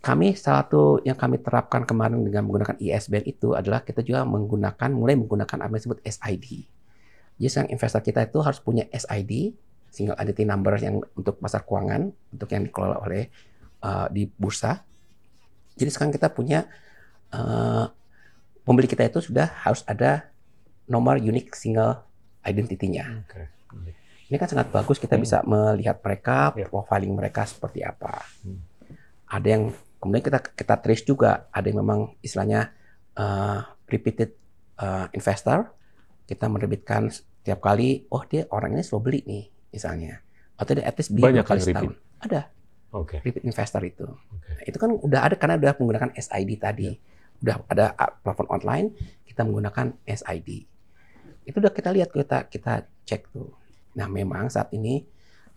[0.00, 4.88] Kami salah satu yang kami terapkan kemarin dengan menggunakan ISBN itu adalah kita juga menggunakan
[4.88, 6.46] mulai menggunakan apa yang disebut SID.
[7.36, 9.52] Jadi sekarang investor kita itu harus punya SID,
[9.92, 13.28] single identity number yang untuk pasar keuangan, untuk yang dikelola oleh
[13.82, 14.84] uh, di bursa.
[15.74, 16.68] Jadi sekarang kita punya
[17.32, 17.88] uh,
[18.62, 20.28] pembeli kita itu sudah harus ada
[20.86, 22.04] nomor unik single
[22.42, 23.24] identity-nya.
[23.24, 23.42] Oke.
[24.30, 25.24] Ini kan sangat bagus kita Hmm.
[25.26, 26.70] bisa melihat mereka, Ya.
[26.70, 28.22] profiling mereka seperti apa.
[28.46, 28.62] Hmm.
[29.26, 29.62] Ada yang
[29.98, 32.70] kemudian kita kita trace juga, ada yang memang istilahnya
[33.18, 34.34] uh, repeated
[34.78, 35.74] uh, investor.
[36.26, 39.44] Kita menerbitkan setiap kali, oh dia orang ini selalu beli nih,
[39.74, 40.22] misalnya.
[40.54, 41.74] Atau dia at least beli Banyak dua kali repeat.
[41.74, 41.94] setahun.
[42.22, 42.40] Ada
[42.90, 43.22] Oke.
[43.22, 44.06] repeat investor itu.
[44.06, 44.50] Oke.
[44.50, 46.90] Nah, itu kan udah ada karena udah menggunakan SID tadi.
[47.40, 48.86] Udah ada platform online,
[49.24, 50.66] kita menggunakan SID.
[51.46, 53.54] Itu udah kita lihat, kita kita cek tuh.
[53.96, 55.06] Nah, memang saat ini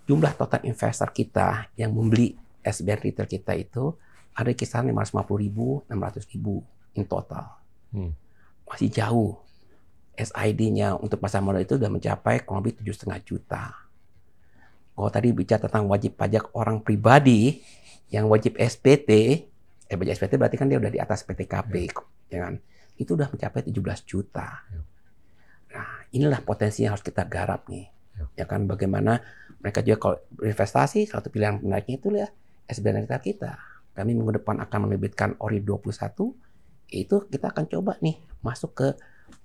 [0.05, 3.93] jumlah total investor kita yang membeli SBN retail kita itu
[4.34, 6.64] ada kisaran 550 ribu, 600 ribu
[6.97, 7.60] in total.
[7.93, 8.15] Hmm.
[8.65, 9.38] Masih jauh.
[10.14, 13.82] SID-nya untuk pasar modal itu sudah mencapai kurang lebih 7,5 juta.
[14.93, 17.61] Kalau tadi bicara tentang wajib pajak orang pribadi
[18.13, 19.09] yang wajib SPT,
[19.89, 21.89] eh wajib SPT berarti kan dia udah di atas PTKP,
[22.29, 22.61] ya kan?
[22.93, 24.61] Itu udah mencapai 17 juta.
[24.69, 24.81] Ya.
[25.73, 27.89] Nah, inilah potensi yang harus kita garap nih.
[28.13, 28.23] Ya.
[28.37, 29.17] Ya kan bagaimana
[29.57, 32.29] mereka juga kalau berinvestasi satu pilihan menariknya itu ya
[32.69, 33.51] SBN retail kita.
[33.97, 35.89] Kami minggu depan akan menerbitkan ORI 21
[36.93, 38.87] itu kita akan coba nih masuk ke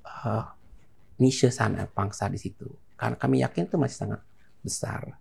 [0.05, 0.45] uh,
[1.17, 2.69] niche sana pangsa di situ.
[2.99, 4.21] Karena kami yakin itu masih sangat
[4.61, 5.17] besar.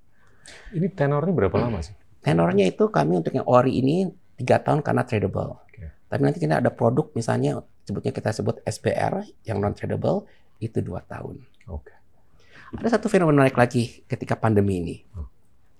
[0.71, 1.95] Ini tenornya berapa lama sih?
[2.23, 5.63] Tenornya itu kami untuk yang ori ini tiga tahun karena tradable.
[5.63, 5.87] Oke.
[6.07, 10.27] Tapi nanti kita ada produk misalnya sebutnya kita sebut SPR yang non tradable
[10.59, 11.39] itu dua tahun.
[11.71, 11.93] Oke.
[12.75, 14.95] Ada satu fenomena menarik lagi ketika pandemi ini.
[15.15, 15.27] Hmm.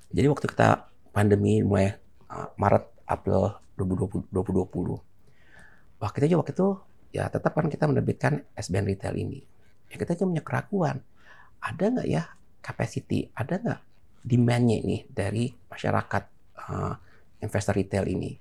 [0.08, 2.00] Jadi waktu kita pandemi mulai
[2.32, 6.70] uh, Maret April 2020, 2020, wah kita juga waktu itu
[7.12, 9.44] ya tetap kan kita menerbitkan SBN retail ini.
[9.92, 10.98] Ya kita juga punya keraguan.
[11.60, 12.24] Ada nggak ya
[12.64, 13.80] capacity, ada nggak
[14.28, 16.24] demand-nya ini dari masyarakat
[16.68, 16.94] uh,
[17.40, 18.36] investor retail ini?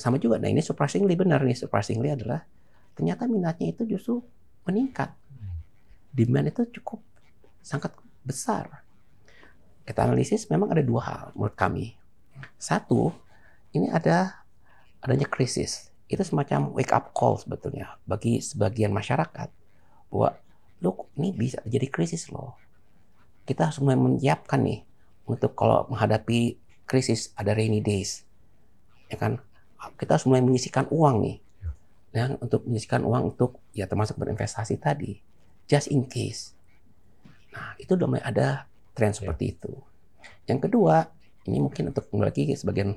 [0.00, 2.46] Sama juga, nah ini surprisingly benar nih, surprisingly adalah
[2.96, 4.24] ternyata minatnya itu justru
[4.64, 5.12] meningkat.
[6.14, 7.02] Demand itu cukup
[7.58, 7.92] sangat
[8.22, 8.86] besar.
[9.84, 11.98] Kita analisis memang ada dua hal menurut kami.
[12.56, 13.12] Satu,
[13.74, 14.46] ini ada
[15.02, 15.90] adanya krisis.
[16.06, 19.50] Itu semacam wake up call sebetulnya bagi sebagian masyarakat
[20.08, 20.38] bahwa
[20.78, 22.54] loh ini bisa terjadi krisis loh.
[23.44, 24.84] Kita harus mulai menyiapkan nih
[25.28, 28.24] untuk kalau menghadapi krisis ada rainy days.
[29.08, 29.40] Ya kan?
[30.00, 31.36] Kita harus mulai menyisikan uang nih.
[32.14, 35.18] Dan untuk menyisikan uang untuk ya termasuk berinvestasi tadi.
[35.68, 36.54] Just in case.
[37.52, 39.72] Nah, itu udah mulai ada tren seperti itu.
[40.46, 41.08] Yang kedua,
[41.48, 42.96] ini mungkin untuk lagi sebagian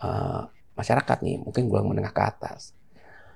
[0.00, 0.42] uh,
[0.76, 2.72] masyarakat nih, mungkin golongan menengah ke atas.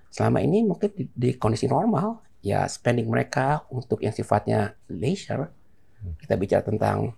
[0.09, 5.51] Selama ini mungkin di, di kondisi normal, ya spending mereka untuk yang sifatnya leisure,
[6.17, 7.13] kita bicara tentang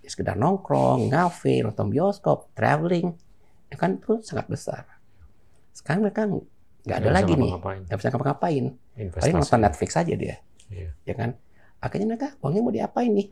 [0.00, 3.14] ya sekedar nongkrong, ngafe, nonton bioskop, traveling,
[3.66, 4.84] itu kan itu sangat besar.
[5.72, 6.28] Sekarang mereka
[6.84, 7.52] nggak ada lagi nih,
[7.88, 8.64] nggak bisa ngapa-ngapain.
[9.14, 10.36] Paling nonton Netflix aja dia,
[10.68, 10.88] Iya.
[11.02, 11.30] ya kan?
[11.80, 13.28] Akhirnya mereka uangnya mau diapain nih?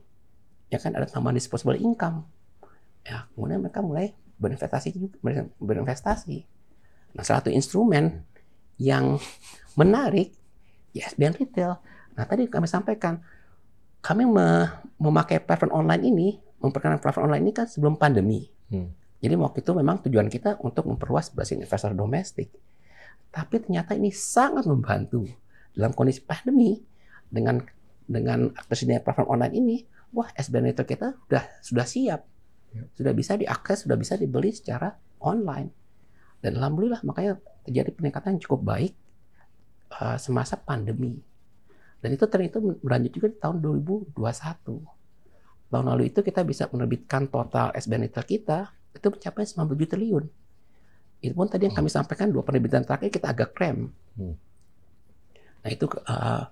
[0.68, 2.24] Ya kan ada tambahan disposable income.
[3.04, 6.48] Ya, kemudian mereka mulai berinvestasi juga, ber- berinvestasi.
[7.12, 8.24] Nah, salah satu instrumen
[8.80, 9.20] yang
[9.76, 10.32] menarik
[10.92, 11.76] ya SBN retail.
[12.16, 13.20] Nah, tadi kami sampaikan
[14.02, 14.68] kami me-
[14.98, 18.50] memakai platform online ini, memperkenalkan platform online ini kan sebelum pandemi.
[18.68, 18.90] Hmm.
[19.22, 22.50] Jadi waktu itu memang tujuan kita untuk memperluas basis investor domestik.
[23.30, 25.24] Tapi ternyata ini sangat membantu
[25.72, 26.82] dalam kondisi pandemi
[27.30, 27.62] dengan
[28.04, 29.76] dengan tersedia platform online ini,
[30.12, 32.20] wah SBN retail kita sudah sudah siap,
[32.72, 32.88] Ya.
[32.96, 35.68] sudah bisa diakses, sudah bisa dibeli secara online.
[36.40, 37.36] Dan alhamdulillah makanya
[37.68, 38.92] terjadi peningkatan yang cukup baik
[39.92, 41.20] uh, semasa pandemi.
[42.02, 44.18] Dan itu tren itu berlanjut juga di tahun 2021.
[45.70, 48.58] Tahun lalu itu kita bisa menerbitkan total SBN retail kita
[48.92, 50.24] itu mencapai 97 triliun.
[51.22, 53.94] Itu pun tadi yang kami sampaikan dua penerbitan terakhir kita agak krem.
[54.18, 54.34] Hmm.
[55.62, 56.50] Nah itu uh,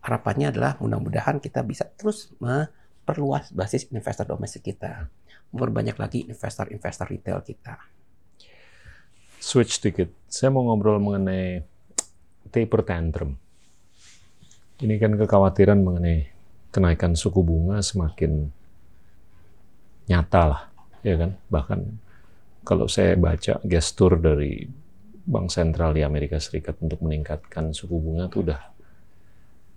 [0.00, 5.12] harapannya adalah mudah-mudahan kita bisa terus memperluas basis investor domestik kita,
[5.52, 7.76] memperbanyak lagi investor-investor retail kita.
[9.36, 10.08] Switch dikit.
[10.26, 11.60] Saya mau ngobrol mengenai
[12.48, 13.45] taper tantrum.
[14.76, 16.28] Ini kan kekhawatiran mengenai
[16.68, 18.52] kenaikan suku bunga semakin
[20.04, 20.62] nyata lah,
[21.00, 21.32] ya kan?
[21.48, 21.80] Bahkan
[22.60, 24.68] kalau saya baca gestur dari
[25.24, 28.60] bank sentral di Amerika Serikat untuk meningkatkan suku bunga itu udah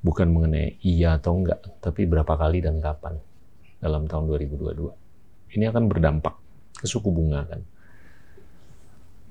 [0.03, 3.15] bukan mengenai iya atau enggak, tapi berapa kali dan kapan
[3.79, 5.55] dalam tahun 2022.
[5.55, 6.35] Ini akan berdampak
[6.75, 7.63] ke suku bunga kan.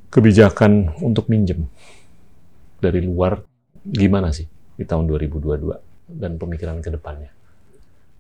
[0.09, 1.69] Kebijakan untuk minjem
[2.81, 3.45] dari luar
[3.85, 4.49] gimana sih
[4.79, 7.35] di tahun 2022 dan pemikiran ke depannya?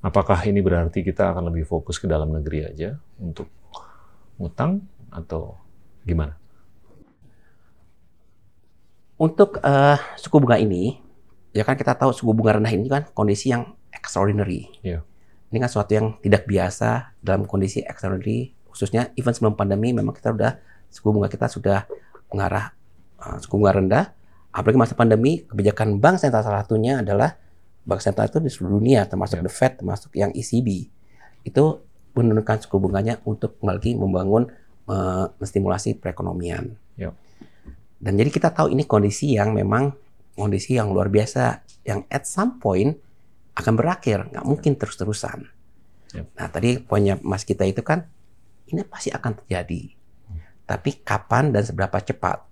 [0.02, 3.50] Apakah ini berarti kita akan lebih fokus ke dalam negeri aja untuk
[4.38, 5.58] ngutang atau
[6.02, 6.34] gimana?
[9.18, 11.02] Untuk uh, suku bunga ini,
[11.50, 14.70] ya kan kita tahu suku bunga rendah ini kan kondisi yang extraordinary.
[14.86, 15.02] Iya.
[15.50, 20.30] Ini kan sesuatu yang tidak biasa dalam kondisi extraordinary, khususnya even sebelum pandemi memang kita
[20.30, 20.62] sudah
[20.94, 21.90] suku bunga kita sudah
[22.30, 22.70] mengarah
[23.18, 24.04] uh, suku bunga rendah.
[24.58, 27.38] Apalagi masa pandemi, kebijakan bank sentral salah satunya adalah
[27.86, 29.46] bank sentral itu di seluruh dunia, termasuk yeah.
[29.46, 30.90] the Fed, termasuk yang ECB,
[31.46, 31.64] itu
[32.18, 34.50] menurunkan suku bunganya untuk kembali membangun,
[34.90, 36.74] uh, menstimulasi perekonomian.
[36.98, 37.14] Yeah.
[38.02, 39.94] Dan jadi kita tahu ini kondisi yang memang
[40.34, 42.98] kondisi yang luar biasa, yang at some point
[43.54, 45.46] akan berakhir, nggak mungkin terus-terusan.
[46.18, 46.26] Yep.
[46.34, 48.10] Nah tadi poinnya Mas kita itu kan,
[48.74, 49.94] ini pasti akan terjadi.
[50.26, 50.42] Hmm.
[50.66, 52.42] Tapi kapan dan seberapa cepat?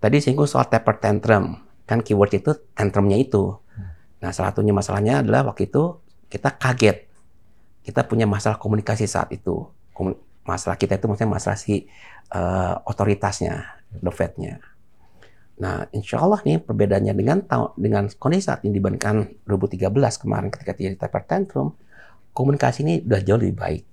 [0.00, 3.52] Tadi singgung soal taper tantrum, kan keyword itu tantrumnya itu.
[4.20, 6.00] Nah salah satunya masalahnya adalah waktu itu
[6.32, 7.04] kita kaget,
[7.84, 9.68] kita punya masalah komunikasi saat itu.
[10.48, 11.84] Masalah kita itu maksudnya masalah si
[12.32, 14.56] uh, otoritasnya the Fed-nya.
[15.60, 17.44] Nah, insya Allah nih perbedaannya dengan
[17.76, 19.92] dengan kondisi saat ini dibandingkan 2013
[20.24, 21.76] kemarin ketika terjadi taper tantrum,
[22.32, 23.84] komunikasi ini sudah jauh lebih baik.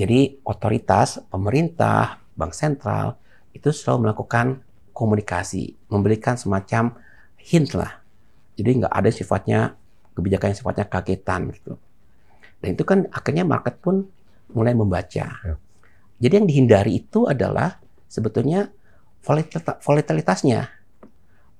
[0.00, 3.20] Jadi otoritas, pemerintah, bank sentral
[3.52, 4.62] itu selalu melakukan
[5.00, 7.00] komunikasi, memberikan semacam
[7.40, 8.04] hint lah.
[8.60, 9.60] Jadi nggak ada sifatnya
[10.12, 11.80] kebijakan yang sifatnya kagetan gitu.
[12.60, 14.04] Dan itu kan akhirnya market pun
[14.52, 15.26] mulai membaca.
[15.40, 15.58] Yep.
[16.20, 18.68] Jadi yang dihindari itu adalah sebetulnya
[19.80, 20.68] volatilitasnya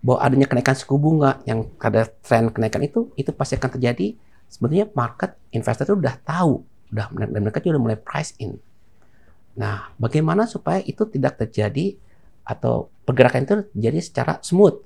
[0.01, 4.17] bahwa adanya kenaikan suku bunga yang ada tren kenaikan itu itu pasti akan terjadi
[4.49, 8.57] sebetulnya market investor itu udah tahu udah dan mereka juga udah mulai price in
[9.53, 12.01] nah bagaimana supaya itu tidak terjadi
[12.45, 14.81] atau pergerakan itu jadi secara smooth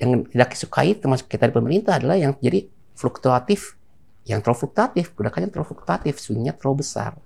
[0.00, 2.66] yang tidak disukai termasuk kita di pemerintah adalah yang jadi
[2.96, 3.78] fluktuatif
[4.26, 7.18] yang terlalu fluktuatif gerakannya terlalu fluktuatif swingnya terlalu besar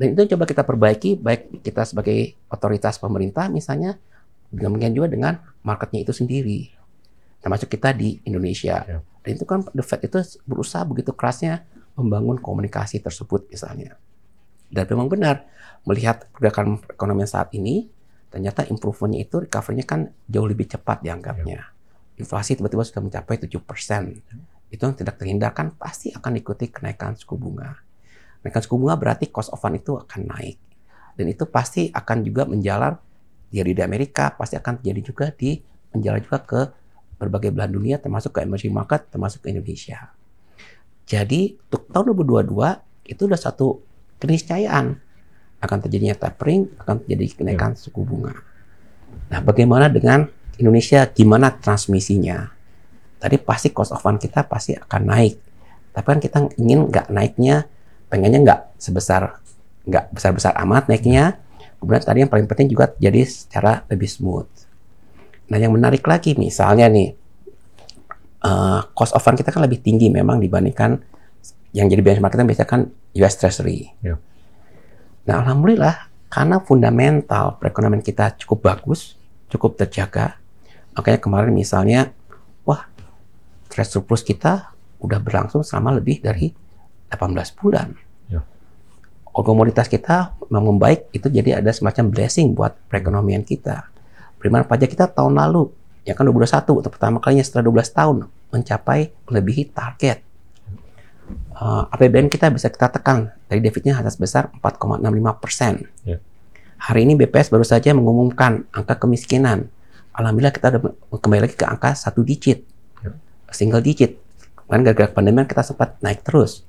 [0.00, 4.00] dan itu coba kita perbaiki, baik kita sebagai otoritas pemerintah misalnya,
[4.48, 6.72] demikian juga dengan marketnya itu sendiri.
[7.44, 8.80] Termasuk kita di Indonesia.
[8.80, 9.04] Ya.
[9.04, 11.68] Dan itu kan The Fed itu berusaha begitu kerasnya
[12.00, 14.00] membangun komunikasi tersebut misalnya.
[14.72, 15.44] Dan memang benar,
[15.84, 17.92] melihat pergerakan ekonomi saat ini,
[18.30, 20.00] ternyata improvementnya itu, recovery-nya kan
[20.30, 21.58] jauh lebih cepat dianggapnya.
[21.60, 21.64] Ya.
[22.16, 23.50] Inflasi tiba-tiba sudah mencapai 7%.
[24.70, 27.74] Itu yang tidak terhindarkan pasti akan ikuti kenaikan suku bunga.
[28.40, 30.56] Kenaikan suku bunga berarti cost of fund itu akan naik.
[31.18, 32.96] Dan itu pasti akan juga menjalar
[33.50, 35.58] jadi di Amerika, pasti akan terjadi juga di
[35.90, 36.60] menjalar juga ke
[37.18, 40.14] berbagai belahan dunia termasuk ke emerging market, termasuk ke Indonesia.
[41.04, 43.82] Jadi untuk tahun 2022 itu sudah satu
[44.22, 45.02] keniscayaan
[45.60, 47.78] akan terjadinya tapering, akan terjadi kenaikan ya.
[47.78, 48.32] suku bunga.
[49.28, 50.26] Nah, bagaimana dengan
[50.56, 51.04] Indonesia?
[51.06, 52.48] Gimana transmisinya?
[53.20, 55.34] Tadi pasti cost of fund kita pasti akan naik.
[55.92, 57.68] Tapi kan kita ingin nggak naiknya
[58.08, 59.38] pengennya nggak sebesar
[59.84, 61.36] nggak besar-besar amat naiknya.
[61.76, 64.48] Kemudian tadi yang paling penting juga jadi secara lebih smooth.
[65.52, 67.12] Nah yang menarik lagi misalnya nih
[68.44, 71.00] uh, cost of fund kita kan lebih tinggi memang dibandingkan
[71.76, 72.80] yang jadi benchmark kita biasanya kan
[73.16, 73.92] US Treasury.
[74.00, 74.18] Yeah.
[75.28, 79.18] Nah alhamdulillah karena fundamental perekonomian kita cukup bagus,
[79.50, 80.38] cukup terjaga,
[80.94, 82.14] makanya kemarin misalnya
[82.62, 82.86] wah
[83.66, 84.70] trade surplus kita
[85.00, 86.52] udah berlangsung selama lebih dari
[87.10, 87.90] 18 bulan.
[88.30, 88.44] Ya.
[89.30, 93.88] Komoditas kita memang membaik, itu jadi ada semacam blessing buat perekonomian kita.
[94.38, 95.72] Penerimaan pajak kita tahun lalu,
[96.04, 98.16] ya kan 2021, untuk pertama kalinya setelah 12 tahun,
[98.52, 100.29] mencapai melebihi target.
[101.60, 105.04] Uh, APBN kita bisa kita tekan, dari defisitnya hanya sebesar 4,65
[105.44, 105.84] persen.
[106.08, 106.16] Ya.
[106.80, 109.68] Hari ini BPS baru saja mengumumkan angka kemiskinan.
[110.16, 112.64] Alhamdulillah kita udah kembali lagi ke angka satu digit,
[113.04, 113.12] ya.
[113.52, 114.16] single digit.
[114.72, 116.64] Kan gara-gara pandemi kita sempat naik terus.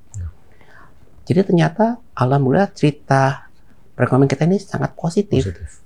[1.24, 3.48] Jadi ternyata alhamdulillah cerita
[3.96, 5.48] perekonomian kita ini sangat positif.
[5.48, 5.80] positif.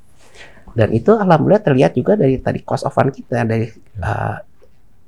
[0.73, 3.69] Dan itu alhamdulillah terlihat juga dari tadi cost of fund kita dari
[4.01, 4.41] uh,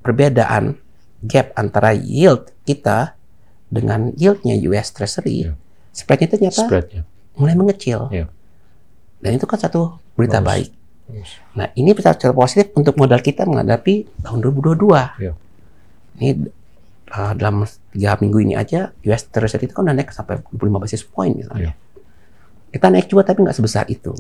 [0.06, 0.78] perbedaan
[1.26, 3.17] gap antara yield kita
[3.68, 5.52] dengan yieldnya US Treasury.
[5.52, 5.56] Yeah.
[5.92, 7.02] Spreadnya ternyata Spreadnya.
[7.36, 8.08] mulai mengecil.
[8.14, 8.30] Yeah.
[9.20, 10.48] Dan itu kan satu berita Bagus.
[10.48, 10.70] baik.
[11.08, 11.30] Bagus.
[11.58, 15.24] Nah ini bisa secara positif untuk modal kita menghadapi tahun 2022.
[15.24, 15.36] Yeah.
[16.18, 16.30] Ini
[17.14, 17.64] uh, dalam
[17.94, 21.74] tiga minggu ini aja US Treasury itu kan udah naik sampai 25 basis point misalnya.
[22.68, 24.12] Kita naik juga tapi nggak sebesar itu.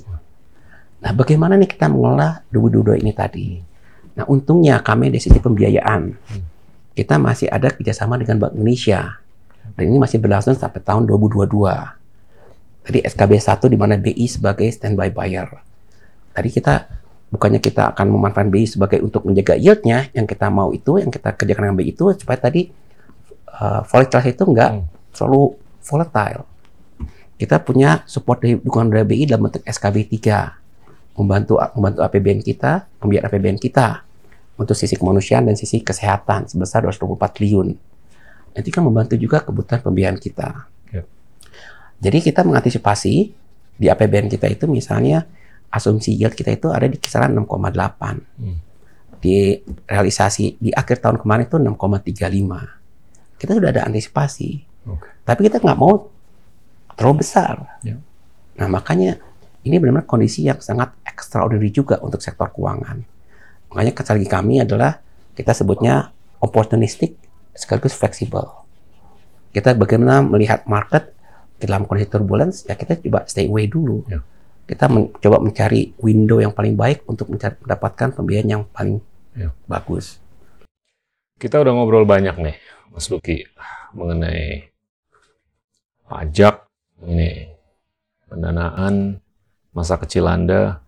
[0.97, 3.61] Nah, bagaimana nih kita mengelola dua-dua ini tadi?
[4.17, 6.09] Nah, untungnya kami dari sisi pembiayaan,
[6.97, 9.21] kita masih ada kerjasama dengan Bank Indonesia.
[9.76, 11.49] Dan ini masih berlangsung sampai tahun 2022.
[12.88, 15.49] Tadi SKB 1 di mana BI sebagai standby buyer.
[16.31, 16.88] Tadi kita
[17.27, 21.35] bukannya kita akan memanfaatkan BI sebagai untuk menjaga yieldnya, yang kita mau itu, yang kita
[21.35, 22.72] kerjakan dengan BI itu supaya tadi
[23.60, 24.85] uh, volatilitas itu enggak hmm.
[25.11, 25.44] selalu
[25.84, 26.44] volatile.
[27.38, 30.68] Kita punya support dari dukungan dari BI dalam bentuk SKB 3
[31.18, 34.06] membantu membantu APBN kita, pembiayaan APBN kita
[34.57, 37.68] untuk sisi kemanusiaan dan sisi kesehatan sebesar 224 triliun.
[38.57, 40.65] Nanti kan membantu juga kebutuhan pembiayaan kita.
[40.89, 41.05] Yep.
[42.01, 43.13] Jadi kita mengantisipasi
[43.77, 45.29] di APBN kita itu misalnya
[45.69, 48.41] asumsi yield kita itu ada di kisaran 6,8.
[48.41, 48.57] Hmm.
[49.21, 53.38] Di realisasi di akhir tahun kemarin itu 6,35.
[53.38, 54.49] Kita sudah ada antisipasi.
[54.89, 55.09] Okay.
[55.21, 56.09] Tapi kita nggak mau
[56.97, 57.77] terlalu besar.
[57.85, 58.01] Yeah.
[58.57, 59.21] Nah makanya
[59.61, 63.17] ini benar-benar kondisi yang sangat extraordinary juga untuk sektor keuangan
[63.71, 64.95] Makanya strategi kami adalah
[65.35, 67.19] kita sebutnya opportunistic
[67.57, 68.45] sekaligus fleksibel.
[69.49, 71.17] Kita bagaimana melihat market
[71.57, 74.05] dalam kondisi turbulence, ya kita coba stay away dulu.
[74.05, 74.21] Ya.
[74.69, 79.01] Kita mencoba mencari window yang paling baik untuk mencari, mendapatkan pembiayaan yang paling
[79.34, 79.49] ya.
[79.65, 80.21] bagus.
[81.41, 82.57] Kita udah ngobrol banyak nih,
[82.93, 83.45] Mas Luki,
[83.93, 84.69] mengenai
[86.05, 86.65] pajak,
[87.05, 87.57] ini
[88.27, 89.21] pendanaan,
[89.71, 90.81] masa kecil Anda,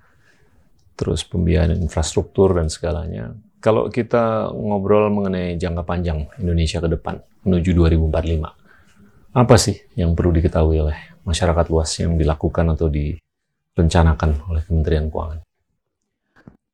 [0.99, 3.37] terus pembiayaan infrastruktur dan segalanya.
[3.59, 10.31] Kalau kita ngobrol mengenai jangka panjang Indonesia ke depan menuju 2045, apa sih yang perlu
[10.31, 10.95] diketahui oleh
[11.27, 15.43] masyarakat luas yang dilakukan atau direncanakan oleh Kementerian Keuangan?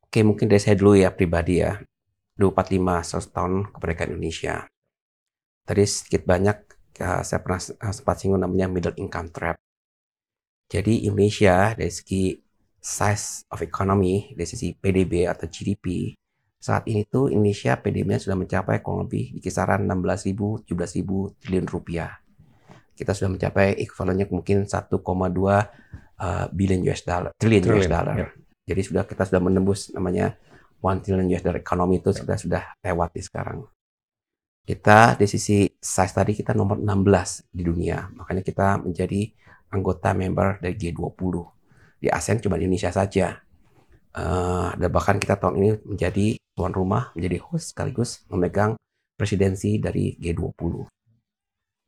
[0.06, 1.82] Oke, mungkin dari saya dulu ya pribadi ya.
[2.38, 4.56] 245 100 tahun kemerdekaan Indonesia.
[5.66, 6.58] Tadi sedikit banyak
[7.02, 9.58] ya, saya pernah eh, sempat singgung namanya middle income trap.
[10.70, 12.38] Jadi Indonesia dari segi
[12.78, 16.14] size of economy dari sisi PDB atau GDP
[16.66, 22.18] saat ini tuh Indonesia PDB-nya sudah mencapai kurang lebih di kisaran 16.000 17.000 triliun rupiah.
[22.98, 28.16] Kita sudah mencapai ekuivalennya mungkin 1,2 uh, billion US dollar, triliun US dollar.
[28.18, 28.30] Ya.
[28.66, 30.34] Jadi sudah kita sudah menembus namanya
[30.82, 33.62] 1 trillion US dollar ekonomi itu sudah sudah lewat di sekarang.
[34.66, 38.10] Kita di sisi size tadi kita nomor 16 di dunia.
[38.18, 39.30] Makanya kita menjadi
[39.70, 41.36] anggota member dari G20
[42.02, 43.38] di ASEAN cuma Indonesia saja.
[44.16, 48.80] Uh, dan bahkan kita tahun ini menjadi tuan rumah, menjadi host sekaligus memegang
[49.20, 50.74] presidensi dari G20.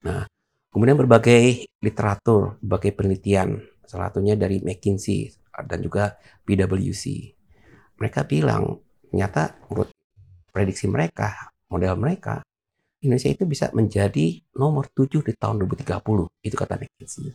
[0.05, 0.23] Nah,
[0.69, 3.57] kemudian berbagai literatur, berbagai penelitian,
[3.87, 5.31] salah satunya dari McKinsey
[5.65, 7.33] dan juga PwC.
[7.97, 9.89] Mereka bilang, ternyata menurut
[10.53, 12.43] prediksi mereka, model mereka,
[13.01, 16.27] Indonesia itu bisa menjadi nomor 7 di tahun 2030.
[16.43, 17.33] Itu kata McKinsey.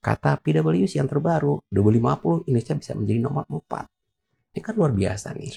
[0.00, 3.84] Kata PwC yang terbaru, 2050 Indonesia bisa menjadi nomor 4.
[4.56, 5.50] Ini kan luar biasa nih.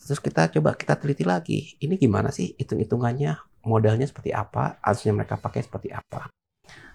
[0.00, 3.36] Terus kita coba kita teliti lagi, ini gimana sih hitung-hitungannya,
[3.68, 6.32] modalnya seperti apa, harusnya mereka pakai seperti apa.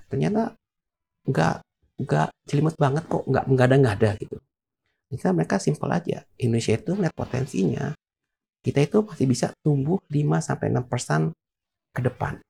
[0.10, 0.57] Ternyata
[1.26, 1.56] nggak
[2.06, 4.38] nggak jelimet banget kok, nggak mengada-ngada gitu.
[5.15, 6.27] Kan mereka simpel aja.
[6.36, 7.95] Indonesia itu melihat potensinya,
[8.65, 11.32] kita itu masih bisa tumbuh 5 sampai 6%
[11.94, 12.41] ke depan.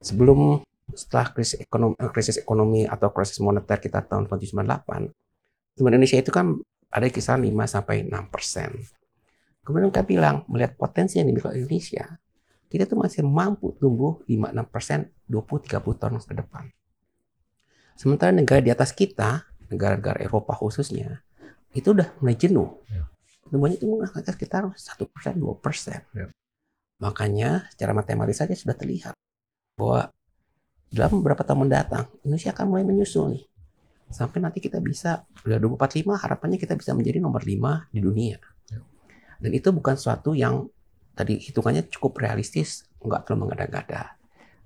[0.00, 0.64] Sebelum
[0.96, 5.12] setelah krisis ekonomi, eh, krisis ekonomi atau krisis moneter kita tahun 1998,
[5.76, 6.56] Indonesia itu kan
[6.88, 8.72] ada kisaran 5 sampai 6 persen.
[9.66, 12.06] Kemudian kita bilang melihat potensi yang dimiliki Indonesia,
[12.70, 16.64] kita tuh masih mampu tumbuh 5-6 persen 20-30 tahun ke depan.
[17.98, 21.26] Sementara negara di atas kita, negara-negara Eropa khususnya,
[21.74, 22.78] itu udah mulai jenuh.
[22.86, 23.10] Ya.
[23.50, 24.78] Tumbuhnya itu mengangkat sekitar 1
[25.10, 25.98] persen, 2 persen.
[26.14, 26.30] Ya.
[27.02, 29.18] Makanya secara matematis saja sudah terlihat
[29.74, 30.14] bahwa
[30.94, 33.44] dalam beberapa tahun mendatang Indonesia akan mulai menyusul nih
[34.06, 38.38] sampai nanti kita bisa udah 2045 harapannya kita bisa menjadi nomor 5 di dunia.
[39.40, 40.68] Dan itu bukan suatu yang
[41.16, 44.16] tadi hitungannya cukup realistis nggak terlalu mengada-ngada.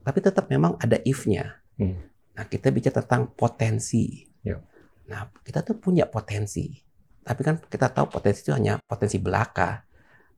[0.00, 1.60] Tapi tetap memang ada if-nya.
[1.80, 1.96] Hmm.
[2.36, 4.24] nah kita bicara tentang potensi.
[4.44, 4.60] Ya.
[5.08, 6.72] nah kita tuh punya potensi.
[7.20, 9.80] Tapi kan kita tahu potensi itu hanya potensi belaka.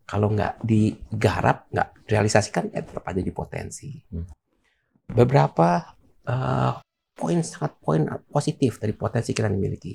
[0.02, 3.90] Kalau nggak digarap nggak realisasikan ya tetap aja di potensi.
[4.10, 4.26] Hmm.
[5.12, 5.94] Beberapa
[6.26, 6.74] uh,
[7.14, 9.94] poin sangat poin positif dari potensi kita yang dimiliki.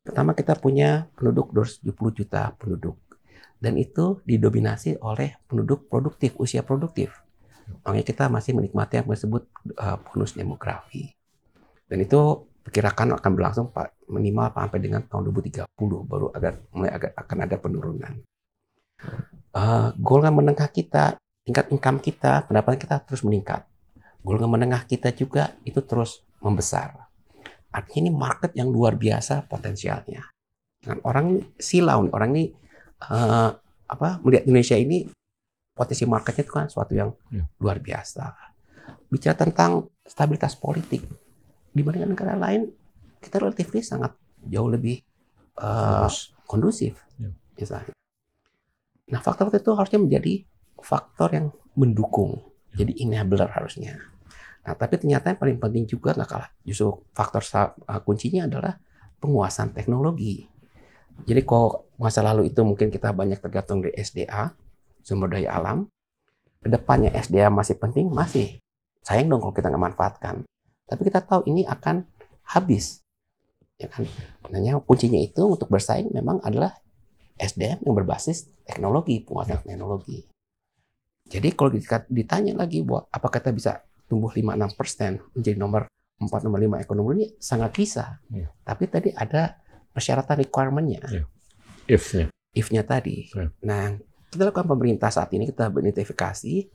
[0.00, 3.09] Pertama kita punya penduduk 270 juta penduduk
[3.60, 7.12] dan itu didominasi oleh penduduk produktif usia produktif.
[7.84, 9.46] Makanya kita masih menikmati yang disebut
[9.78, 11.12] uh, bonus demografi.
[11.86, 13.66] Dan itu perkirakan akan berlangsung
[14.10, 15.68] minimal sampai dengan tahun 2030
[16.08, 18.12] baru agak mulai agak akan ada penurunan.
[19.54, 23.64] Uh, golongan menengah kita tingkat income kita, pendapatan kita terus meningkat.
[24.20, 27.10] Golongan menengah kita juga itu terus membesar.
[27.70, 30.26] Artinya ini market yang luar biasa potensialnya.
[30.80, 32.44] Dan orang silau, orang ini
[33.08, 33.50] uh,
[33.90, 35.08] apa melihat Indonesia ini
[35.74, 37.44] potensi marketnya itu kan suatu yang ya.
[37.62, 38.52] luar biasa.
[39.10, 41.02] Bicara tentang stabilitas politik,
[41.74, 42.70] dibandingkan negara lain,
[43.22, 44.14] kita relatif sangat
[44.46, 45.02] jauh lebih
[45.58, 46.06] uh,
[46.46, 47.30] kondusif, ya.
[47.58, 47.94] misalnya.
[49.10, 50.46] Nah, faktor itu harusnya menjadi
[50.78, 52.38] faktor yang mendukung,
[52.74, 52.84] ya.
[52.84, 53.98] jadi enabler harusnya.
[54.60, 56.50] Nah, tapi ternyata yang paling penting juga nggak kalah.
[56.62, 58.76] Justru faktor uh, kuncinya adalah
[59.18, 60.46] penguasaan teknologi.
[61.26, 64.52] Jadi kalau masa lalu itu mungkin kita banyak tergantung dari SDA,
[65.04, 65.88] sumber daya alam.
[66.60, 68.60] Ke depannya SDA masih penting, masih.
[69.00, 70.44] Sayang dong kalau kita nggak manfaatkan.
[70.84, 72.04] Tapi kita tahu ini akan
[72.44, 73.00] habis.
[73.80, 74.04] Ya kan?
[74.44, 76.76] Makanya kuncinya itu untuk bersaing memang adalah
[77.40, 80.28] SDM yang berbasis teknologi, penguasaan teknologi.
[81.30, 81.70] Jadi kalau
[82.10, 83.72] ditanya lagi bahwa apakah kita bisa
[84.10, 85.86] tumbuh 5-6 persen menjadi nomor
[86.20, 88.20] 4, nomor 5 ekonomi ini sangat bisa.
[88.28, 88.50] Ya.
[88.66, 89.59] Tapi tadi ada
[89.90, 91.02] persyaratan requirement-nya.
[91.10, 91.24] Ya.
[91.90, 92.26] If-nya.
[92.54, 93.30] If-nya tadi.
[93.30, 93.50] Ya.
[93.62, 93.98] Nah,
[94.30, 96.70] kita lakukan pemerintah saat ini kita beridentifikasi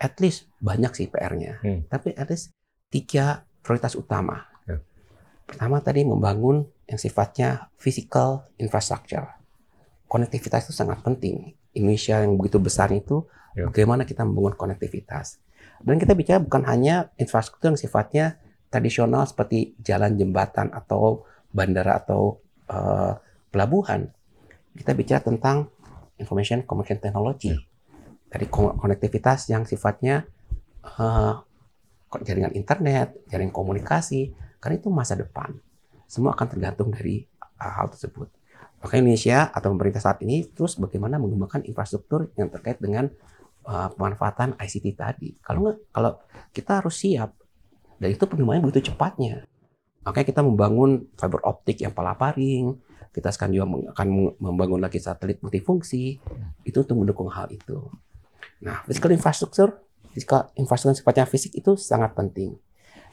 [0.00, 1.90] at least banyak sih PR-nya hmm.
[1.90, 2.54] tapi at least
[2.88, 4.80] tiga prioritas utama yeah.
[5.44, 9.26] pertama tadi membangun yang sifatnya physical infrastructure
[10.06, 13.26] konektivitas itu sangat penting Indonesia yang begitu besar itu
[13.58, 13.68] yeah.
[13.68, 15.42] bagaimana kita membangun konektivitas
[15.84, 18.40] dan kita bicara bukan hanya infrastruktur yang sifatnya
[18.72, 22.38] tradisional seperti jalan jembatan atau bandara atau
[22.70, 23.18] uh,
[23.50, 24.08] pelabuhan
[24.78, 25.66] kita bicara tentang
[26.16, 27.52] information communication technology.
[27.52, 27.62] Yeah.
[28.30, 30.22] Dari konektivitas yang sifatnya
[30.86, 31.42] uh,
[32.22, 34.30] jaringan internet, jaringan komunikasi,
[34.62, 35.58] karena itu masa depan.
[36.06, 37.26] Semua akan tergantung dari
[37.58, 38.30] uh, hal tersebut.
[38.80, 43.10] Maka Indonesia atau pemerintah saat ini terus bagaimana mengembangkan infrastruktur yang terkait dengan
[43.66, 45.34] uh, pemanfaatan ICT tadi.
[45.42, 46.22] Kalau nggak, kalau
[46.54, 47.34] kita harus siap,
[48.00, 49.44] dan itu pengembangannya begitu cepatnya.
[50.00, 52.76] Makanya kita membangun fiber optik yang palaparing,
[53.10, 54.06] kita sekarang juga akan
[54.38, 56.22] membangun lagi satelit multifungsi
[56.64, 57.90] itu untuk mendukung hal itu.
[58.62, 59.70] Nah, physical infrastructure,
[60.14, 62.56] physical infrastructure sifatnya fisik itu sangat penting.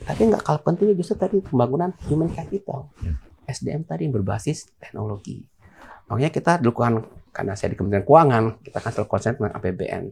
[0.06, 3.18] Tapi nggak kalah pentingnya justru tadi pembangunan human capital, ya.
[3.50, 5.48] SDM tadi yang berbasis teknologi.
[6.08, 7.04] Makanya kita lakukan
[7.34, 10.04] karena saya di Kementerian Keuangan, kita akan selalu konsen tentang APBN.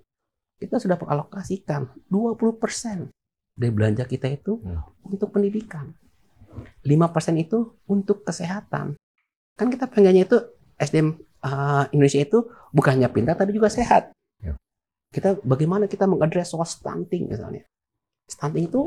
[0.55, 3.11] Kita sudah mengalokasikan 20%
[3.55, 4.83] dari belanja kita itu ya.
[5.03, 5.91] untuk pendidikan.
[6.83, 8.95] 5% itu untuk kesehatan.
[9.55, 10.37] Kan kita pengennya itu
[10.75, 11.15] SDM
[11.45, 12.43] uh, Indonesia itu
[12.75, 14.11] bukannya pintar tapi juga sehat.
[14.43, 14.57] Ya.
[15.13, 17.63] Kita bagaimana kita mengadres soal stunting misalnya.
[18.27, 18.81] Stunting itu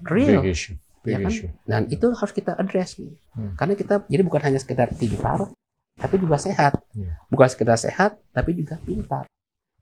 [0.00, 0.40] real.
[0.40, 0.76] Big issue.
[1.04, 1.30] Big ya kan?
[1.30, 1.50] issue.
[1.66, 2.96] Dan itu harus kita address.
[2.98, 3.52] Hmm.
[3.58, 5.50] Karena kita jadi bukan hanya sekedar pintar
[5.98, 6.80] tapi juga sehat.
[6.96, 7.20] Ya.
[7.28, 9.28] Bukan sekedar sehat tapi juga pintar.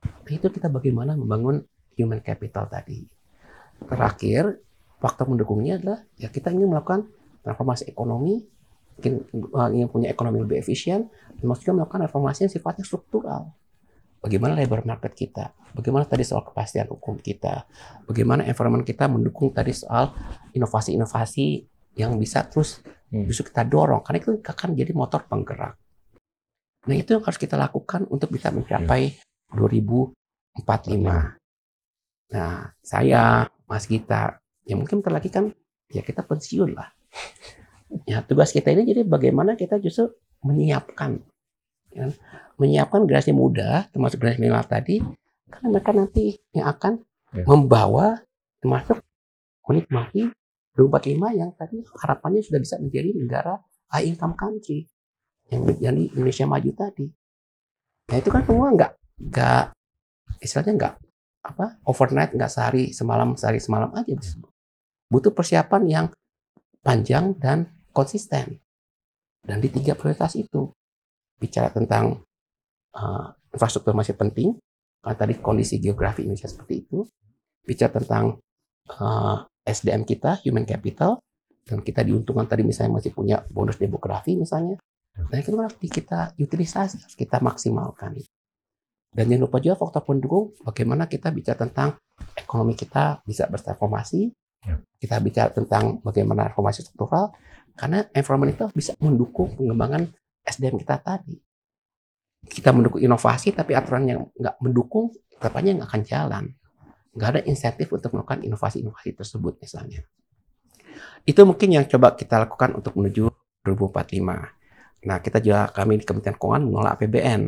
[0.01, 1.63] Nah, itu kita bagaimana membangun
[1.95, 3.05] human capital tadi.
[3.85, 4.61] Terakhir,
[5.01, 7.09] faktor mendukungnya adalah ya kita ingin melakukan
[7.43, 8.45] transformasi ekonomi
[9.01, 9.25] ingin,
[9.73, 11.09] ingin punya ekonomi lebih efisien,
[11.41, 13.57] termasuk juga melakukan reformasi yang sifatnya struktural.
[14.21, 17.65] Bagaimana labor market kita, bagaimana tadi soal kepastian hukum kita,
[18.05, 20.13] bagaimana environment kita mendukung tadi soal
[20.53, 21.65] inovasi-inovasi
[21.97, 23.25] yang bisa terus hmm.
[23.33, 25.73] justru kita dorong, karena itu akan jadi motor penggerak.
[26.85, 29.57] Nah itu yang harus kita lakukan untuk bisa mencapai hmm.
[29.57, 32.37] 2045.
[32.37, 35.53] Nah saya, Mas Gita, ya mungkin bentar lagi kan
[35.91, 36.89] ya kita pensiun lah.
[38.07, 40.15] Ya, tugas kita ini jadi bagaimana kita justru
[40.47, 41.19] menyiapkan
[41.91, 42.07] ya,
[42.55, 45.03] menyiapkan generasi muda termasuk generasi milenial tadi
[45.51, 47.03] karena mereka nanti yang akan
[47.35, 47.45] ya.
[47.51, 48.23] membawa
[48.63, 49.03] termasuk
[49.67, 50.31] menikmati
[50.79, 53.59] 2045 yang tadi harapannya sudah bisa menjadi negara
[53.91, 54.87] high income country
[55.51, 57.07] yang menjadi Indonesia maju tadi.
[58.07, 59.65] Nah itu kan semua nggak nggak
[60.41, 60.95] istilahnya nggak
[61.41, 64.15] apa overnight nggak sehari semalam sehari semalam aja
[65.11, 66.07] butuh persiapan yang
[66.81, 68.63] panjang dan konsisten.
[69.43, 70.71] Dan di tiga prioritas itu,
[71.37, 72.23] bicara tentang
[72.95, 74.55] uh, infrastruktur masih penting,
[75.03, 77.03] karena tadi kondisi geografi Indonesia seperti itu,
[77.65, 78.39] bicara tentang
[79.01, 81.19] uh, eh, SDM kita, human capital,
[81.65, 84.77] dan kita diuntungkan tadi misalnya masih punya bonus demografi misalnya,
[85.17, 88.17] dan itu harus kita utilisasi, kita maksimalkan.
[89.11, 91.99] Dan jangan lupa juga faktor pendukung, bagaimana kita bicara tentang
[92.39, 94.31] ekonomi kita bisa bertransformasi.
[95.01, 97.33] Kita bicara tentang bagaimana reformasi struktural,
[97.73, 100.13] karena environment itu bisa mendukung pengembangan
[100.45, 101.41] SDM kita tadi.
[102.45, 106.45] Kita mendukung inovasi, tapi aturan yang nggak mendukung, ke depannya nggak akan jalan.
[107.17, 110.05] Nggak ada insentif untuk melakukan inovasi-inovasi tersebut misalnya.
[111.25, 113.29] Itu mungkin yang coba kita lakukan untuk menuju
[113.65, 114.61] 2045.
[115.01, 117.43] Nah, kita juga kami di Kementerian Keuangan menolak APBN.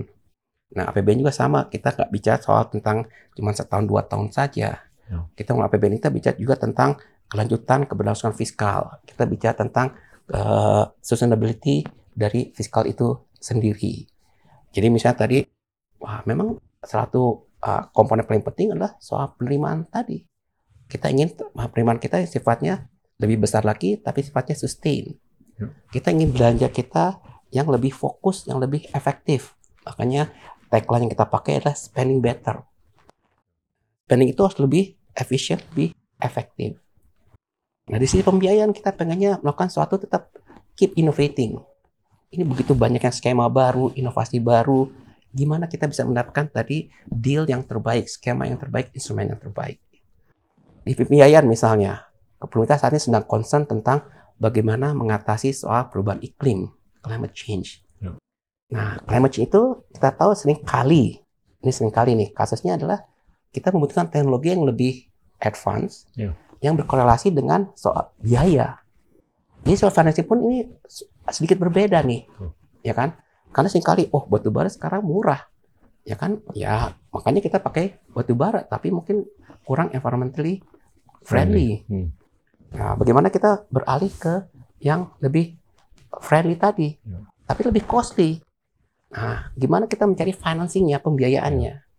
[0.73, 1.69] Nah, APBN juga sama.
[1.69, 3.05] Kita nggak bicara soal tentang
[3.37, 4.92] cuma setahun dua tahun saja.
[5.13, 5.29] Ya.
[5.37, 6.97] Kita mau APBN kita bicara juga tentang
[7.29, 8.97] kelanjutan keberlangsungan fiskal.
[9.05, 9.93] Kita bicara tentang
[10.33, 11.85] uh, sustainability
[12.17, 14.09] dari fiskal itu sendiri.
[14.73, 15.45] Jadi misalnya tadi,
[16.01, 20.25] wah memang salah satu uh, komponen paling penting adalah soal penerimaan tadi.
[20.89, 22.75] Kita ingin penerimaan kita yang sifatnya
[23.21, 25.13] lebih besar lagi, tapi sifatnya sustain.
[25.61, 25.69] Ya.
[25.93, 27.21] Kita ingin belanja kita
[27.53, 29.57] yang lebih fokus, yang lebih efektif.
[29.85, 30.33] Makanya
[30.73, 32.65] tagline yang kita pakai adalah spending better.
[34.09, 36.79] Spending itu harus lebih efisien, lebih efektif.
[37.91, 40.31] Nah di sisi pembiayaan kita pengennya melakukan sesuatu tetap
[40.79, 41.59] keep innovating.
[42.33, 44.89] Ini begitu banyak yang skema baru, inovasi baru.
[45.33, 49.81] Gimana kita bisa mendapatkan tadi deal yang terbaik, skema yang terbaik, instrumen yang terbaik.
[50.83, 52.09] Di pembiayaan misalnya,
[52.41, 54.03] pemerintah saat ini sedang concern tentang
[54.41, 56.73] bagaimana mengatasi soal perubahan iklim,
[57.05, 57.85] climate change.
[58.03, 58.17] Ya.
[58.73, 59.63] Nah, climate change itu
[59.95, 61.23] kita tahu sering kali,
[61.63, 63.05] ini sering kali nih, kasusnya adalah
[63.53, 65.07] kita membutuhkan teknologi yang lebih
[65.39, 66.33] advance, Ya.
[66.65, 68.81] yang berkorelasi dengan soal biaya.
[69.63, 70.67] Jadi soal financing pun ini
[71.31, 72.51] sedikit berbeda nih, Hmm.
[72.83, 73.15] ya kan?
[73.53, 75.47] Karena sering kali, oh batu bara sekarang murah,
[76.03, 76.41] ya kan?
[76.57, 79.29] Ya makanya kita pakai batu bara, tapi mungkin
[79.63, 80.65] kurang environmentally
[81.23, 81.87] friendly.
[81.87, 82.11] Hmm.
[82.73, 84.49] Nah, bagaimana kita beralih ke
[84.81, 85.61] yang lebih
[86.25, 87.23] friendly tadi, Ya.
[87.47, 88.41] tapi lebih costly.
[89.13, 91.92] Nah, gimana kita mencari financingnya, pembiayaannya?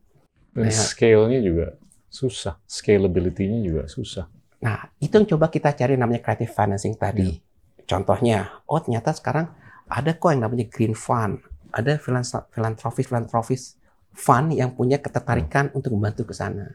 [0.54, 0.74] Dan Ya.
[0.74, 1.68] scale-nya juga
[2.14, 4.30] susah, scalability-nya juga susah.
[4.62, 7.42] Nah, itu yang coba kita cari namanya creative financing tadi.
[7.84, 9.52] Contohnya, oh ternyata sekarang
[9.90, 11.42] ada kok yang namanya green fund,
[11.74, 13.76] ada filantropis filantropis
[14.14, 16.70] fund yang punya ketertarikan untuk membantu ke sana.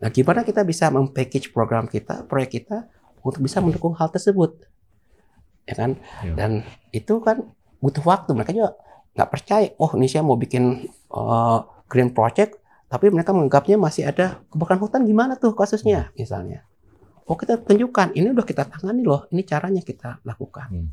[0.00, 2.88] Nah, gimana kita bisa mempackage program kita, proyek kita
[3.22, 4.66] untuk bisa mendukung hal tersebut,
[5.68, 6.00] ya kan?
[6.24, 6.32] Ya.
[6.32, 6.50] Dan
[6.90, 7.44] itu kan
[7.78, 8.32] butuh waktu.
[8.34, 8.74] Mereka juga
[9.14, 14.80] nggak percaya, oh Indonesia mau bikin uh, green project, tapi mereka menganggapnya masih ada kebakaran
[14.82, 16.62] hutan gimana tuh kasusnya, misalnya.
[17.26, 20.68] Oh kita tunjukkan, ini udah kita tangani loh, ini caranya kita lakukan.
[20.70, 20.88] Hmm.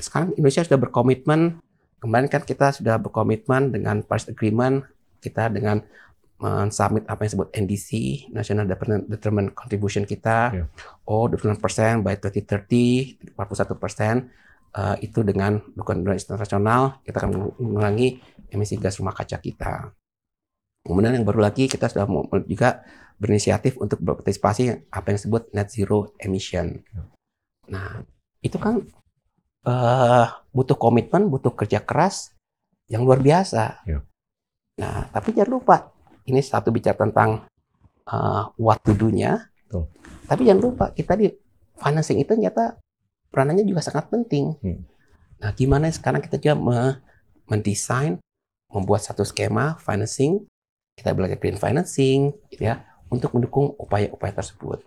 [0.00, 1.60] Sekarang Indonesia sudah berkomitmen,
[2.00, 4.88] kemarin kan kita sudah berkomitmen dengan Paris Agreement,
[5.20, 5.84] kita dengan
[6.40, 7.88] men-submit apa yang disebut NDC,
[8.32, 8.64] National
[9.04, 10.64] Determined- Contribution kita, Ya.
[11.04, 14.32] oh 29% by 2030, 41%
[14.72, 19.92] eh, itu dengan dukungan internasional, kita akan mengurangi emisi gas rumah kaca kita.
[20.80, 22.08] Kemudian yang baru lagi kita sudah
[22.48, 22.82] juga
[23.20, 26.80] berinisiatif untuk berpartisipasi apa yang disebut net zero emission.
[27.68, 28.00] Nah,
[28.40, 28.80] itu kan
[29.68, 30.26] eh,
[30.56, 32.32] butuh komitmen, butuh kerja keras
[32.88, 33.84] yang luar biasa.
[33.84, 34.00] Ya.
[34.80, 35.76] Nah, tapi jangan lupa
[36.24, 37.44] ini satu bicara tentang
[38.08, 39.52] eh, what to do-nya.
[39.68, 39.84] Betul.
[40.24, 41.28] Tapi jangan lupa kita di
[41.76, 42.80] financing itu ternyata
[43.28, 44.56] peranannya juga sangat penting.
[44.64, 44.80] Hmm.
[45.44, 46.98] Nah, gimana sekarang kita juga me-
[47.48, 48.16] mendesain,
[48.72, 50.48] membuat satu skema financing,
[51.00, 54.84] kita belajar green financing, gitu ya, untuk mendukung upaya-upaya tersebut.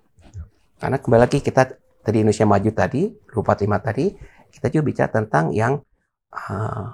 [0.78, 1.74] Karena kembali lagi kita
[2.06, 4.06] tadi Indonesia Maju tadi, 245 tadi,
[4.54, 5.82] kita juga bicara tentang yang
[6.30, 6.94] uh,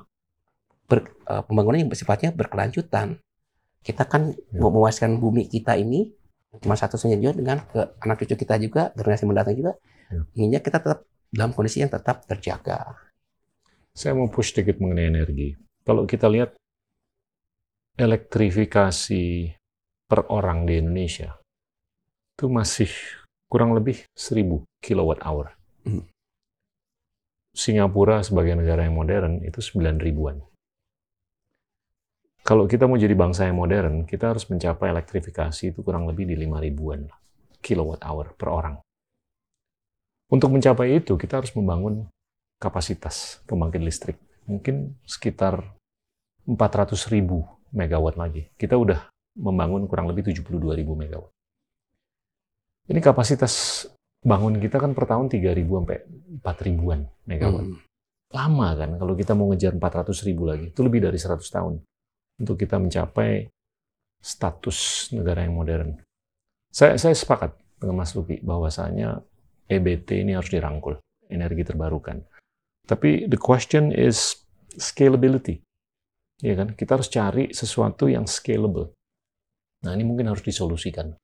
[0.87, 3.19] ber- uh, pembangunan yang bersifatnya berkelanjutan.
[3.83, 4.59] Kita kan Ya.
[4.63, 6.15] mau memuaskan bumi kita ini
[6.63, 9.75] cuma satu juga dengan ke anak cucu kita juga, generasi mendatang juga,
[10.09, 10.23] Ya.
[10.33, 12.97] inginnya kita tetap dalam kondisi yang tetap terjaga.
[13.93, 15.53] Saya mau push sedikit mengenai energi.
[15.85, 16.55] Kalau kita lihat
[17.99, 19.51] elektrifikasi
[20.07, 21.35] per orang di Indonesia
[22.39, 22.87] itu masih
[23.51, 25.51] kurang lebih 1000 kilowatt hour.
[25.83, 26.07] Hmm.
[27.51, 30.39] Singapura sebagai negara yang modern itu 9 ribuan.
[32.47, 36.39] Kalau kita mau jadi bangsa yang modern, kita harus mencapai elektrifikasi itu kurang lebih di
[36.39, 37.03] 5 ribuan
[37.59, 38.75] kilowatt hour per orang.
[40.31, 42.07] Untuk mencapai itu, kita harus membangun
[42.63, 44.17] kapasitas pembangkit listrik.
[44.47, 45.75] Mungkin sekitar
[46.47, 48.49] 400 ribu megawatt lagi.
[48.55, 51.31] Kita udah membangun kurang lebih 72 ribu megawatt.
[52.89, 53.85] Ini kapasitas
[54.19, 55.97] bangun kita kan per tahun 3 ribu sampai
[56.41, 57.67] 4 ribuan megawatt.
[57.69, 57.79] Hmm.
[58.29, 60.73] Lama kan kalau kita mau ngejar 400 ribu lagi.
[60.73, 61.81] Itu lebih dari 100 tahun
[62.41, 63.49] untuk kita mencapai
[64.19, 65.95] status negara yang modern.
[66.69, 69.23] Saya, saya sepakat dengan Mas Luki bahwasanya
[69.69, 70.99] EBT ini harus dirangkul,
[71.31, 72.21] energi terbarukan.
[72.85, 74.45] Tapi the question is
[74.77, 75.61] scalability.
[76.39, 76.71] Ya kan?
[76.73, 78.95] Kita harus cari sesuatu yang scalable.
[79.83, 81.15] Nah, ini mungkin harus disolusikan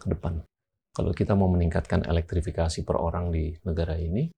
[0.00, 0.44] ke depan.
[0.92, 4.28] Kalau kita mau meningkatkan elektrifikasi per orang di negara ini,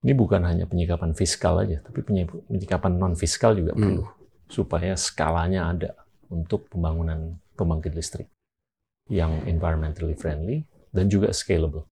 [0.00, 3.80] ini bukan hanya penyikapan fiskal aja, tapi penyi- penyikapan non fiskal juga Hmm.
[3.80, 4.04] perlu
[4.48, 5.90] supaya skalanya ada
[6.28, 8.28] untuk pembangunan pembangkit listrik
[9.08, 11.84] yang environmentally friendly dan juga scalable.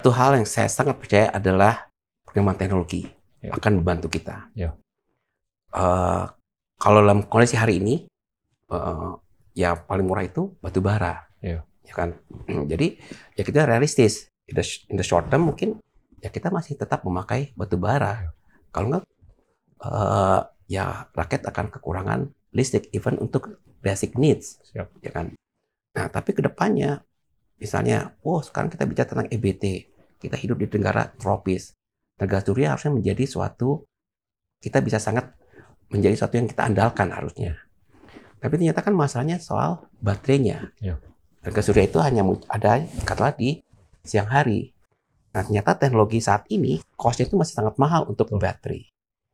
[0.00, 1.88] Satu hal yang saya sangat percaya adalah
[2.24, 3.04] perkembangan teknologi
[3.40, 3.52] Ya.
[3.56, 4.48] akan membantu kita.
[4.56, 4.76] Ya.
[5.70, 6.24] Eh,
[6.80, 8.08] kalau dalam kondisi hari ini
[8.72, 9.12] uh,
[9.52, 11.28] ya paling murah itu batu bara.
[11.44, 11.62] Iya.
[11.84, 12.16] Ya kan.
[12.72, 12.96] Jadi
[13.36, 14.26] ya kita realistis.
[14.50, 15.78] In the, in the short term mungkin
[16.18, 18.26] ya kita masih tetap memakai batu bara.
[18.26, 18.30] Iya.
[18.72, 19.04] Kalau nggak
[19.84, 22.20] uh, ya rakyat akan kekurangan
[22.50, 24.58] listrik even untuk basic needs.
[24.72, 24.90] Siap.
[25.04, 25.36] Ya kan.
[25.94, 27.02] Nah, tapi ke depannya
[27.60, 29.64] misalnya, oh sekarang kita bicara tentang EBT.
[30.18, 31.76] Kita hidup di negara tropis.
[32.18, 33.84] Negara surya harusnya menjadi suatu
[34.60, 35.39] kita bisa sangat
[35.90, 37.58] menjadi suatu yang kita andalkan harusnya.
[38.40, 40.72] Tapi ternyata kan masalahnya soal baterainya.
[40.80, 40.96] Ya.
[41.44, 43.60] Tenaga surya itu hanya ada katakanlah di
[44.06, 44.72] siang hari.
[45.30, 48.88] Nah, ternyata teknologi saat ini cost-nya itu masih sangat mahal untuk baterai.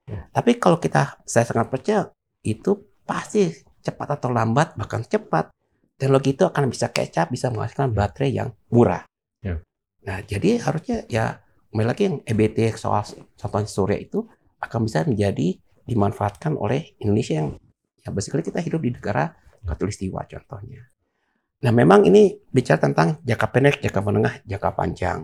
[0.07, 0.29] Ya.
[0.35, 2.11] Tapi kalau kita, saya sangat percaya
[2.45, 3.49] itu pasti
[3.81, 5.51] cepat atau lambat, bahkan cepat,
[5.97, 9.07] teknologi itu akan bisa up, bisa menghasilkan baterai yang murah.
[9.41, 9.63] Ya.
[10.05, 11.41] Nah, jadi harusnya ya,
[11.73, 13.03] kembali lagi yang EBT soal
[13.35, 14.27] contohnya surya itu
[14.61, 17.49] akan bisa menjadi dimanfaatkan oleh Indonesia yang
[18.03, 19.35] ya basically kita hidup di negara
[19.67, 20.87] katulistiwa contohnya.
[21.57, 25.19] Nah, memang ini bicara tentang jangka pendek, jangka menengah, jangka panjang.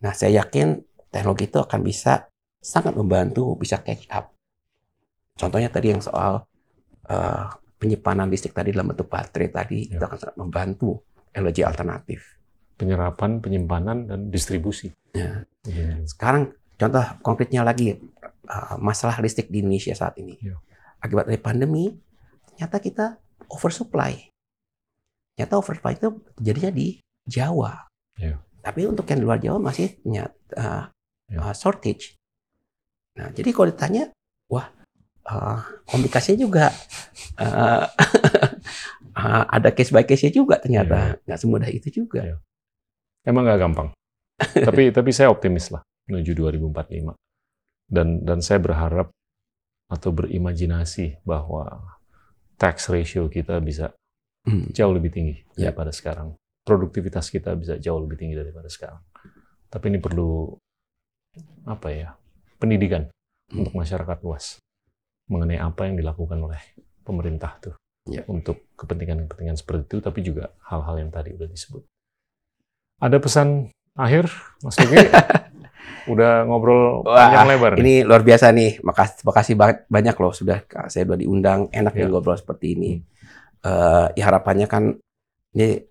[0.00, 0.78] Nah, saya yakin
[1.10, 2.30] teknologi itu akan bisa
[2.62, 4.30] sangat membantu, bisa catch up.
[5.36, 6.46] Contohnya tadi yang soal
[7.10, 7.44] eh,
[7.76, 10.00] penyimpanan listrik tadi dalam bentuk baterai tadi, Ya.
[10.00, 11.02] itu akan sangat membantu
[11.34, 12.20] energi alternatif.
[12.76, 14.92] Penyerapan, penyimpanan, dan distribusi.
[15.12, 15.44] Ya.
[15.66, 16.04] Hmm.
[16.08, 17.96] Sekarang contoh konkretnya lagi
[18.46, 20.38] uh, masalah listrik di Indonesia saat ini.
[20.40, 20.56] Iya.
[21.02, 21.92] Akibat dari pandemi,
[22.50, 23.06] ternyata kita
[23.52, 24.32] oversupply.
[25.36, 26.08] Ternyata oversupply itu
[26.40, 26.86] terjadinya di
[27.26, 27.86] Jawa.
[28.16, 28.40] Iya.
[28.64, 30.88] Tapi untuk yang di luar Jawa masih punya uh,
[31.30, 31.38] Iya.
[31.42, 32.14] uh, shortage.
[33.18, 34.12] Nah, jadi kalau ditanya,
[34.46, 34.70] wah,
[35.26, 35.58] uh,
[35.88, 36.70] komplikasinya juga
[37.42, 37.84] uh,
[39.18, 41.18] uh, ada case by case-nya juga ternyata.
[41.26, 42.22] Nggak semudah itu juga.
[42.22, 42.36] Iya.
[43.26, 43.88] Emang nggak gampang.
[44.68, 47.16] tapi tapi saya optimis lah menuju 2045.
[47.86, 49.14] Dan dan saya berharap
[49.86, 51.94] atau berimajinasi bahwa
[52.58, 53.94] tax ratio kita bisa
[54.46, 54.70] Hmm.
[54.70, 55.70] jauh lebih tinggi Ya.
[55.70, 56.38] daripada sekarang.
[56.62, 59.02] Produktivitas kita bisa jauh lebih tinggi daripada sekarang.
[59.66, 60.54] Tapi ini perlu
[61.66, 62.14] apa ya?
[62.56, 63.10] Pendidikan
[63.50, 63.62] Hmm.
[63.62, 64.58] untuk masyarakat luas
[65.26, 66.62] mengenai apa yang dilakukan oleh
[67.02, 67.74] pemerintah tuh
[68.06, 68.22] Ya.
[68.26, 71.82] untuk kepentingan-kepentingan seperti itu, tapi juga hal-hal yang tadi udah disebut.
[73.02, 74.30] Ada pesan akhir,
[74.62, 74.94] Mas Luki?
[76.06, 77.70] udah ngobrol Wah, panjang lebar.
[77.74, 77.80] nih.
[77.82, 78.78] Ini luar biasa nih.
[78.80, 81.66] Makasih, makasih banget banyak loh sudah saya sudah diundang.
[81.70, 82.10] Enak nih Ya.
[82.10, 82.92] ngobrol seperti ini.
[83.60, 84.94] Eh, ya harapannya kan
[85.52, 85.82] ini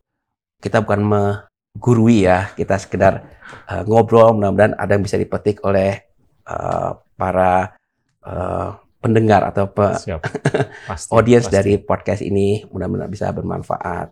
[0.57, 3.27] kita bukan menggurui ya, kita sekedar
[3.67, 4.33] eh, ngobrol.
[4.33, 5.99] Mudah-mudahan ada yang bisa dipetik oleh
[6.45, 7.75] eh, para
[8.23, 8.69] eh,
[8.99, 10.21] pendengar atau pe- Siap.
[10.89, 11.53] Pasti, audiens pasti.
[11.53, 12.65] dari podcast ini.
[12.65, 14.09] Mudah-mudahan bisa bermanfaat.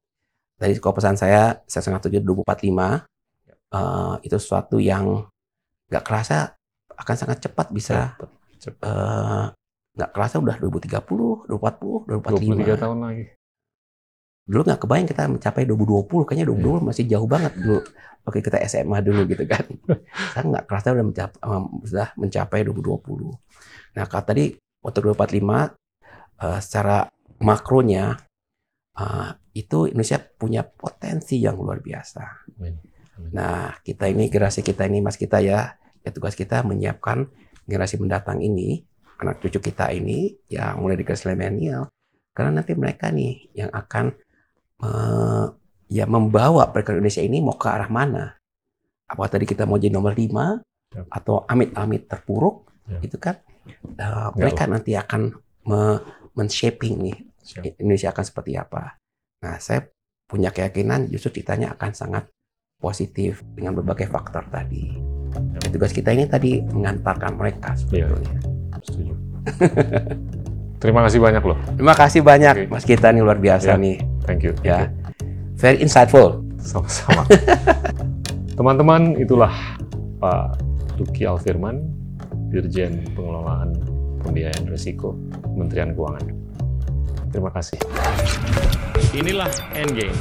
[0.53, 3.01] Tadi kalau pesan saya, saya sangat tujuh 2045
[3.73, 5.25] eh, itu sesuatu yang
[5.93, 6.57] nggak kerasa
[6.97, 8.17] akan sangat cepat bisa
[8.65, 9.45] eh,
[9.93, 12.81] nggak kerasa udah 2030, 2040, 23 2045.
[12.81, 13.25] tahun lagi.
[14.43, 17.79] Dulu nggak kebayang kita mencapai 2020, kayaknya 2020 masih jauh banget dulu.
[18.25, 19.61] Oke kita SMA dulu gitu kan.
[20.33, 21.39] Sekarang nggak kerasa udah mencapai,
[21.85, 23.29] sudah mencapai 2020.
[23.93, 25.29] Nah kalau tadi waktu 2045
[26.41, 26.97] eh, secara
[27.45, 28.17] makronya
[28.97, 32.49] eh, itu Indonesia punya potensi yang luar biasa.
[32.57, 32.81] Amin.
[33.13, 33.29] Amin.
[33.29, 37.25] Nah, kita ini generasi kita ini Mas kita ya, ya tugas kita menyiapkan
[37.63, 38.83] generasi mendatang ini,
[39.23, 41.87] anak cucu kita ini yang mulai di kelas milenial,
[42.35, 44.11] karena nanti mereka nih yang akan
[44.83, 45.45] eh,
[45.87, 48.35] ya membawa perekonomian Indonesia ini mau ke arah mana?
[49.07, 50.59] Apakah tadi kita mau jadi nomor 5
[50.93, 51.07] Yap.
[51.09, 52.99] atau amit-amit terpuruk, Ya.
[52.99, 53.39] itu kan
[53.95, 55.31] eh, mereka nanti akan
[55.63, 56.03] me-
[56.35, 57.79] men-shaping nih Siap.
[57.79, 58.99] Indonesia akan seperti apa.
[59.39, 59.87] Nah, saya
[60.27, 62.27] punya keyakinan justru ceritanya akan sangat
[62.79, 65.12] positif dengan berbagai faktor tadi.
[65.33, 65.69] Ya.
[65.69, 68.07] Tugas kita ini tadi mengantarkan mereka Iya.
[68.09, 68.37] sebetulnya.
[68.83, 69.13] Setuju.
[70.77, 71.55] Terima kasih banyak loh.
[71.79, 72.71] Terima kasih banyak Oke.
[72.71, 73.79] Mas kita nih luar biasa Ya.
[73.79, 73.97] nih.
[74.27, 74.51] Thank you.
[74.59, 74.77] thank Ya.
[74.83, 74.87] you.
[75.55, 76.43] Very insightful.
[76.59, 77.23] Sama-sama.
[78.59, 79.51] Teman-teman, itulah
[80.19, 80.59] Pak
[80.99, 81.87] Luki Alfirman,
[82.51, 83.73] Dirjen Pengelolaan
[84.23, 86.25] Pembiayaan Risiko Kementerian Keuangan.
[87.31, 87.79] Terima kasih.
[89.11, 90.13] Inilah Endgame.